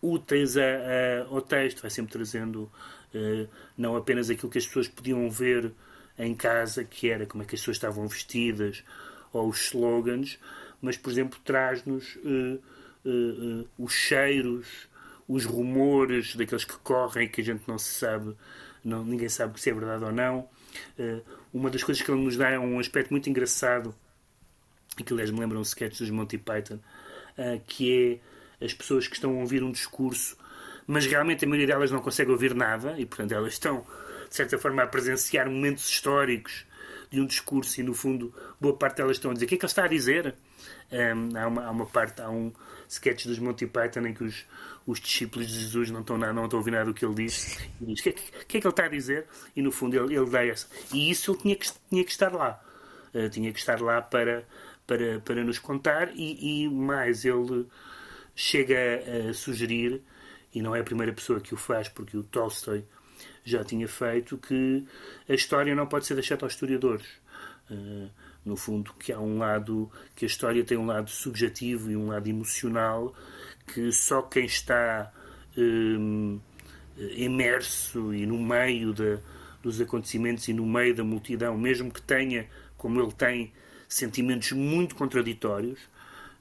úteis 0.00 0.56
a, 0.56 0.62
a, 0.62 1.24
ao 1.28 1.42
texto 1.42 1.82
vai 1.82 1.90
sempre 1.90 2.12
trazendo 2.12 2.70
uh, 3.14 3.48
não 3.76 3.96
apenas 3.96 4.30
aquilo 4.30 4.50
que 4.50 4.58
as 4.58 4.66
pessoas 4.66 4.88
podiam 4.88 5.28
ver 5.30 5.72
em 6.18 6.34
casa, 6.34 6.84
que 6.84 7.10
era 7.10 7.26
como 7.26 7.42
é 7.42 7.46
que 7.46 7.54
as 7.54 7.60
pessoas 7.60 7.76
estavam 7.76 8.06
vestidas 8.08 8.82
ou 9.32 9.48
os 9.48 9.66
slogans, 9.66 10.38
mas, 10.80 10.96
por 10.96 11.10
exemplo, 11.10 11.38
traz-nos 11.44 12.16
uh, 12.16 12.60
uh, 13.04 13.68
os 13.78 13.92
cheiros, 13.92 14.88
os 15.28 15.44
rumores 15.44 16.34
daqueles 16.34 16.64
que 16.64 16.76
correm 16.78 17.28
que 17.28 17.40
a 17.40 17.44
gente 17.44 17.68
não 17.68 17.78
se 17.78 17.94
sabe, 17.94 18.34
não, 18.82 19.04
ninguém 19.04 19.28
sabe 19.28 19.60
se 19.60 19.70
é 19.70 19.74
verdade 19.74 20.04
ou 20.04 20.12
não. 20.12 20.48
uma 21.52 21.70
das 21.70 21.84
coisas 21.84 22.02
que 22.02 22.10
ele 22.10 22.22
nos 22.22 22.36
dá 22.36 22.48
é 22.48 22.58
um 22.58 22.80
aspecto 22.80 23.10
muito 23.10 23.28
engraçado, 23.28 23.94
e 24.98 25.04
que 25.04 25.12
aliás 25.12 25.30
me 25.30 25.38
lembram 25.38 25.60
um 25.60 25.62
sketch 25.62 25.98
dos 25.98 26.10
Monty 26.10 26.38
Python, 26.38 26.80
que 27.66 28.20
é 28.60 28.64
as 28.64 28.74
pessoas 28.74 29.06
que 29.06 29.14
estão 29.14 29.36
a 29.36 29.40
ouvir 29.40 29.62
um 29.62 29.70
discurso, 29.70 30.36
mas 30.86 31.06
realmente 31.06 31.44
a 31.44 31.48
maioria 31.48 31.74
delas 31.74 31.90
não 31.90 32.00
consegue 32.00 32.30
ouvir 32.30 32.54
nada, 32.54 32.98
e 32.98 33.06
portanto 33.06 33.32
elas 33.32 33.52
estão 33.52 33.84
de 34.28 34.36
certa 34.36 34.58
forma, 34.58 34.82
a 34.82 34.86
presenciar 34.86 35.48
momentos 35.48 35.88
históricos 35.88 36.66
de 37.10 37.20
um 37.20 37.26
discurso 37.26 37.80
e, 37.80 37.82
no 37.82 37.94
fundo, 37.94 38.34
boa 38.60 38.76
parte 38.76 38.98
delas 38.98 39.16
estão 39.16 39.30
a 39.30 39.34
dizer 39.34 39.46
o 39.46 39.48
que 39.48 39.54
é 39.54 39.58
que 39.58 39.64
ele 39.64 39.70
está 39.70 39.84
a 39.84 39.88
dizer. 39.88 40.34
Um, 40.92 41.36
há, 41.36 41.46
uma, 41.46 41.64
há 41.64 41.70
uma 41.70 41.86
parte, 41.86 42.20
há 42.20 42.28
um 42.28 42.52
sketch 42.88 43.26
dos 43.26 43.38
Monty 43.38 43.66
Python 43.66 44.06
em 44.06 44.14
que 44.14 44.24
os, 44.24 44.44
os 44.86 45.00
discípulos 45.00 45.48
de 45.48 45.60
Jesus 45.60 45.90
não 45.90 46.00
estão, 46.00 46.18
não 46.18 46.44
estão 46.44 46.58
a 46.58 46.60
ouvir 46.60 46.70
nada 46.72 46.84
do 46.86 46.94
que 46.94 47.04
ele 47.04 47.14
diz 47.14 47.58
e 47.80 47.86
diz 47.86 48.00
o 48.00 48.02
que, 48.02 48.08
é 48.10 48.12
que, 48.12 48.58
é 48.58 48.60
que 48.60 48.66
ele 48.66 48.68
está 48.68 48.84
a 48.84 48.88
dizer 48.88 49.26
e, 49.56 49.62
no 49.62 49.72
fundo, 49.72 49.96
ele, 49.96 50.14
ele 50.14 50.28
dá 50.28 50.44
essa. 50.44 50.66
E 50.92 51.10
isso 51.10 51.32
ele 51.32 51.38
tinha 51.38 51.56
que, 51.56 51.70
tinha 51.88 52.04
que 52.04 52.10
estar 52.10 52.32
lá. 52.32 52.62
Uh, 53.14 53.30
tinha 53.30 53.50
que 53.50 53.58
estar 53.58 53.80
lá 53.80 54.02
para, 54.02 54.46
para, 54.88 55.20
para 55.20 55.44
nos 55.44 55.60
contar 55.60 56.10
e, 56.16 56.64
e 56.64 56.68
mais, 56.68 57.24
ele 57.24 57.66
chega 58.34 58.76
a, 58.76 59.30
a 59.30 59.34
sugerir, 59.34 60.02
e 60.52 60.60
não 60.60 60.74
é 60.74 60.80
a 60.80 60.84
primeira 60.84 61.12
pessoa 61.12 61.40
que 61.40 61.54
o 61.54 61.56
faz, 61.56 61.88
porque 61.88 62.16
o 62.16 62.24
Tolstói 62.24 62.84
já 63.44 63.62
tinha 63.62 63.86
feito, 63.86 64.36
que 64.38 64.84
a 65.28 65.34
história 65.34 65.74
não 65.74 65.86
pode 65.86 66.06
ser 66.06 66.14
deixada 66.14 66.44
aos 66.44 66.54
historiadores. 66.54 67.06
Uh, 67.70 68.10
no 68.44 68.56
fundo, 68.56 68.94
que 68.94 69.12
há 69.12 69.20
um 69.20 69.38
lado, 69.38 69.90
que 70.16 70.24
a 70.24 70.28
história 70.28 70.64
tem 70.64 70.78
um 70.78 70.86
lado 70.86 71.10
subjetivo 71.10 71.90
e 71.90 71.96
um 71.96 72.06
lado 72.06 72.26
emocional 72.26 73.14
que 73.66 73.92
só 73.92 74.22
quem 74.22 74.46
está 74.46 75.12
um, 75.56 76.40
imerso 76.96 78.14
e 78.14 78.26
no 78.26 78.38
meio 78.38 78.92
de, 78.92 79.18
dos 79.62 79.80
acontecimentos 79.80 80.48
e 80.48 80.52
no 80.52 80.66
meio 80.66 80.94
da 80.94 81.04
multidão, 81.04 81.56
mesmo 81.56 81.92
que 81.92 82.00
tenha, 82.00 82.48
como 82.76 83.00
ele 83.00 83.12
tem, 83.12 83.52
sentimentos 83.88 84.52
muito 84.52 84.94
contraditórios, 84.94 85.80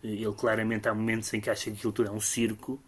ele 0.04 0.34
claramente 0.38 0.88
há 0.88 0.93
momentos 0.93 1.34
em 1.34 1.41
que 1.41 1.50
acha 1.50 1.72
que 1.72 1.78
aquilo 1.78 1.93
tudo 1.93 2.10
é 2.10 2.12
um 2.12 2.22
circo, 2.22 2.82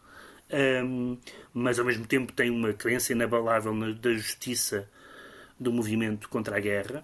um, 0.51 1.18
mas 1.53 1.78
ao 1.80 1.86
mesmo 1.86 2.05
tempo 2.05 2.34
tem 2.34 2.49
uma 2.49 2.74
crença 2.74 3.14
inabalável 3.14 3.74
na, 3.74 3.91
da 3.91 4.14
justiça 4.14 4.89
do 5.60 5.72
movimento 5.72 6.28
contra 6.30 6.57
a 6.57 6.60
guerra. 6.60 7.03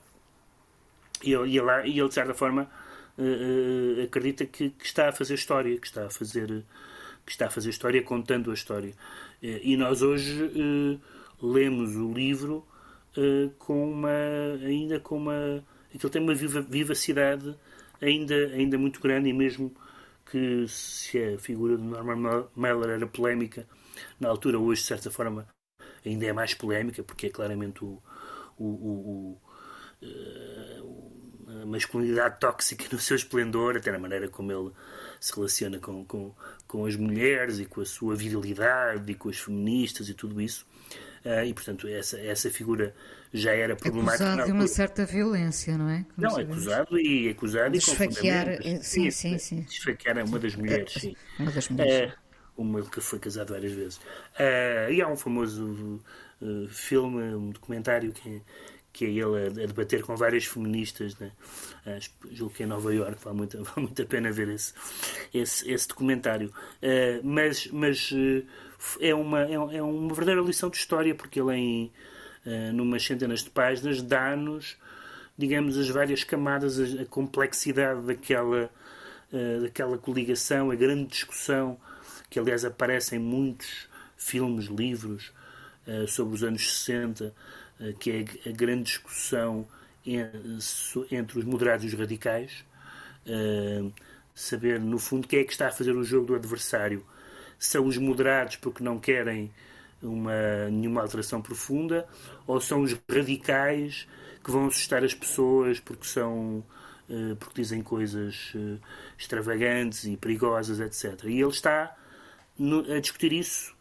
E 1.24 1.34
ele, 1.34 1.49
e 1.51 1.58
ele, 1.58 1.88
e 1.88 1.99
ele 1.99 2.08
de 2.08 2.14
certa 2.14 2.34
forma, 2.34 2.70
uh, 3.18 4.03
acredita 4.03 4.45
que, 4.45 4.72
que, 4.72 4.86
está 4.86 5.10
a 5.10 5.12
fazer 5.12 5.36
história, 5.36 5.78
que 5.78 5.88
está 5.88 6.06
a 6.08 6.10
fazer, 6.10 6.47
que 7.26 7.32
está 7.32 7.47
a 7.47 7.49
fazer 7.49 7.70
história 7.70 8.01
contando 8.01 8.51
a 8.51 8.53
história. 8.53 8.91
Uh, 9.41 9.60
e 9.64 9.78
nós 9.78 10.01
hoje 10.01 10.43
uh, 10.43 10.99
lemos 11.45 11.95
o 11.95 12.12
livro 12.12 12.66
com 13.58 13.93
uma, 13.93 14.10
ainda 14.62 14.99
com 14.99 15.16
uma. 15.16 15.64
Aquilo 15.96 16.12
tem 16.12 16.22
uma 16.22 16.36
viva, 16.36 16.62
vivacidade 16.62 17.56
ainda, 18.02 18.36
ainda 18.36 18.78
muito 18.78 19.00
grande 19.00 19.30
e 19.30 19.34
mesmo 19.34 19.74
que 20.30 20.68
se 20.68 21.18
a 21.18 21.39
figura 21.39 21.78
de 21.78 21.84
Norman 21.84 22.48
Mailer 22.56 22.89
era 22.89 23.08
polémica 23.08 23.68
na 24.20 24.28
altura, 24.30 24.60
hoje, 24.60 24.82
de 24.82 24.88
certa 24.88 25.10
forma, 25.10 25.48
ainda 26.06 26.26
é 26.26 26.34
mais 26.34 26.54
polémica, 26.54 27.02
porque 27.04 27.28
é 27.28 27.30
claramente 27.30 27.84
o, 27.86 28.02
o, 28.58 28.66
o, 28.66 29.41
o 30.02 30.06
uh, 30.06 31.16
a 31.62 31.66
masculinidade 31.66 32.39
tóxica 32.39 32.86
no 32.91 33.00
seu 33.00 33.16
esplendor, 33.16 33.78
até 33.78 33.91
na 33.91 34.00
maneira 34.00 34.28
como 34.28 34.52
ele 34.52 34.72
se 35.20 35.34
relaciona 35.36 35.80
com, 35.80 36.04
com, 36.06 36.36
com 36.68 36.86
as 36.86 36.96
mulheres 36.96 37.60
e 37.60 37.66
com 37.66 37.82
a 37.82 37.86
sua 37.86 38.16
virilidade 38.16 39.12
e 39.12 39.16
com 39.16 39.30
as 39.30 39.38
feministas 39.38 40.10
e 40.10 40.14
tudo 40.14 40.41
isso. 40.41 40.66
Uh, 41.26 41.44
e, 41.44 41.54
portanto, 41.54 41.88
essa, 41.88 42.20
essa 42.20 42.52
figura 42.52 42.94
já 43.34 43.52
era 43.52 43.76
problemática. 43.76 44.26
Acusado 44.26 44.46
de 44.46 44.52
uma 44.52 44.68
certa 44.68 45.06
violência, 45.06 45.78
não 45.78 45.90
é? 45.90 46.06
Como 46.16 46.28
não, 46.28 46.38
acusado 46.38 47.00
e 47.00 47.30
acusado 47.30 47.72
de 47.72 47.78
e 47.78 47.80
esfaquear, 47.80 48.48
sim, 48.82 49.10
sim, 49.10 49.38
sim. 49.40 49.66
Esfaquear 49.68 50.24
uma 50.24 50.38
das 50.38 50.56
mulheres, 50.56 50.94
sim. 50.94 51.16
Uma 51.40 51.52
das 51.52 51.68
mulheres. 51.68 52.14
Uh, 52.14 52.26
uma 52.58 52.82
que 52.82 53.02
foi 53.02 53.20
casado 53.20 53.54
várias 53.54 53.74
vezes. 53.74 53.98
Uh, 53.98 54.92
e 54.92 55.02
há 55.02 55.08
um 55.08 55.18
famoso 55.18 56.02
uh, 56.42 56.68
filme, 56.70 57.36
um 57.36 57.52
documentário 57.52 58.12
que, 58.14 58.42
que 58.94 59.06
é 59.06 59.10
ele 59.10 59.48
a, 59.48 59.66
debater 59.68 60.04
com 60.04 60.16
várias 60.16 60.46
feministas, 60.46 61.18
né? 61.18 61.32
uh, 61.86 62.34
julgo 62.34 62.54
que 62.54 62.64
é 62.64 62.66
em 62.66 62.70
Nova 62.70 62.94
York, 62.94 63.18
vale 63.24 63.38
muito, 63.38 63.58
vale 63.64 63.82
muito 63.82 64.02
a 64.02 64.06
pena 64.06 64.32
ver 64.32 64.50
esse, 64.50 64.74
esse, 65.34 65.70
esse 65.70 65.88
documentário. 65.88 66.52
mas 67.24 67.68
mas 67.68 68.14
é, 69.00 69.14
uma, 69.14 69.42
é, 69.44 69.54
é, 69.54 69.82
uma 69.82 70.14
verdadeira 70.14 70.42
lição 70.42 70.70
de 70.70 70.78
história, 70.78 71.14
porque 71.14 71.40
ele 71.40 71.54
em 71.54 71.92
uh, 72.46 72.74
numas 72.74 73.04
centenas 73.06 73.44
de 73.44 73.50
páginas, 73.50 74.02
dá-nos, 74.02 74.78
digamos, 75.38 75.78
as 75.78 75.90
várias 75.90 76.24
camadas, 76.24 76.80
a, 76.80 77.02
a 77.02 77.06
complexidade 77.06 78.02
daquela, 78.02 78.70
uh, 79.32 79.62
daquela 79.62 79.98
coligação, 79.98 80.72
a 80.72 80.76
grande 80.76 81.06
discussão, 81.08 81.78
que 82.30 82.40
aliás 82.40 82.66
aparece 82.66 83.16
em 83.16 83.20
muitos 83.20 83.88
filmes, 84.18 84.66
livros 84.66 85.32
uh, 85.88 86.08
sobre 86.08 86.36
os 86.36 86.44
anos 86.44 86.80
60, 86.80 87.34
que 88.00 88.10
é 88.10 88.50
a 88.50 88.54
grande 88.54 88.84
discussão 88.84 89.68
entre 91.12 91.40
os 91.40 91.44
moderados 91.44 91.84
e 91.84 91.88
os 91.88 91.94
radicais. 91.94 92.64
saber, 94.34 94.80
no 94.80 94.98
fundo, 94.98 95.28
quem 95.28 95.40
é 95.40 95.44
que 95.44 95.52
está 95.52 95.68
a 95.68 95.72
fazer 95.72 95.92
o 95.92 96.02
jogo 96.02 96.28
do 96.28 96.36
adversário. 96.36 97.06
São 97.60 97.86
os 97.86 97.97
moderados 97.97 98.56
porque 98.58 98.84
não 98.84 98.99
querem 98.99 99.51
uma, 100.01 100.70
nenhuma 100.70 101.01
alteração 101.01 101.41
profunda, 101.41 102.08
ou 102.45 102.60
são 102.62 102.82
os 102.82 102.95
radicais 103.10 104.08
que 104.43 104.51
vão 104.51 104.68
assustar 104.68 105.03
as 105.03 105.14
pessoas 105.14 105.80
porque 105.80 106.06
são 106.06 106.64
uh, 107.10 107.36
porque 107.38 107.62
dizem 107.62 107.82
coisas 107.82 108.53
uh, 108.56 108.80
extravagantes 109.18 110.06
e 110.06 110.18
perigosas, 110.18 110.80
etc. 110.80 111.26
E 111.26 111.41
ele 111.41 111.49
está 111.49 111.95
a 112.60 112.99
discutir 112.99 113.34
isso 113.34 113.76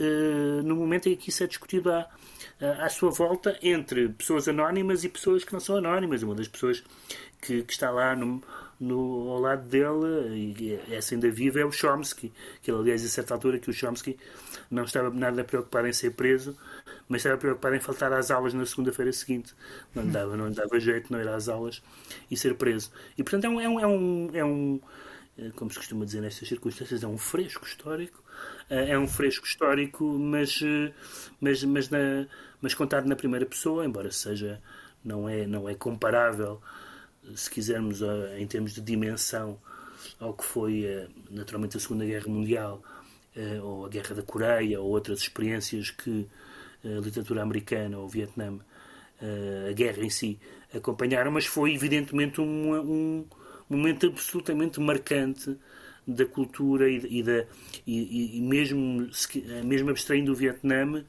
uh, 0.00 0.62
no 0.62 0.76
momento 0.76 1.08
em 1.08 1.16
que 1.16 1.30
isso 1.30 1.44
é 1.44 1.46
discutido 1.46 1.90
à, 1.92 2.08
à 2.80 2.88
sua 2.88 3.10
volta 3.10 3.58
entre 3.62 4.08
pessoas 4.10 4.48
anónimas 4.48 5.04
e 5.04 5.08
pessoas 5.08 5.44
que 5.44 5.52
não 5.52 5.60
são 5.60 5.76
anónimas. 5.76 6.22
Uma 6.22 6.34
das 6.34 6.48
pessoas 6.48 6.82
que, 7.40 7.62
que 7.62 7.72
está 7.72 7.90
lá 7.90 8.14
no, 8.16 8.42
no, 8.84 9.30
ao 9.30 9.40
lado 9.40 9.68
dele, 9.68 10.56
e 10.58 10.94
essa 10.94 11.14
ainda 11.14 11.30
viva, 11.30 11.60
é 11.60 11.64
o 11.64 11.72
Chomsky, 11.72 12.32
que 12.62 12.70
ele, 12.70 12.78
aliás, 12.78 13.04
a 13.04 13.08
certa 13.08 13.34
altura, 13.34 13.58
que 13.58 13.70
o 13.70 13.72
Chomsky 13.72 14.16
não 14.70 14.84
estava 14.84 15.10
nada 15.10 15.42
preocupado 15.42 15.86
em 15.86 15.92
ser 15.92 16.10
preso, 16.10 16.56
mas 17.08 17.20
estava 17.20 17.38
preocupado 17.38 17.74
em 17.74 17.80
faltar 17.80 18.12
às 18.12 18.30
aulas 18.30 18.52
na 18.54 18.66
segunda-feira 18.66 19.12
seguinte. 19.12 19.54
Não 19.94 20.06
dava, 20.06 20.36
não 20.36 20.50
dava 20.50 20.78
jeito 20.78 21.12
não 21.12 21.20
ir 21.20 21.28
às 21.28 21.48
aulas 21.48 21.82
e 22.30 22.36
ser 22.36 22.54
preso. 22.54 22.92
E, 23.16 23.22
portanto, 23.22 23.44
é 23.44 23.48
um, 23.48 23.60
é 23.60 23.68
um, 23.86 24.30
é 24.34 24.44
um, 24.44 24.80
é 25.38 25.46
eh, 25.46 25.50
como 25.56 25.70
se 25.70 25.78
costuma 25.78 26.04
dizer 26.04 26.20
nestas 26.20 26.48
circunstâncias, 26.48 27.02
é 27.02 27.06
um 27.06 27.18
fresco 27.18 27.64
histórico. 27.64 28.22
Eh, 28.70 28.90
é 28.90 28.98
um 28.98 29.08
fresco 29.08 29.46
histórico, 29.46 30.04
mas, 30.04 30.60
eh, 30.62 30.92
mas, 31.40 31.64
mas, 31.64 31.90
na, 31.90 32.26
mas 32.60 32.74
contado 32.74 33.06
na 33.06 33.16
primeira 33.16 33.46
pessoa, 33.46 33.84
embora 33.84 34.10
seja, 34.10 34.60
não 35.04 35.28
é, 35.28 35.46
não 35.46 35.68
é 35.68 35.74
comparável 35.74 36.60
se 37.34 37.50
quisermos, 37.50 38.00
em 38.38 38.46
termos 38.46 38.72
de 38.72 38.80
dimensão, 38.80 39.58
ao 40.18 40.34
que 40.34 40.44
foi 40.44 40.84
eh, 40.84 41.08
naturalmente 41.30 41.76
a 41.76 41.80
Segunda 41.80 42.04
Guerra 42.04 42.28
Mundial, 42.28 42.82
eh, 43.36 43.60
ou 43.60 43.86
a 43.86 43.88
Guerra 43.88 44.14
da 44.14 44.22
Coreia, 44.22 44.80
ou 44.80 44.90
outras 44.90 45.20
experiências 45.20 45.90
que 45.90 46.26
a 46.84 47.00
literatura 47.00 47.42
americana 47.42 47.98
ou 47.98 48.04
o 48.04 48.08
Vietnã, 48.08 48.58
eh, 49.20 49.68
a 49.70 49.72
guerra 49.72 50.04
em 50.04 50.10
si, 50.10 50.38
acompanharam, 50.74 51.30
mas 51.30 51.46
foi 51.46 51.74
evidentemente 51.74 52.40
um, 52.40 52.74
um 52.74 53.26
momento 53.68 54.06
absolutamente 54.06 54.80
marcante 54.80 55.56
da 56.06 56.26
cultura 56.26 56.90
e, 56.90 57.20
e 57.20 57.22
da, 57.22 57.46
e, 57.86 58.38
e, 58.38 58.40
mesmo, 58.42 59.08
mesmo 59.64 59.90
abstraindo 59.90 60.32
o 60.32 60.34
Vietnã, 60.34 61.02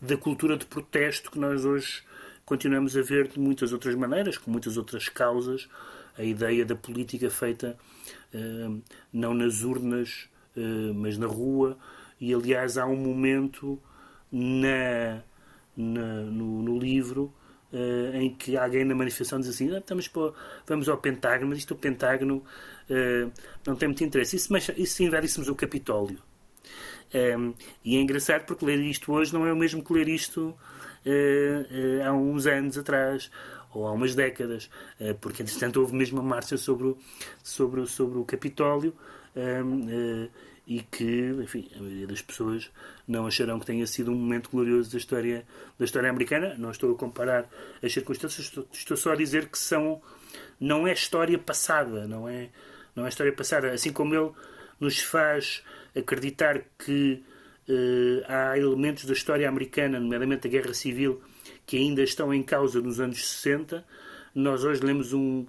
da 0.00 0.16
cultura 0.16 0.56
de 0.56 0.64
protesto 0.64 1.30
que 1.30 1.38
nós 1.38 1.64
hoje 1.64 2.02
continuamos 2.48 2.96
a 2.96 3.02
ver 3.02 3.28
de 3.28 3.38
muitas 3.38 3.74
outras 3.74 3.94
maneiras, 3.94 4.38
com 4.38 4.50
muitas 4.50 4.78
outras 4.78 5.06
causas, 5.10 5.68
a 6.16 6.22
ideia 6.22 6.64
da 6.64 6.74
política 6.74 7.28
feita 7.28 7.76
uh, 8.32 8.82
não 9.12 9.34
nas 9.34 9.62
urnas, 9.62 10.30
uh, 10.56 10.94
mas 10.94 11.18
na 11.18 11.26
rua. 11.26 11.76
E, 12.18 12.32
aliás, 12.32 12.78
há 12.78 12.86
um 12.86 12.96
momento 12.96 13.78
na, 14.32 15.22
na 15.76 16.22
no, 16.22 16.62
no, 16.62 16.78
livro 16.78 17.34
uh, 17.70 18.16
em 18.16 18.34
que 18.34 18.56
alguém 18.56 18.82
na 18.82 18.94
manifestação 18.94 19.38
diz 19.38 19.50
assim: 19.50 19.70
ah, 19.74 19.78
estamos 19.78 20.08
para, 20.08 20.32
vamos 20.66 20.88
ao 20.88 20.96
Pentágono, 20.96 21.50
mas 21.50 21.58
isto 21.58 21.74
o 21.74 21.76
Pentágono 21.76 22.42
não 23.66 23.76
tem 23.76 23.88
muito 23.88 24.02
interesse. 24.02 24.36
Isso, 24.36 24.50
mas, 24.50 24.70
isso 24.74 24.94
se 24.94 25.04
invaríssemos 25.04 25.50
o 25.50 25.54
Capitólio. 25.54 26.18
Um, 27.14 27.54
e 27.84 27.96
é 27.96 28.00
engraçado 28.00 28.46
porque 28.46 28.64
ler 28.64 28.80
isto 28.80 29.12
hoje 29.12 29.32
não 29.34 29.46
é 29.46 29.52
o 29.52 29.56
mesmo 29.56 29.84
que 29.84 29.92
ler 29.92 30.08
isto 30.08 30.54
há 32.04 32.12
uns 32.12 32.46
anos 32.46 32.78
atrás 32.78 33.30
ou 33.72 33.86
há 33.86 33.92
umas 33.92 34.14
décadas, 34.14 34.70
uh, 35.00 35.14
porque 35.20 35.42
entretanto 35.42 35.80
houve 35.80 35.94
mesmo 35.94 36.20
uma 36.20 36.28
marcha 36.28 36.56
sobre 36.56 36.88
o, 36.88 36.98
sobre, 37.42 37.86
sobre 37.86 38.18
o 38.18 38.24
Capitólio 38.24 38.94
um, 39.36 40.28
e 40.68 40.80
que, 40.82 41.30
enfim, 41.42 41.70
a 41.76 41.80
maioria 41.80 42.06
das 42.06 42.20
pessoas 42.20 42.70
não 43.06 43.26
acharão 43.26 43.58
que 43.58 43.64
tenha 43.64 43.86
sido 43.86 44.10
um 44.10 44.14
momento 44.14 44.50
glorioso 44.50 44.92
da 44.92 44.98
história, 44.98 45.46
da 45.78 45.84
história 45.86 46.10
americana. 46.10 46.56
Não 46.58 46.70
estou 46.70 46.92
a 46.92 46.94
comparar 46.94 47.48
as 47.82 47.90
circunstâncias, 47.90 48.46
estou, 48.46 48.68
estou 48.70 48.94
só 48.94 49.12
a 49.12 49.16
dizer 49.16 49.48
que 49.48 49.58
são, 49.58 50.02
não 50.60 50.86
é 50.86 50.92
história 50.92 51.38
passada, 51.38 52.06
não 52.06 52.28
é, 52.28 52.50
não 52.94 53.06
é 53.06 53.08
história 53.08 53.32
passada. 53.32 53.72
Assim 53.72 53.94
como 53.94 54.14
ele 54.14 54.30
nos 54.78 54.98
faz 54.98 55.64
acreditar 55.96 56.62
que 56.78 57.24
há 58.26 58.56
elementos 58.58 59.04
da 59.04 59.12
história 59.12 59.48
americana, 59.48 60.00
nomeadamente 60.00 60.46
a 60.46 60.50
Guerra 60.50 60.72
Civil, 60.74 61.20
que 61.66 61.76
ainda 61.76 62.02
estão 62.02 62.32
em 62.32 62.42
causa 62.42 62.80
nos 62.80 63.00
anos 63.00 63.26
60. 63.26 63.84
Nós 64.34 64.64
hoje 64.64 64.82
lemos 64.82 65.12
um, 65.12 65.46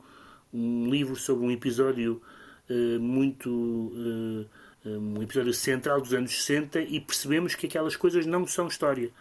um 0.53 0.89
livro 0.89 1.15
sobre 1.15 1.45
um 1.45 1.51
episódio 1.51 2.21
uh, 2.69 2.99
muito. 2.99 3.49
Uh, 3.49 4.45
um 4.85 5.21
episódio 5.21 5.53
central 5.53 5.99
dos 5.99 6.13
anos 6.13 6.31
60 6.31 6.79
e 6.79 7.01
percebemos 7.01 7.53
que 7.53 7.67
aquelas 7.67 7.97
coisas 7.97 8.25
não 8.25 8.47
são 8.47 8.69
história. 8.69 9.11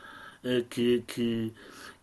que, 0.71 1.03
que, 1.05 1.53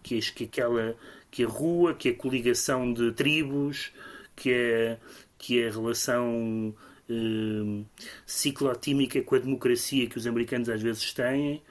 que, 0.04 0.20
que, 0.20 0.44
aquela, 0.44 0.94
que 1.32 1.46
a 1.46 1.48
rua, 1.48 1.94
que 1.94 2.10
a 2.10 2.14
coligação 2.14 2.94
de 2.94 3.14
tribos, 3.14 3.94
que 4.36 4.54
a, 4.54 4.98
que 5.38 5.64
a 5.64 5.72
relação 5.72 6.76
uh, 7.10 7.86
ciclotímica 8.26 9.22
com 9.22 9.36
a 9.36 9.40
democracia 9.40 10.08
que 10.08 10.18
os 10.18 10.28
americanos 10.28 10.70
às 10.70 10.82
vezes 10.82 11.14
têm 11.14 11.62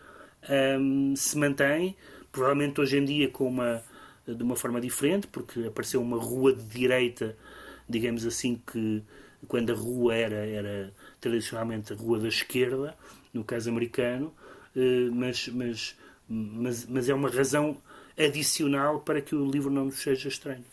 um, 0.78 1.16
se 1.16 1.38
mantém, 1.38 1.96
provavelmente 2.30 2.80
hoje 2.80 2.98
em 2.98 3.04
dia 3.04 3.28
com 3.28 3.48
uma, 3.48 3.82
de 4.26 4.42
uma 4.42 4.56
forma 4.56 4.80
diferente, 4.80 5.26
porque 5.26 5.66
apareceu 5.66 6.00
uma 6.00 6.18
rua 6.18 6.52
de 6.52 6.62
direita, 6.64 7.36
digamos 7.88 8.26
assim, 8.26 8.60
que 8.70 9.02
quando 9.48 9.70
a 9.70 9.74
rua 9.74 10.14
era, 10.14 10.46
era 10.46 10.92
tradicionalmente 11.20 11.92
a 11.92 11.96
rua 11.96 12.18
da 12.18 12.28
esquerda, 12.28 12.96
no 13.32 13.44
caso 13.44 13.70
americano, 13.70 14.32
uh, 14.76 15.14
mas, 15.14 15.48
mas, 15.48 15.96
mas, 16.28 16.86
mas 16.86 17.08
é 17.08 17.14
uma 17.14 17.28
razão 17.28 17.76
adicional 18.18 19.00
para 19.00 19.20
que 19.20 19.34
o 19.34 19.50
livro 19.50 19.70
não 19.70 19.86
nos 19.86 19.96
seja 19.96 20.28
estranho. 20.28 20.64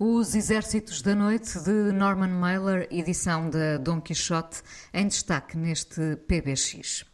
Os 0.00 0.36
Exércitos 0.36 1.02
da 1.02 1.12
Noite 1.12 1.58
de 1.58 1.90
Norman 1.90 2.28
Mailer, 2.28 2.86
edição 2.88 3.50
da 3.50 3.78
Dom 3.78 4.00
Quixote, 4.00 4.62
em 4.94 5.08
destaque 5.08 5.56
neste 5.56 6.14
PBX. 6.28 7.04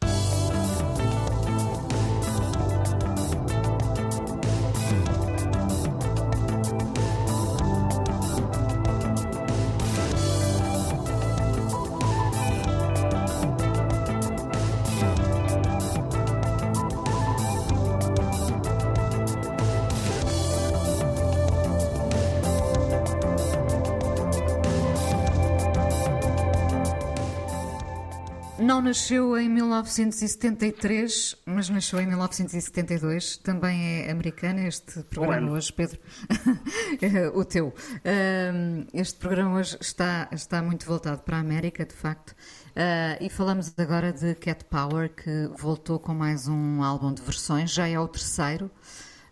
Nasceu 28.94 29.36
em 29.36 29.48
1973, 29.48 31.36
mas 31.46 31.68
nasceu 31.68 32.00
em 32.00 32.06
1972. 32.06 33.38
Também 33.38 34.04
é 34.04 34.10
americana 34.12 34.68
este 34.68 35.02
programa 35.02 35.50
hoje, 35.50 35.72
Pedro. 35.72 35.98
o 37.34 37.44
teu. 37.44 37.74
Este 38.92 39.18
programa 39.18 39.56
hoje 39.58 39.76
está, 39.80 40.28
está 40.30 40.62
muito 40.62 40.86
voltado 40.86 41.22
para 41.22 41.38
a 41.38 41.40
América, 41.40 41.84
de 41.84 41.92
facto. 41.92 42.36
Ah, 42.76 43.18
e 43.20 43.28
falamos 43.28 43.74
agora 43.76 44.12
de 44.12 44.36
Cat 44.36 44.64
Power, 44.66 45.12
que 45.12 45.50
voltou 45.58 45.98
com 45.98 46.14
mais 46.14 46.46
um 46.46 46.80
álbum 46.80 47.12
de 47.12 47.20
versões, 47.20 47.72
já 47.72 47.88
é 47.88 47.98
o 47.98 48.06
terceiro. 48.06 48.70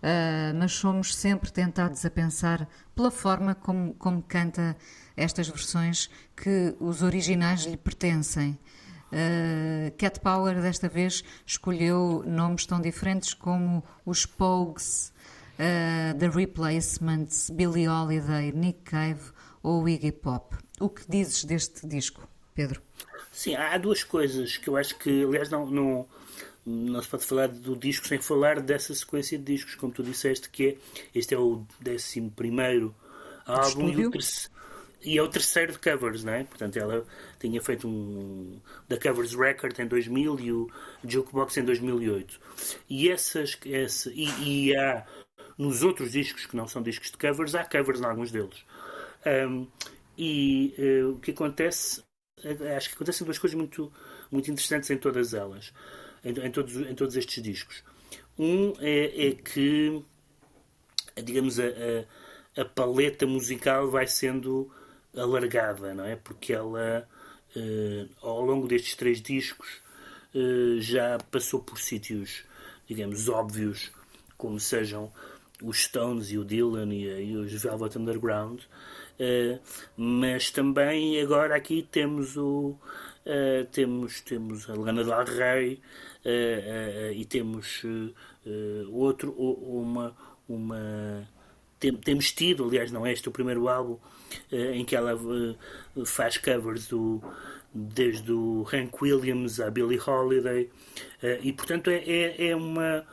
Uh, 0.02 0.50
mas 0.58 0.72
somos 0.72 1.14
sempre 1.14 1.52
tentados 1.52 2.04
a 2.04 2.10
pensar 2.10 2.68
pela 2.92 3.12
forma 3.12 3.54
como, 3.54 3.94
como 3.94 4.20
canta 4.20 4.76
estas 5.16 5.48
versões 5.48 6.10
que 6.34 6.74
os 6.80 7.02
originais 7.02 7.62
lhe 7.62 7.76
pertencem. 7.76 8.58
Uh, 9.12 9.90
Cat 9.98 10.18
Power 10.20 10.62
desta 10.62 10.88
vez 10.88 11.22
escolheu 11.44 12.24
nomes 12.26 12.64
tão 12.64 12.80
diferentes 12.80 13.34
como 13.34 13.84
os 14.06 14.24
Pogues, 14.24 15.12
uh, 15.58 16.18
The 16.18 16.28
Replacements, 16.28 17.50
Billie 17.50 17.86
Holiday, 17.86 18.52
Nick 18.52 18.80
Cave 18.84 19.32
ou 19.62 19.86
Iggy 19.86 20.12
Pop. 20.12 20.56
O 20.80 20.88
que 20.88 21.02
dizes 21.08 21.44
deste 21.44 21.86
disco, 21.86 22.26
Pedro? 22.54 22.80
Sim, 23.30 23.54
há 23.54 23.76
duas 23.76 24.02
coisas 24.02 24.56
que 24.56 24.68
eu 24.68 24.76
acho 24.76 24.96
que, 24.96 25.24
aliás, 25.24 25.50
não, 25.50 25.66
não, 25.66 26.06
não 26.64 27.02
se 27.02 27.08
pode 27.08 27.24
falar 27.24 27.48
do 27.48 27.76
disco 27.76 28.06
sem 28.08 28.18
falar 28.18 28.60
dessa 28.60 28.94
sequência 28.94 29.36
de 29.38 29.44
discos, 29.44 29.74
como 29.74 29.92
tu 29.92 30.02
disseste, 30.02 30.48
que 30.48 30.68
é 30.68 30.76
este 31.14 31.34
é 31.34 31.38
o 31.38 31.66
11 31.86 32.30
primeiro 32.34 32.94
álbum 33.44 33.88
e, 33.88 34.06
o 34.06 34.10
e 35.04 35.18
é 35.18 35.22
o 35.22 35.28
terceiro 35.28 35.72
de 35.72 35.78
covers, 35.78 36.24
não 36.24 36.32
é? 36.32 36.44
Portanto, 36.44 36.76
ela 36.76 37.04
tinha 37.40 37.60
feito 37.60 37.88
um 37.88 38.60
da 38.88 38.98
Covers 38.98 39.34
Record 39.34 39.78
em 39.78 39.86
2000 39.86 40.40
e 40.40 40.52
o 40.52 40.68
Jukebox 41.04 41.56
em 41.56 41.64
2008. 41.64 42.40
E 42.88 43.10
essas 43.10 43.58
essa, 43.66 44.10
e, 44.14 44.68
e 44.68 44.76
há 44.76 45.04
nos 45.58 45.82
outros 45.82 46.12
discos 46.12 46.46
que 46.46 46.56
não 46.56 46.66
são 46.66 46.82
discos 46.82 47.10
de 47.10 47.18
covers, 47.18 47.54
há 47.54 47.64
covers 47.64 48.00
em 48.00 48.04
alguns 48.04 48.30
deles. 48.30 48.64
Um, 49.26 49.66
e 50.16 50.74
uh, 50.78 51.10
o 51.12 51.20
que 51.20 51.30
acontece, 51.30 52.02
acho 52.76 52.88
que 52.88 52.94
acontecem 52.94 53.24
duas 53.24 53.38
coisas 53.38 53.56
muito, 53.56 53.92
muito 54.30 54.50
interessantes 54.50 54.90
em 54.90 54.96
todas 54.96 55.34
elas, 55.34 55.72
em, 56.24 56.30
em 56.30 56.50
todos, 56.50 56.76
em 56.76 56.94
todos 56.94 57.16
estes 57.16 57.42
discos. 57.42 57.82
Um 58.38 58.72
é, 58.80 59.28
é 59.28 59.32
que, 59.32 60.02
digamos, 61.22 61.58
a, 61.60 61.64
a, 61.64 62.62
a, 62.62 62.64
paleta 62.64 63.26
musical 63.26 63.90
vai 63.90 64.06
sendo 64.06 64.70
alargada, 65.16 65.94
não 65.94 66.04
é? 66.04 66.16
Porque 66.16 66.52
ela, 66.52 67.06
uh, 67.56 68.08
ao 68.20 68.40
longo 68.40 68.66
destes 68.66 68.96
três 68.96 69.20
discos, 69.20 69.80
uh, 70.34 70.80
já 70.80 71.18
passou 71.30 71.60
por 71.60 71.78
sítios, 71.78 72.44
digamos, 72.86 73.28
óbvios, 73.28 73.90
como 74.36 74.58
sejam 74.58 75.12
os 75.62 75.84
Stones 75.84 76.30
e 76.30 76.38
o 76.38 76.44
Dylan 76.44 76.92
e, 76.92 77.30
e 77.30 77.36
os 77.36 77.52
Velvet 77.52 77.96
Underground, 77.96 78.60
uh, 78.60 79.60
mas 79.96 80.50
também 80.50 81.20
agora 81.20 81.56
aqui 81.56 81.86
temos 81.90 82.36
o 82.36 82.76
temos 83.70 84.20
temos 84.22 84.68
a 84.68 84.74
Lana 84.74 85.04
Del 85.04 85.24
Rey 85.24 85.80
e 87.14 87.24
temos 87.24 87.80
outro 88.90 89.30
uma 89.30 90.12
uma 90.48 91.28
tem, 91.82 91.92
temos 91.96 92.30
tido 92.32 92.64
aliás 92.64 92.92
não 92.92 93.04
é 93.04 93.12
este 93.12 93.28
o 93.28 93.32
primeiro 93.32 93.68
álbum 93.68 93.98
em 94.50 94.84
que 94.84 94.94
ela 94.94 95.18
faz 96.06 96.38
covers 96.38 96.86
do 96.86 97.20
desde 97.74 98.30
o 98.30 98.66
Hank 98.72 99.02
Williams 99.02 99.60
a 99.60 99.70
Billie 99.70 99.98
Holiday 99.98 100.70
e 101.42 101.52
portanto 101.52 101.90
é, 101.90 101.96
é, 101.96 102.48
é 102.48 102.56
uma 102.56 103.04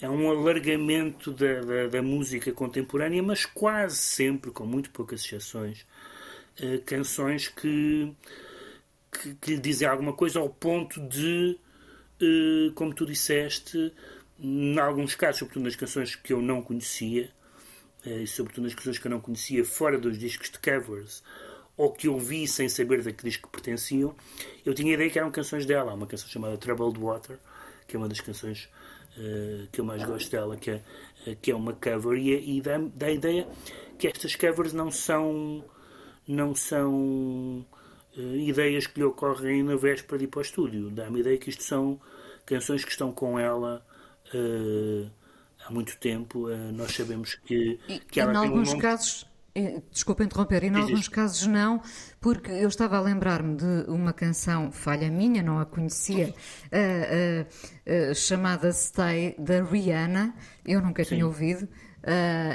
é 0.00 0.08
um 0.08 0.30
alargamento 0.30 1.32
da, 1.32 1.60
da, 1.60 1.86
da, 1.88 2.02
música 2.02 2.52
contemporânea, 2.52 3.20
mas 3.20 3.44
quase 3.44 3.96
sempre, 3.96 4.52
com 4.52 4.64
muito 4.64 4.90
poucas 4.90 5.24
exceções, 5.24 5.84
canções 6.86 7.48
que, 7.48 8.14
que, 9.10 9.34
que, 9.34 9.50
lhe 9.50 9.58
dizem 9.58 9.88
alguma 9.88 10.12
coisa 10.12 10.38
ao 10.38 10.48
ponto 10.48 11.00
de, 11.00 11.58
como 12.76 12.94
tu 12.94 13.04
disseste, 13.04 13.92
em 14.38 14.78
alguns 14.78 15.16
casos, 15.16 15.40
sobretudo 15.40 15.64
nas 15.64 15.74
canções 15.74 16.14
que 16.14 16.32
eu 16.32 16.40
não 16.40 16.62
conhecia, 16.62 17.28
e 18.22 18.26
sobretudo 18.26 18.64
nas 18.64 18.74
canções 18.74 18.98
que 18.98 19.06
eu 19.06 19.10
não 19.10 19.20
conhecia 19.20 19.64
fora 19.64 19.98
dos 19.98 20.18
discos 20.18 20.50
de 20.50 20.58
covers, 20.58 21.22
ou 21.78 21.92
que 21.92 22.08
ouvi 22.08 22.46
sem 22.48 22.68
saber 22.68 23.02
de 23.02 23.12
que 23.12 23.22
disco 23.22 23.48
pertenciam, 23.48 24.14
eu 24.66 24.74
tinha 24.74 24.90
a 24.90 24.94
ideia 24.94 25.08
que 25.08 25.18
eram 25.18 25.30
canções 25.30 25.64
dela. 25.64 25.92
Há 25.92 25.94
uma 25.94 26.08
canção 26.08 26.28
chamada 26.28 26.58
Troubled 26.58 26.98
Water, 26.98 27.38
que 27.86 27.94
é 27.94 27.98
uma 27.98 28.08
das 28.08 28.20
canções 28.20 28.68
uh, 29.16 29.68
que 29.70 29.80
eu 29.80 29.84
mais 29.84 30.02
gosto 30.02 30.28
dela, 30.28 30.56
que 30.56 30.72
é, 30.72 30.82
uh, 31.26 31.36
que 31.40 31.52
é 31.52 31.54
uma 31.54 31.72
cover, 31.72 32.18
e, 32.18 32.58
e 32.58 32.60
dá, 32.60 32.78
dá 32.78 33.06
a 33.06 33.12
ideia 33.12 33.46
que 33.96 34.08
estas 34.08 34.34
covers 34.34 34.72
não 34.72 34.90
são, 34.90 35.64
não 36.26 36.52
são 36.52 37.64
uh, 38.16 38.36
ideias 38.36 38.88
que 38.88 38.98
lhe 38.98 39.06
ocorrem 39.06 39.62
na 39.62 39.76
véspera 39.76 40.18
de 40.18 40.24
ir 40.24 40.28
para 40.28 40.40
o 40.40 40.42
estúdio. 40.42 40.90
Dá-me 40.90 41.18
a 41.18 41.20
ideia 41.20 41.38
que 41.38 41.48
isto 41.48 41.62
são 41.62 42.00
canções 42.44 42.84
que 42.84 42.90
estão 42.90 43.12
com 43.12 43.38
ela 43.38 43.86
há 45.68 45.72
muito 45.72 45.96
tempo. 45.98 46.48
nós 46.72 46.94
sabemos 46.94 47.34
que, 47.34 47.78
que 48.10 48.20
e, 48.20 48.22
em 48.22 48.36
alguns 48.36 48.72
um 48.72 48.78
casos 48.78 49.28
Desculpa 49.90 50.22
interromper, 50.22 50.62
e 50.62 50.68
em 50.68 50.76
alguns 50.76 51.08
casos 51.08 51.46
não, 51.46 51.82
porque 52.20 52.50
eu 52.50 52.68
estava 52.68 52.96
a 52.96 53.00
lembrar-me 53.00 53.56
de 53.56 53.90
uma 53.90 54.12
canção, 54.12 54.70
falha 54.70 55.10
minha, 55.10 55.42
não 55.42 55.58
a 55.58 55.66
conhecia, 55.66 56.32
uh, 56.66 58.08
uh, 58.08 58.10
uh, 58.10 58.14
chamada 58.14 58.70
Stay, 58.70 59.34
da 59.38 59.62
Rihanna, 59.62 60.34
eu 60.64 60.80
nunca 60.80 61.02
Sim. 61.02 61.16
tinha 61.16 61.26
ouvido, 61.26 61.68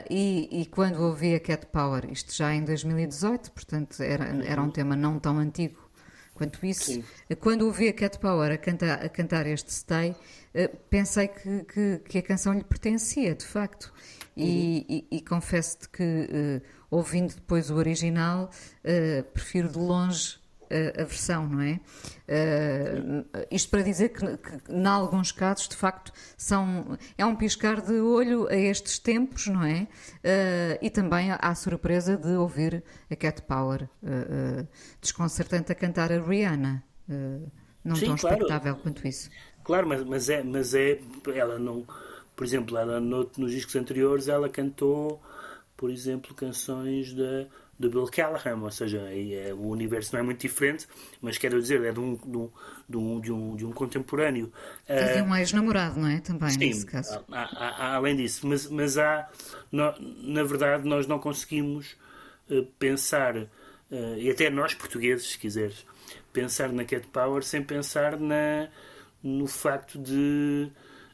e, 0.10 0.62
e, 0.62 0.66
quando 0.68 1.02
ouvi 1.02 1.36
a 1.36 1.40
Cat 1.40 1.68
Power, 1.68 2.10
isto 2.10 2.34
já 2.34 2.54
em 2.56 2.64
2018, 2.64 3.52
portanto 3.52 4.02
era, 4.02 4.26
era 4.46 4.62
um 4.62 4.72
tema 4.72 4.96
não 4.96 5.20
tão 5.20 5.38
antigo 5.38 5.83
quanto 6.34 6.66
isso, 6.66 6.86
Sim. 6.86 7.04
quando 7.40 7.64
ouvi 7.64 7.88
a 7.88 7.94
Cat 7.94 8.18
Power 8.20 8.52
a 8.52 8.58
cantar, 8.58 9.06
a 9.06 9.10
cantar 9.10 9.46
este 9.48 9.72
Stay, 9.74 10.16
pensei 10.90 11.28
que, 11.28 11.64
que, 11.64 12.02
que, 12.10 12.18
a 12.18 12.22
canção 12.22 12.54
lhe 12.54 12.64
pertencia, 12.64 13.36
de 13.36 13.46
facto. 13.46 13.94
E, 14.36 14.44
uhum. 14.44 14.86
e, 14.90 15.08
e 15.18 15.22
confesso-te 15.22 15.90
que 15.90 16.62
ouvindo 16.94 17.34
depois 17.34 17.72
o 17.72 17.76
original, 17.76 18.50
uh, 18.86 19.24
prefiro 19.32 19.68
de 19.68 19.80
longe 19.80 20.40
a 21.02 21.04
versão, 21.04 21.48
não 21.48 21.62
é? 21.62 21.80
Uh, 22.28 23.46
isto 23.52 23.70
para 23.70 23.82
dizer 23.82 24.10
que, 24.10 24.38
que, 24.38 24.72
em 24.72 24.86
alguns 24.86 25.32
casos, 25.32 25.68
de 25.68 25.76
facto, 25.76 26.12
são, 26.38 26.98
é 27.18 27.26
um 27.26 27.36
piscar 27.36 27.82
de 27.82 27.94
olho 27.94 28.48
a 28.48 28.56
estes 28.56 29.00
tempos, 29.00 29.48
não 29.48 29.64
é? 29.64 29.88
e 30.82 30.90
também 30.90 31.30
há 31.32 31.56
surpresa 31.56 32.18
de 32.18 32.36
ouvir 32.36 32.84
a 33.10 33.16
Cat 33.16 33.42
Power 33.44 33.88
desconcertante 35.02 35.72
a 35.72 35.76
cantar 35.76 36.12
a 36.12 36.20
Rihanna. 36.20 36.84
não 37.84 37.96
Sim, 37.96 38.08
tão 38.08 38.16
claro. 38.16 38.36
expectável 38.38 38.76
quanto 38.78 39.08
isso. 39.08 39.30
Claro, 39.64 39.88
mas, 39.88 40.04
mas, 40.04 40.30
é, 40.30 40.44
mas 40.44 40.74
é. 40.74 41.00
Ela 41.34 41.60
não. 41.60 41.86
Por 42.36 42.46
exemplo, 42.46 42.78
ela 42.78 43.00
no, 43.00 43.30
nos 43.38 43.52
discos 43.52 43.76
anteriores 43.76 44.28
ela 44.28 44.50
cantou 44.50 45.22
por 45.84 45.90
exemplo, 45.90 46.34
canções 46.34 47.14
de, 47.14 47.48
de 47.78 47.90
Bill 47.90 48.06
Callahan, 48.06 48.62
ou 48.62 48.72
seja, 48.72 49.00
é, 49.00 49.54
o 49.54 49.68
universo 49.70 50.14
não 50.14 50.20
é 50.20 50.24
muito 50.24 50.42
diferente, 50.42 50.88
mas 51.22 51.38
quero 51.38 51.60
dizer, 51.60 51.84
é 51.84 51.92
de 51.92 52.00
um, 52.00 52.16
de 52.16 52.38
um, 52.38 52.50
de 52.88 52.98
um, 52.98 53.20
de 53.20 53.32
um, 53.32 53.56
de 53.56 53.66
um 53.66 53.72
contemporâneo. 53.72 54.52
E 54.88 55.16
de 55.16 55.22
um 55.22 55.36
ex-namorado, 55.36 56.00
não 56.00 56.08
é? 56.08 56.20
Também, 56.20 56.50
sim, 56.50 56.60
nesse 56.60 56.86
caso. 56.86 57.24
Há, 57.32 57.42
há, 57.42 57.70
há, 57.70 57.96
além 57.96 58.16
disso, 58.16 58.48
mas, 58.48 58.70
mas 58.70 58.98
há, 58.98 59.28
no, 59.72 59.94
na 60.00 60.44
verdade, 60.44 60.88
nós 60.88 61.08
não 61.08 61.20
conseguimos 61.20 61.96
uh, 62.50 62.64
pensar, 62.78 63.36
uh, 63.36 63.50
e 64.18 64.30
até 64.30 64.50
nós 64.50 64.76
portugueses, 64.76 65.32
se 65.32 65.40
quiseres, 65.40 65.86
pensar 66.32 66.72
na 66.72 66.86
Cat 66.86 67.08
Power 67.08 67.44
sem 67.44 67.64
pensar 67.64 68.20
na, 68.20 68.70
no 69.24 69.48
facto 69.48 69.98
de, 69.98 70.72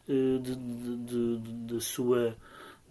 uh, 0.10 0.39
de, 0.39 0.55
de, 0.55 0.97
de, 1.39 1.53
de 1.68 1.82
sua 1.82 2.36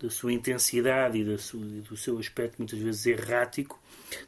da 0.01 0.11
sua 0.11 0.32
intensidade 0.32 1.18
e, 1.18 1.24
da 1.24 1.38
sua, 1.38 1.61
do 1.61 1.96
seu 1.96 2.18
aspecto 2.18 2.57
muitas 2.59 2.78
vezes 2.78 3.07
errático, 3.07 3.80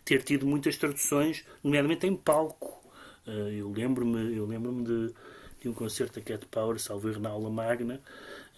ter 0.04 0.22
tido 0.22 0.46
muitas 0.46 0.76
traduções, 0.76 1.44
nomeadamente 1.62 2.06
em 2.06 2.16
palco. 2.16 2.80
Uh, 3.26 3.50
eu 3.50 3.70
lembro-me 3.70 4.36
eu 4.36 4.46
lembro 4.46 4.82
de, 4.82 5.14
de 5.60 5.68
um 5.68 5.72
concerto 5.72 6.18
da 6.18 6.24
Cat 6.24 6.46
Power, 6.46 6.78
salvo 6.78 7.08
na 7.18 7.28
aula 7.28 7.50
magna, 7.50 8.00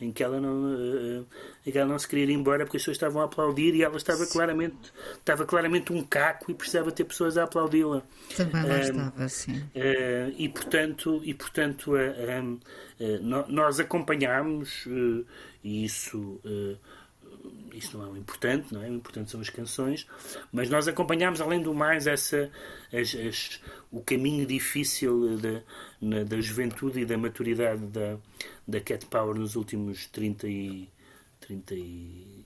em 0.00 0.10
que 0.10 0.22
ela 0.22 0.40
não, 0.40 0.74
uh, 0.74 1.26
em 1.66 1.70
que 1.70 1.78
ela 1.78 1.88
não 1.88 1.98
se 1.98 2.08
queria 2.08 2.24
ir 2.24 2.30
embora 2.30 2.64
porque 2.64 2.76
as 2.76 2.82
pessoas 2.82 2.96
estavam 2.96 3.22
a 3.22 3.26
aplaudir 3.26 3.74
e 3.74 3.82
ela 3.82 3.96
estava 3.96 4.26
claramente, 4.26 4.92
estava 5.18 5.44
claramente 5.44 5.92
um 5.92 6.02
caco 6.02 6.50
e 6.50 6.54
precisava 6.54 6.90
ter 6.90 7.04
pessoas 7.04 7.36
a 7.36 7.44
aplaudi-la. 7.44 8.02
Também 8.36 8.62
lá 8.64 8.74
uh, 8.74 8.80
estava, 8.80 9.28
sim. 9.28 9.58
Uh, 9.58 10.34
e 10.36 10.48
portanto, 10.48 11.20
e, 11.24 11.34
portanto 11.34 11.92
nós 13.48 13.80
acompanhámos 13.80 14.86
e 15.64 15.84
isso 15.84 16.40
isso 17.82 17.98
não 17.98 18.06
é 18.06 18.10
o 18.10 18.16
importante, 18.16 18.72
não 18.72 18.82
é? 18.82 18.88
O 18.88 18.94
importante 18.94 19.30
são 19.30 19.40
as 19.40 19.50
canções, 19.50 20.06
mas 20.52 20.70
nós 20.70 20.86
acompanhámos, 20.88 21.40
além 21.40 21.60
do 21.60 21.74
mais, 21.74 22.06
essa, 22.06 22.50
as, 22.92 23.14
as, 23.14 23.60
o 23.90 24.00
caminho 24.00 24.46
difícil 24.46 25.36
da, 25.38 25.62
na, 26.00 26.24
da 26.24 26.40
juventude 26.40 27.00
e 27.00 27.04
da 27.04 27.18
maturidade 27.18 27.84
da, 27.86 28.18
da 28.66 28.80
Cat 28.80 29.06
Power 29.06 29.34
nos 29.36 29.56
últimos 29.56 30.06
30 30.06 30.48
e. 30.48 30.88
30 31.40 31.74
e 31.74 32.42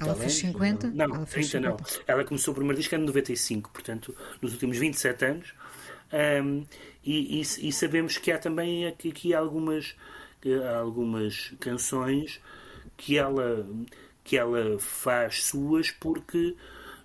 ela 0.00 0.14
fez 0.14 0.34
50? 0.34 0.88
Não, 0.88 1.04
ela 1.04 1.26
30 1.26 1.48
50. 1.48 1.68
não. 1.68 1.76
Ela 2.06 2.24
começou 2.24 2.52
o 2.52 2.54
primeiro 2.54 2.78
disco 2.78 2.94
em 2.94 2.98
95, 2.98 3.70
portanto, 3.70 4.14
nos 4.40 4.52
últimos 4.52 4.76
27 4.76 5.24
anos. 5.24 5.54
Um, 6.12 6.64
e, 7.04 7.40
e, 7.40 7.40
e, 7.40 7.72
sabemos 7.72 8.18
que 8.18 8.30
há 8.30 8.38
também 8.38 8.86
aqui, 8.86 9.08
aqui 9.10 9.34
algumas, 9.34 9.94
algumas 10.78 11.54
canções 11.58 12.40
que 12.96 13.16
ela 13.16 13.66
que 14.28 14.36
ela 14.36 14.78
faz 14.78 15.44
suas 15.44 15.90
porque 15.90 16.54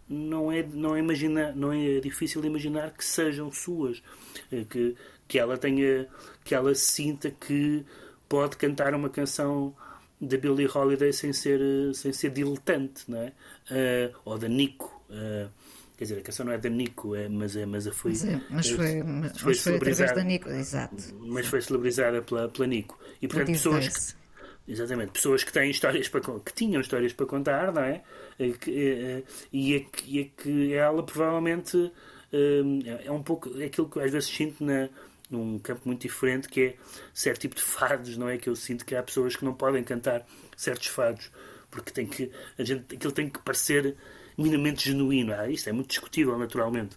não 0.09 0.51
é 0.51 0.61
não 0.61 0.93
é 0.93 0.99
imagina 0.99 1.53
não 1.55 1.71
é 1.71 2.01
difícil 2.01 2.43
imaginar 2.43 2.91
que 2.91 3.05
sejam 3.05 3.49
suas 3.49 4.03
eh, 4.51 4.65
que 4.69 4.93
que 5.25 5.39
ela 5.39 5.57
tenha 5.57 6.05
que 6.43 6.53
ela 6.53 6.75
sinta 6.75 7.31
que 7.31 7.85
pode 8.27 8.57
cantar 8.57 8.93
uma 8.93 9.09
canção 9.09 9.73
da 10.19 10.35
Billie 10.35 10.67
Holiday 10.67 11.13
sem 11.13 11.31
ser 11.31 11.61
sem 11.95 12.11
ser 12.11 12.31
diletante 12.31 13.09
não 13.09 13.19
é 13.19 13.31
uh, 13.71 14.17
ou 14.25 14.37
da 14.37 14.49
Nico 14.49 15.01
uh, 15.09 15.49
Quer 15.95 16.05
dizer, 16.05 16.19
a 16.19 16.21
canção 16.23 16.45
não 16.47 16.53
é 16.53 16.57
da 16.57 16.69
Nico, 16.69 17.15
é, 17.15 17.29
mas, 17.29 17.55
é, 17.55 17.67
mas 17.67 17.87
foi. 17.87 18.11
Mas, 18.11 18.25
é, 18.25 18.41
mas 18.49 18.69
foi, 18.71 18.85
eh, 18.97 19.03
mas 19.03 19.31
foi, 19.31 19.37
através 19.37 19.61
celebrizada- 19.61 20.15
da 20.15 20.23
Nico, 20.23 20.49
exato. 20.49 20.95
Mas 21.19 21.45
foi 21.45 21.61
celebrizada 21.61 22.21
pela, 22.23 22.49
pela 22.49 22.67
Nico. 22.67 22.99
E 23.21 23.27
portanto, 23.27 23.51
pessoas 23.53 23.87
que, 23.87 24.22
exatamente, 24.67 25.11
pessoas 25.11 25.43
que 25.43 25.51
têm 25.51 25.69
histórias 25.71 26.07
para 26.07 26.21
que 26.21 26.53
tinham 26.53 26.81
histórias 26.81 27.13
para 27.13 27.25
contar, 27.25 27.73
não 27.73 27.83
é? 27.83 28.03
Eh, 28.39 28.51
que, 28.51 28.71
eh, 28.71 29.23
e, 29.51 29.75
é 29.75 29.79
que, 29.81 30.17
e 30.17 30.21
é 30.21 30.29
que 30.35 30.73
ela 30.73 31.03
provavelmente 31.03 31.91
eh, 32.31 33.05
é 33.05 33.11
um 33.11 33.23
pouco 33.23 33.49
aquilo 33.61 33.89
que 33.89 33.99
às 33.99 34.11
vezes 34.11 34.29
sinto 34.29 34.63
na, 34.63 34.89
num 35.29 35.59
campo 35.59 35.81
muito 35.85 36.01
diferente, 36.01 36.47
que 36.47 36.61
é 36.61 36.75
certo 37.13 37.41
tipo 37.41 37.55
de 37.55 37.61
fados, 37.61 38.17
não 38.17 38.29
é? 38.29 38.37
Que 38.37 38.49
eu 38.49 38.55
sinto 38.55 38.85
que 38.85 38.95
há 38.95 39.03
pessoas 39.03 39.35
que 39.35 39.45
não 39.45 39.53
podem 39.53 39.83
cantar 39.83 40.25
certos 40.55 40.87
fados 40.87 41.29
porque 41.73 41.91
tem 41.91 42.05
que, 42.05 42.31
a 42.57 42.63
gente, 42.63 42.95
aquilo 42.95 43.11
tem 43.11 43.27
que 43.29 43.39
parecer 43.39 43.95
minimamente 44.37 44.89
genuíno. 44.89 45.33
Ah, 45.33 45.49
isto 45.49 45.69
é 45.69 45.71
muito 45.71 45.89
discutível, 45.89 46.37
naturalmente, 46.37 46.95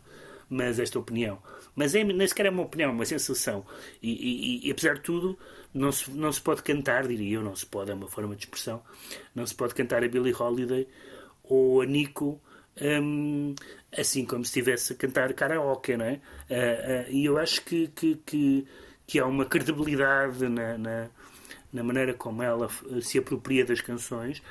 mas 0.50 0.78
esta 0.78 0.98
opinião. 0.98 1.42
Mas 1.76 1.94
é, 1.94 2.02
nem 2.04 2.26
sequer 2.26 2.46
é 2.46 2.50
uma 2.50 2.62
opinião, 2.64 2.90
é 2.90 2.92
uma 2.92 3.04
sensação. 3.04 3.64
E, 4.02 4.10
e- 4.64 4.68
e, 4.68 4.70
apesar 4.72 4.94
de 4.94 5.02
tudo, 5.02 5.38
não 5.74 5.92
se, 5.92 6.10
não 6.10 6.32
se 6.32 6.40
pode 6.40 6.62
cantar, 6.62 7.06
diria 7.06 7.36
eu, 7.36 7.42
não 7.42 7.54
se 7.54 7.66
pode, 7.66 7.90
é 7.90 7.94
uma 7.94 8.08
forma 8.08 8.34
de 8.34 8.44
expressão, 8.44 8.82
não 9.34 9.46
se 9.46 9.54
pode 9.54 9.74
cantar 9.74 10.02
a 10.02 10.08
Billie 10.08 10.34
Holiday 10.34 10.88
ou 11.44 11.82
a 11.82 11.86
Nico 11.86 12.40
hum, 12.80 13.54
assim 13.96 14.24
como 14.24 14.44
se 14.44 14.50
estivesse 14.50 14.92
a 14.92 14.96
cantar 14.96 15.32
karaoke, 15.34 15.96
não 15.96 16.04
é? 16.06 16.20
Ah, 16.50 17.04
ah, 17.06 17.10
e 17.10 17.24
eu 17.24 17.38
acho 17.38 17.62
que, 17.64 17.88
que, 17.88 18.16
que, 18.26 18.66
que 19.06 19.18
há 19.18 19.26
uma 19.26 19.44
credibilidade 19.46 20.48
na, 20.48 20.76
na, 20.78 21.10
na 21.72 21.82
maneira 21.84 22.14
como 22.14 22.42
ela 22.42 22.68
eh, 22.90 23.00
se 23.00 23.18
apropria 23.18 23.64
das 23.64 23.80
canções, 23.80 24.42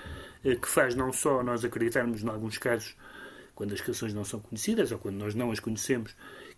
eh, 0.44 0.56
que 0.56 0.68
faz 0.68 0.96
não 0.96 1.12
só 1.14 1.44
nós 1.44 1.64
acreditarmos, 1.66 2.24
em 2.24 2.30
alguns 2.30 2.58
casos, 2.58 2.96
quando 3.56 3.74
as 3.74 3.82
canções 3.82 4.14
não 4.14 4.26
são 4.26 4.40
conhecidas 4.40 4.92
ou 4.92 5.00
quando 5.00 5.16
nós 5.18 5.34
não 5.36 5.52
as 5.52 5.60
conhecemos, 5.60 6.16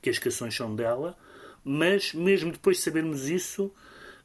que 0.08 0.18
as 0.18 0.20
canções 0.20 0.56
são 0.56 0.76
dela, 0.76 1.18
mas 1.64 2.14
mesmo 2.14 2.52
depois 2.52 2.78
de 2.78 2.84
sabermos 2.84 3.28
isso, 3.30 3.72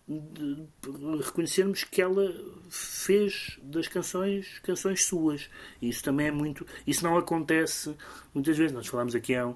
de- 0.08 0.54
de 0.56 1.22
reconhecermos 1.22 1.84
que 1.84 2.02
ela 2.02 2.32
fez 2.68 3.58
das 3.62 3.86
canções 3.88 4.58
canções 4.60 5.04
suas. 5.04 5.48
Isso 5.80 6.02
também 6.02 6.26
é 6.26 6.30
muito. 6.30 6.66
Isso 6.86 7.02
não 7.04 7.16
acontece 7.16 7.94
muitas 8.34 8.56
vezes. 8.56 8.72
Nós 8.72 8.86
falámos 8.86 9.14
aqui 9.14 9.34
há, 9.34 9.52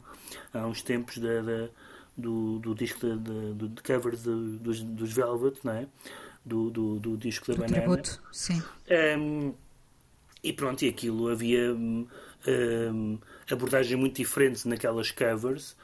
há 0.55 0.67
uns 0.67 0.83
tempos 0.83 1.19
da, 1.19 1.43
da- 1.43 1.69
do, 2.17 2.59
do 2.61 2.75
disco 2.75 3.01
da- 3.07 3.15
do, 3.17 3.69
de 3.69 3.83
cover 3.83 4.17
de- 4.17 4.59
dos, 4.59 4.81
dos 4.83 5.13
Velvet, 5.13 5.59
não 5.65 5.73
é? 5.73 5.87
Do, 6.45 6.71
do, 6.71 6.99
do 7.01 7.17
disco 7.17 7.47
da 7.49 7.55
Do 7.55 7.61
Banana. 7.61 7.83
tributo, 7.83 8.23
sim. 8.33 8.63
Um, 9.19 9.53
e 10.45 10.53
pronto, 10.53 10.85
e 10.85 10.89
aquilo 10.89 11.29
havia 11.29 11.73
um, 11.75 12.07
um, 12.47 13.19
abordagens 13.51 13.99
muito 13.99 14.17
diferentes 14.17 14.65
naquelas 14.65 15.11
covers, 15.11 15.77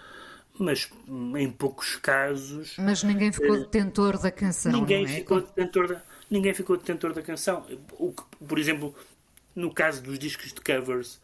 mas 0.58 0.88
hum, 1.08 1.36
em 1.36 1.50
poucos 1.50 1.96
casos 1.96 2.76
Mas 2.76 3.02
ninguém 3.02 3.32
ficou 3.32 3.58
detentor 3.58 4.18
da 4.20 4.30
canção, 4.30 4.72
ninguém, 4.72 5.04
é? 5.04 5.08
ficou 5.08 5.40
detentor 5.40 5.88
da, 5.88 6.02
ninguém 6.30 6.54
ficou 6.54 6.76
detentor 6.76 7.12
da 7.12 7.22
canção. 7.22 7.66
O 7.98 8.12
que, 8.12 8.22
por 8.46 8.58
exemplo, 8.58 8.94
no 9.54 9.72
caso 9.72 10.02
dos 10.02 10.18
discos 10.18 10.52
de 10.52 10.60
covers 10.60 11.20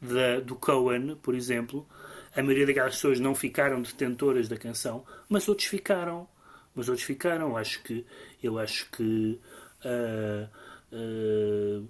da- 0.00 0.40
do 0.40 0.56
Cohen, 0.56 1.16
por 1.16 1.34
exemplo, 1.34 1.86
a 2.34 2.42
maioria 2.42 2.66
daquelas 2.66 2.94
pessoas 2.94 3.20
não 3.20 3.34
ficaram 3.34 3.82
detentoras 3.82 4.48
da 4.48 4.56
canção, 4.56 5.04
mas 5.28 5.48
outros 5.48 5.68
ficaram. 5.68 6.28
Mas 6.74 6.88
outros 6.88 7.06
ficaram. 7.06 7.56
Acho 7.56 7.82
que, 7.82 8.04
eu 8.42 8.58
acho 8.58 8.90
que 8.90 9.38
ah, 9.84 10.48
ah, 10.92 11.82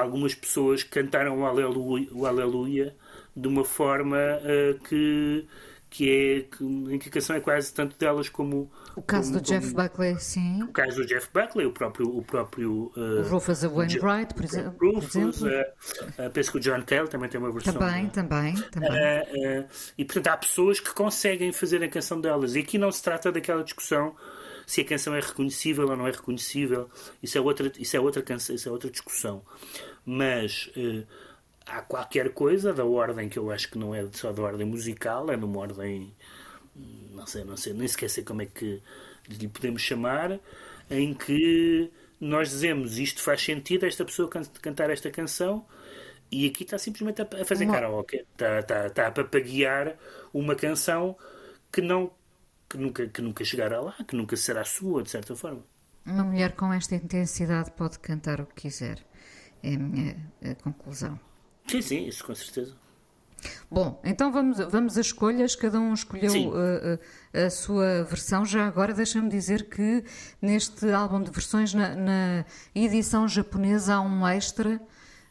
algumas 0.00 0.34
pessoas 0.34 0.82
cantaram 0.82 1.40
o 1.40 1.46
Aleluia, 1.46 2.08
o 2.12 2.26
Aleluia 2.26 2.96
de 3.36 3.48
uma 3.48 3.64
forma 3.64 4.16
ah, 4.16 4.78
que, 4.88 5.46
que 5.96 6.10
é 6.10 6.40
que, 6.98 7.08
a 7.08 7.10
canção 7.12 7.36
é 7.36 7.40
quase 7.40 7.72
tanto 7.72 7.96
delas 7.96 8.28
como 8.28 8.68
O 8.96 9.02
caso 9.02 9.28
como- 9.30 9.40
do 9.40 9.46
Jeff 9.46 9.70
como- 9.72 9.82
Buckley, 9.88 10.18
sim. 10.18 10.60
o 10.64 10.72
caso 10.72 10.96
do 10.96 11.06
Jeff 11.06 11.28
Buckley, 11.32 11.66
o 11.66 11.70
próprio. 11.72 12.08
O, 12.18 12.20
próprio 12.20 12.90
O 12.96 13.22
Rufus 13.28 13.62
Wainwright, 13.62 14.34
por 14.34 14.44
exemplo. 14.44 14.72
por 14.72 14.94
Rufus, 14.96 15.14
exemplo. 15.14 15.48
eh, 15.48 15.72
eh, 16.18 16.28
penso 16.30 16.50
que 16.50 16.56
o 16.56 16.60
John 16.60 16.82
Cale 16.84 17.06
também 17.06 17.28
tem 17.28 17.38
uma 17.40 17.52
versão. 17.52 17.74
Também, 17.74 18.08
também, 18.08 18.54
também. 18.72 18.90
Eh, 18.92 19.28
eh, 19.34 19.66
e 19.96 20.04
portanto 20.04 20.26
há 20.28 20.36
pessoas 20.36 20.80
que 20.80 20.92
conseguem 20.92 21.52
fazer 21.52 21.80
a 21.84 21.88
canção 21.88 22.20
delas. 22.20 22.56
E 22.56 22.58
aqui 22.58 22.76
não 22.76 22.90
se 22.90 23.00
trata 23.00 23.30
daquela 23.30 23.62
discussão 23.62 24.16
se 24.66 24.80
a 24.80 24.84
canção 24.84 25.14
é 25.14 25.20
reconhecível 25.20 25.86
ou 25.88 25.96
não 25.96 26.08
é 26.08 26.10
reconhecível. 26.10 26.90
Isso 27.22 27.38
é 27.38 27.40
outra, 27.40 27.70
isso 27.78 27.96
é 27.96 28.00
outra, 28.00 28.20
canção, 28.20 28.56
isso 28.56 28.68
é 28.68 28.72
outra 28.72 28.90
discussão. 28.90 29.42
Mas 30.04 30.70
há 31.66 31.82
qualquer 31.82 32.32
coisa 32.34 32.72
da 32.72 32.84
ordem 32.84 33.28
que 33.28 33.38
eu 33.38 33.50
acho 33.50 33.70
que 33.70 33.78
não 33.78 33.94
é 33.94 34.06
só 34.12 34.32
da 34.32 34.42
ordem 34.42 34.66
musical, 34.66 35.30
é 35.30 35.36
numa 35.36 35.58
ordem 35.60 36.14
não 37.12 37.26
sei, 37.26 37.44
não 37.44 37.56
sei, 37.56 37.72
nem 37.72 37.86
sequer 37.88 38.10
sei 38.10 38.24
como 38.24 38.42
é 38.42 38.46
que 38.46 38.82
lhe 39.28 39.48
podemos 39.48 39.82
chamar, 39.82 40.38
em 40.90 41.14
que 41.14 41.90
nós 42.20 42.50
dizemos 42.50 42.98
isto 42.98 43.22
faz 43.22 43.42
sentido 43.42 43.86
esta 43.86 44.04
pessoa 44.04 44.28
can- 44.28 44.42
cantar 44.62 44.90
esta 44.90 45.10
canção 45.10 45.64
e 46.30 46.46
aqui 46.46 46.64
está 46.64 46.78
simplesmente 46.78 47.22
a, 47.22 47.28
a 47.42 47.44
fazer 47.44 47.64
Uma- 47.64 47.74
karaoke, 47.74 48.16
está, 48.32 48.60
está, 48.60 48.86
está 48.86 49.06
a 49.08 49.12
papaguear 49.12 49.96
uma 50.32 50.54
canção 50.56 51.16
que 51.72 51.80
não 51.82 52.12
que 52.68 52.78
nunca, 52.78 53.06
que 53.08 53.22
nunca 53.22 53.44
chegará 53.44 53.80
lá, 53.80 53.94
que 54.08 54.16
nunca 54.16 54.36
será 54.36 54.64
sua, 54.64 55.02
de 55.02 55.10
certa 55.10 55.36
forma. 55.36 55.62
Uma 56.06 56.24
mulher 56.24 56.52
com 56.56 56.72
esta 56.72 56.94
intensidade 56.94 57.70
pode 57.72 57.98
cantar 57.98 58.40
o 58.40 58.46
que 58.46 58.62
quiser. 58.62 59.04
É 59.62 59.74
a 59.74 59.78
minha 59.78 60.16
eh, 60.42 60.54
conclusão. 60.54 61.18
Sim, 61.66 61.82
sim, 61.82 62.06
isso 62.06 62.24
com 62.24 62.34
certeza. 62.34 62.74
Bom, 63.70 64.00
então 64.04 64.32
vamos, 64.32 64.58
vamos 64.70 64.96
às 64.96 65.06
escolhas, 65.06 65.54
cada 65.54 65.78
um 65.78 65.92
escolheu 65.92 66.30
Sim. 66.30 66.50
eh, 66.54 66.98
eh, 67.32 67.44
a 67.44 67.50
sua 67.50 68.04
versão. 68.04 68.44
Já 68.44 68.66
agora 68.66 68.94
deixa-me 68.94 69.28
dizer 69.28 69.68
que 69.68 70.04
neste 70.40 70.90
álbum 70.90 71.22
de 71.22 71.30
versões, 71.30 71.74
na, 71.74 71.94
na 71.94 72.44
edição 72.74 73.28
japonesa, 73.28 73.94
há 73.96 74.00
um 74.00 74.26
extra 74.26 74.80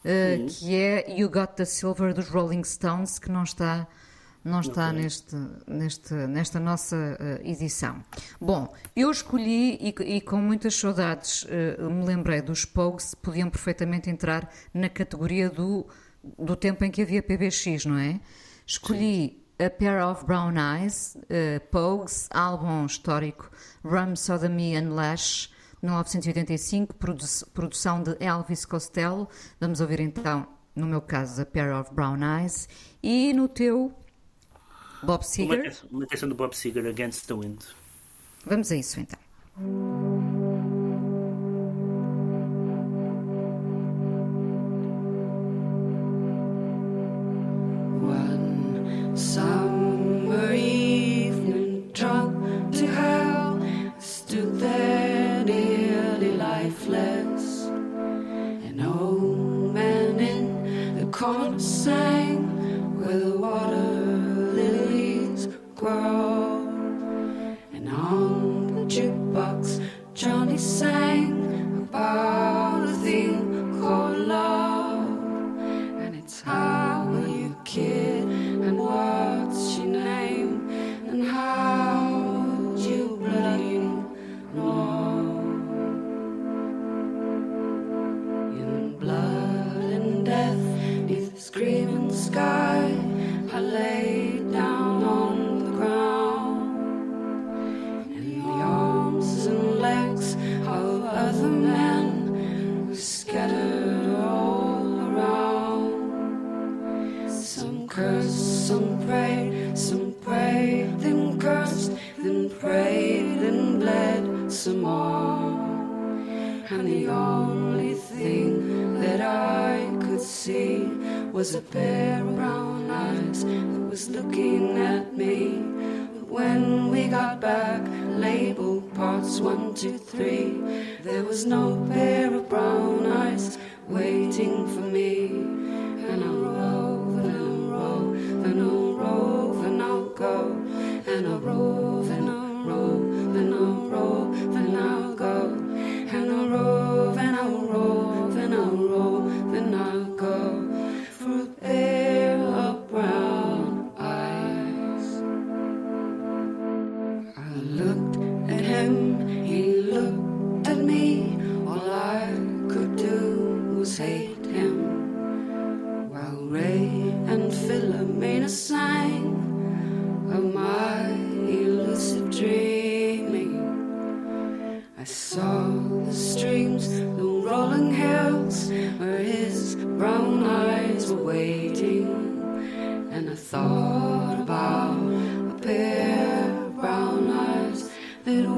eh, 0.04 0.46
que 0.48 0.76
é 0.76 1.18
You 1.18 1.30
Got 1.30 1.56
the 1.56 1.66
Silver 1.66 2.14
dos 2.14 2.28
Rolling 2.28 2.64
Stones, 2.64 3.18
que 3.18 3.32
não 3.32 3.44
está, 3.44 3.88
não 4.44 4.60
está 4.60 4.92
neste, 4.92 5.36
neste, 5.66 6.14
nesta 6.14 6.60
nossa 6.60 7.18
eh, 7.20 7.42
edição. 7.44 8.04
Bom, 8.40 8.74
eu 8.96 9.10
escolhi 9.10 9.78
e, 9.80 10.18
e 10.18 10.22
com 10.22 10.38
muitas 10.38 10.76
saudades 10.76 11.48
eh, 11.50 11.82
me 11.82 12.06
lembrei 12.06 12.42
dos 12.42 12.66
Pogues, 12.66 13.16
podiam 13.16 13.50
perfeitamente 13.50 14.10
entrar 14.10 14.52
na 14.74 14.90
categoria 14.90 15.50
do, 15.50 15.88
do 16.38 16.56
tempo 16.56 16.84
em 16.84 16.92
que 16.92 17.02
havia 17.02 17.22
PBX, 17.22 17.86
não 17.86 17.98
é? 17.98 18.20
Escolhi 18.66 19.44
A 19.60 19.70
Pair 19.70 20.04
of 20.06 20.26
Brown 20.26 20.54
Eyes, 20.56 21.18
eh, 21.30 21.60
Pogues, 21.60 22.28
álbum 22.32 22.86
histórico 22.86 23.52
Rum, 23.84 24.16
Sodomy 24.16 24.76
and 24.76 24.94
Lash, 24.94 25.52
1985, 25.82 26.96
produ 26.96 27.26
produção 27.54 28.02
de 28.02 28.16
Elvis 28.20 28.66
Costello. 28.66 29.28
Vamos 29.60 29.82
ouvir 29.82 30.00
então, 30.00 30.48
no 30.76 30.88
meu 30.88 31.02
caso, 31.02 31.42
A 31.42 31.46
Pair 31.46 31.76
of 31.76 31.94
Brown 31.94 32.20
Eyes. 32.40 32.70
E 33.02 33.34
no 33.34 33.50
teu, 33.50 33.94
Bob 35.04 35.24
Seger. 35.24 35.76
uma 35.92 36.08
canção 36.08 36.30
do 36.30 36.36
Bob 36.36 36.56
Seger, 36.56 36.86
Against 36.86 37.28
the 37.28 37.34
Wind. 37.34 37.60
Vamos 38.46 38.72
a 38.72 38.76
isso 38.76 39.00
então. 39.00 40.23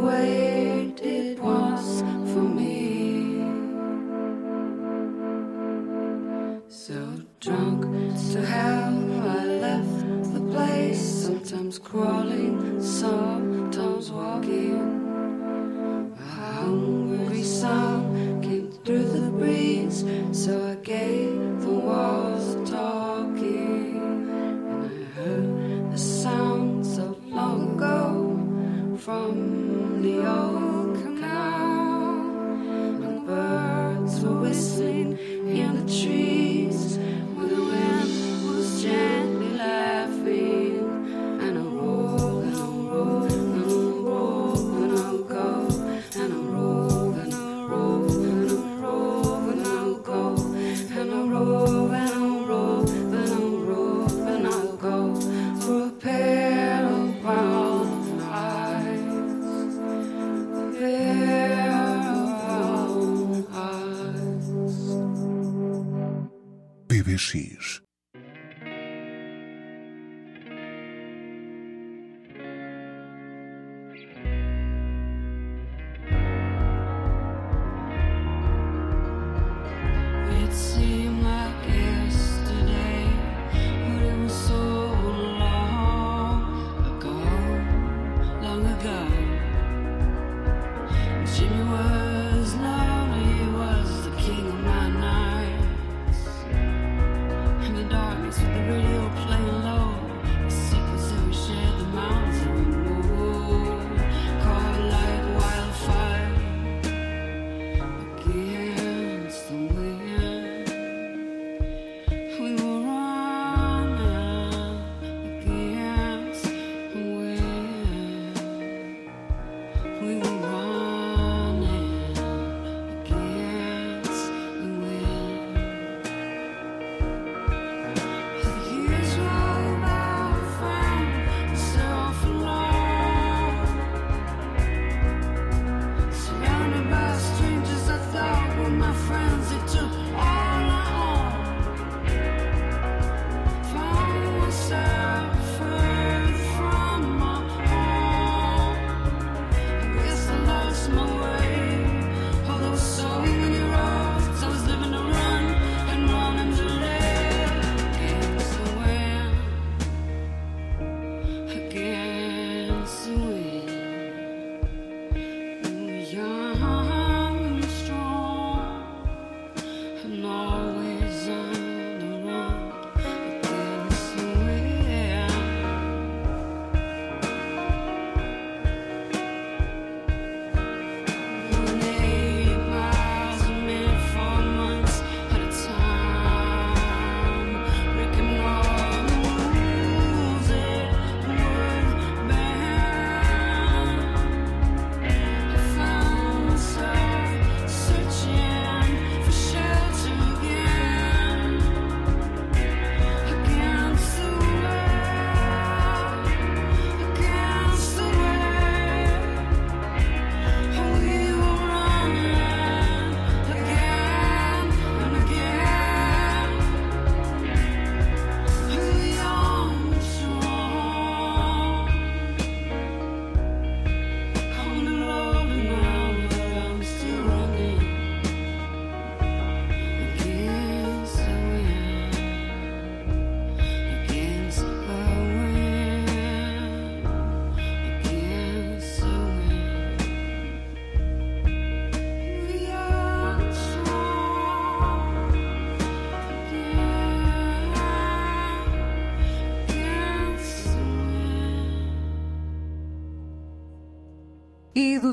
That 0.01 0.44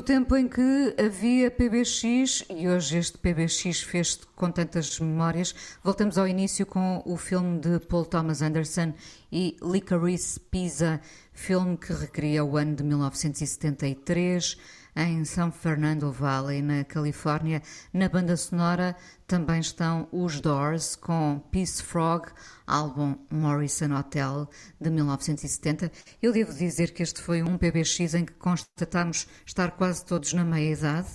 tempo 0.03 0.35
em 0.35 0.49
que 0.49 0.95
havia 0.99 1.49
PBX, 1.49 2.43
e 2.49 2.67
hoje 2.67 2.97
este 2.97 3.17
PBX 3.17 3.81
fez 3.81 4.19
com 4.35 4.51
tantas 4.51 4.99
memórias, 4.99 5.55
voltamos 5.81 6.17
ao 6.17 6.27
início 6.27 6.65
com 6.65 7.01
o 7.05 7.15
filme 7.15 7.57
de 7.59 7.79
Paul 7.79 8.03
Thomas 8.03 8.41
Anderson 8.41 8.93
e 9.31 9.55
Licorice 9.63 10.39
Pizza, 10.39 10.99
filme 11.31 11.77
que 11.77 11.93
recria 11.93 12.43
o 12.43 12.57
ano 12.57 12.75
de 12.75 12.83
1973 12.83 14.57
em 14.95 15.25
São 15.25 15.51
Fernando 15.51 16.11
Valley, 16.11 16.61
na 16.61 16.83
Califórnia. 16.83 17.61
Na 17.91 18.07
banda 18.07 18.37
sonora 18.37 18.95
também 19.27 19.59
estão 19.59 20.07
os 20.11 20.39
Doors 20.39 20.95
com 20.95 21.39
Peace 21.51 21.81
Frog, 21.81 22.27
álbum 22.67 23.15
Morrison 23.31 23.95
Hotel 23.97 24.49
de 24.79 24.89
1970. 24.89 25.91
Eu 26.21 26.31
devo 26.31 26.53
dizer 26.53 26.93
que 26.93 27.03
este 27.03 27.21
foi 27.21 27.41
um 27.41 27.57
PBX 27.57 28.13
em 28.13 28.25
que 28.25 28.33
constatamos 28.33 29.27
estar 29.45 29.71
quase 29.71 30.05
todos 30.05 30.33
na 30.33 30.43
meia-idade. 30.43 31.09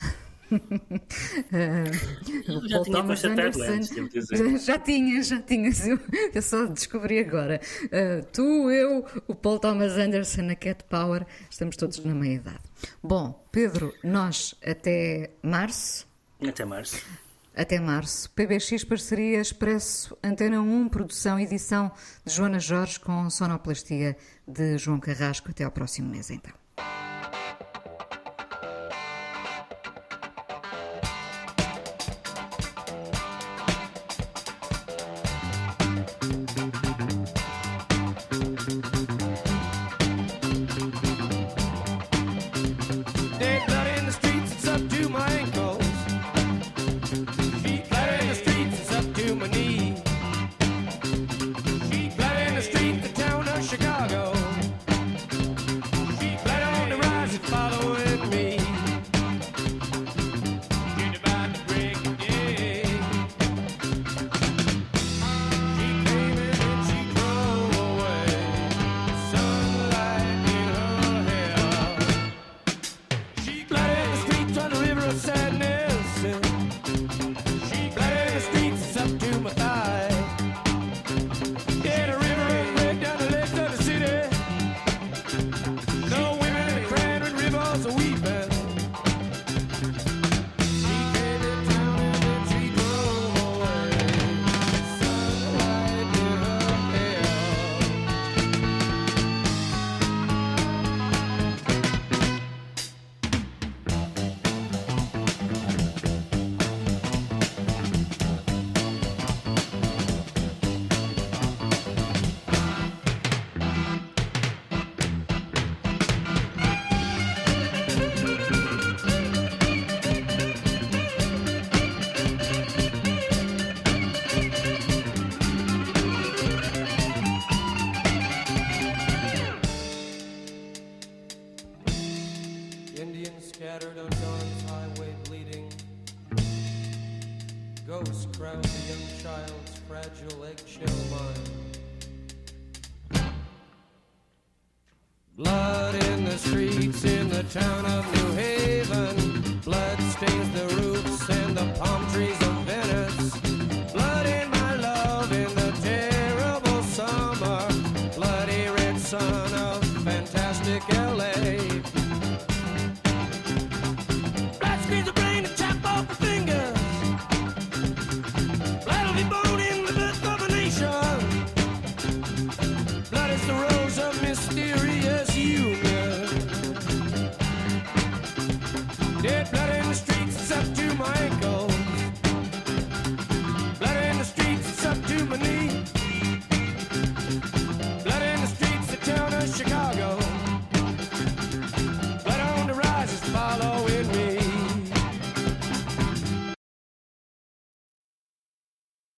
uh, 1.52 2.68
já 2.68 2.82
tinha 2.82 2.96
Thomas 2.96 3.24
Anderson, 3.24 3.82
já, 4.32 4.56
já 4.58 4.78
tinha, 4.78 5.22
já 5.22 5.40
tinhas, 5.40 5.86
eu, 5.86 5.98
eu 6.34 6.42
só 6.42 6.66
descobri 6.66 7.18
agora. 7.18 7.60
Uh, 7.84 8.24
tu, 8.32 8.70
eu, 8.70 9.06
o 9.26 9.34
Paul 9.34 9.58
Thomas 9.58 9.92
Anderson, 9.92 10.50
a 10.50 10.54
Cat 10.54 10.84
Power, 10.84 11.26
estamos 11.50 11.76
todos 11.76 12.04
na 12.04 12.14
meia-idade. 12.14 12.60
Bom, 13.02 13.46
Pedro, 13.50 13.94
nós 14.02 14.54
até 14.64 15.30
março. 15.42 16.06
Até 16.46 16.64
março. 16.64 17.04
Até 17.54 17.78
março. 17.78 18.30
PBX 18.30 18.82
Parceria 18.84 19.40
Expresso 19.40 20.16
Antena 20.22 20.60
1, 20.60 20.88
produção 20.88 21.38
e 21.38 21.44
edição 21.44 21.92
de 22.24 22.32
Joana 22.32 22.58
Jorge 22.58 22.98
com 22.98 23.28
sonoplastia 23.28 24.16
de 24.46 24.78
João 24.78 24.98
Carrasco. 24.98 25.50
Até 25.50 25.64
ao 25.64 25.70
próximo 25.70 26.08
mês, 26.08 26.30
então. 26.30 26.61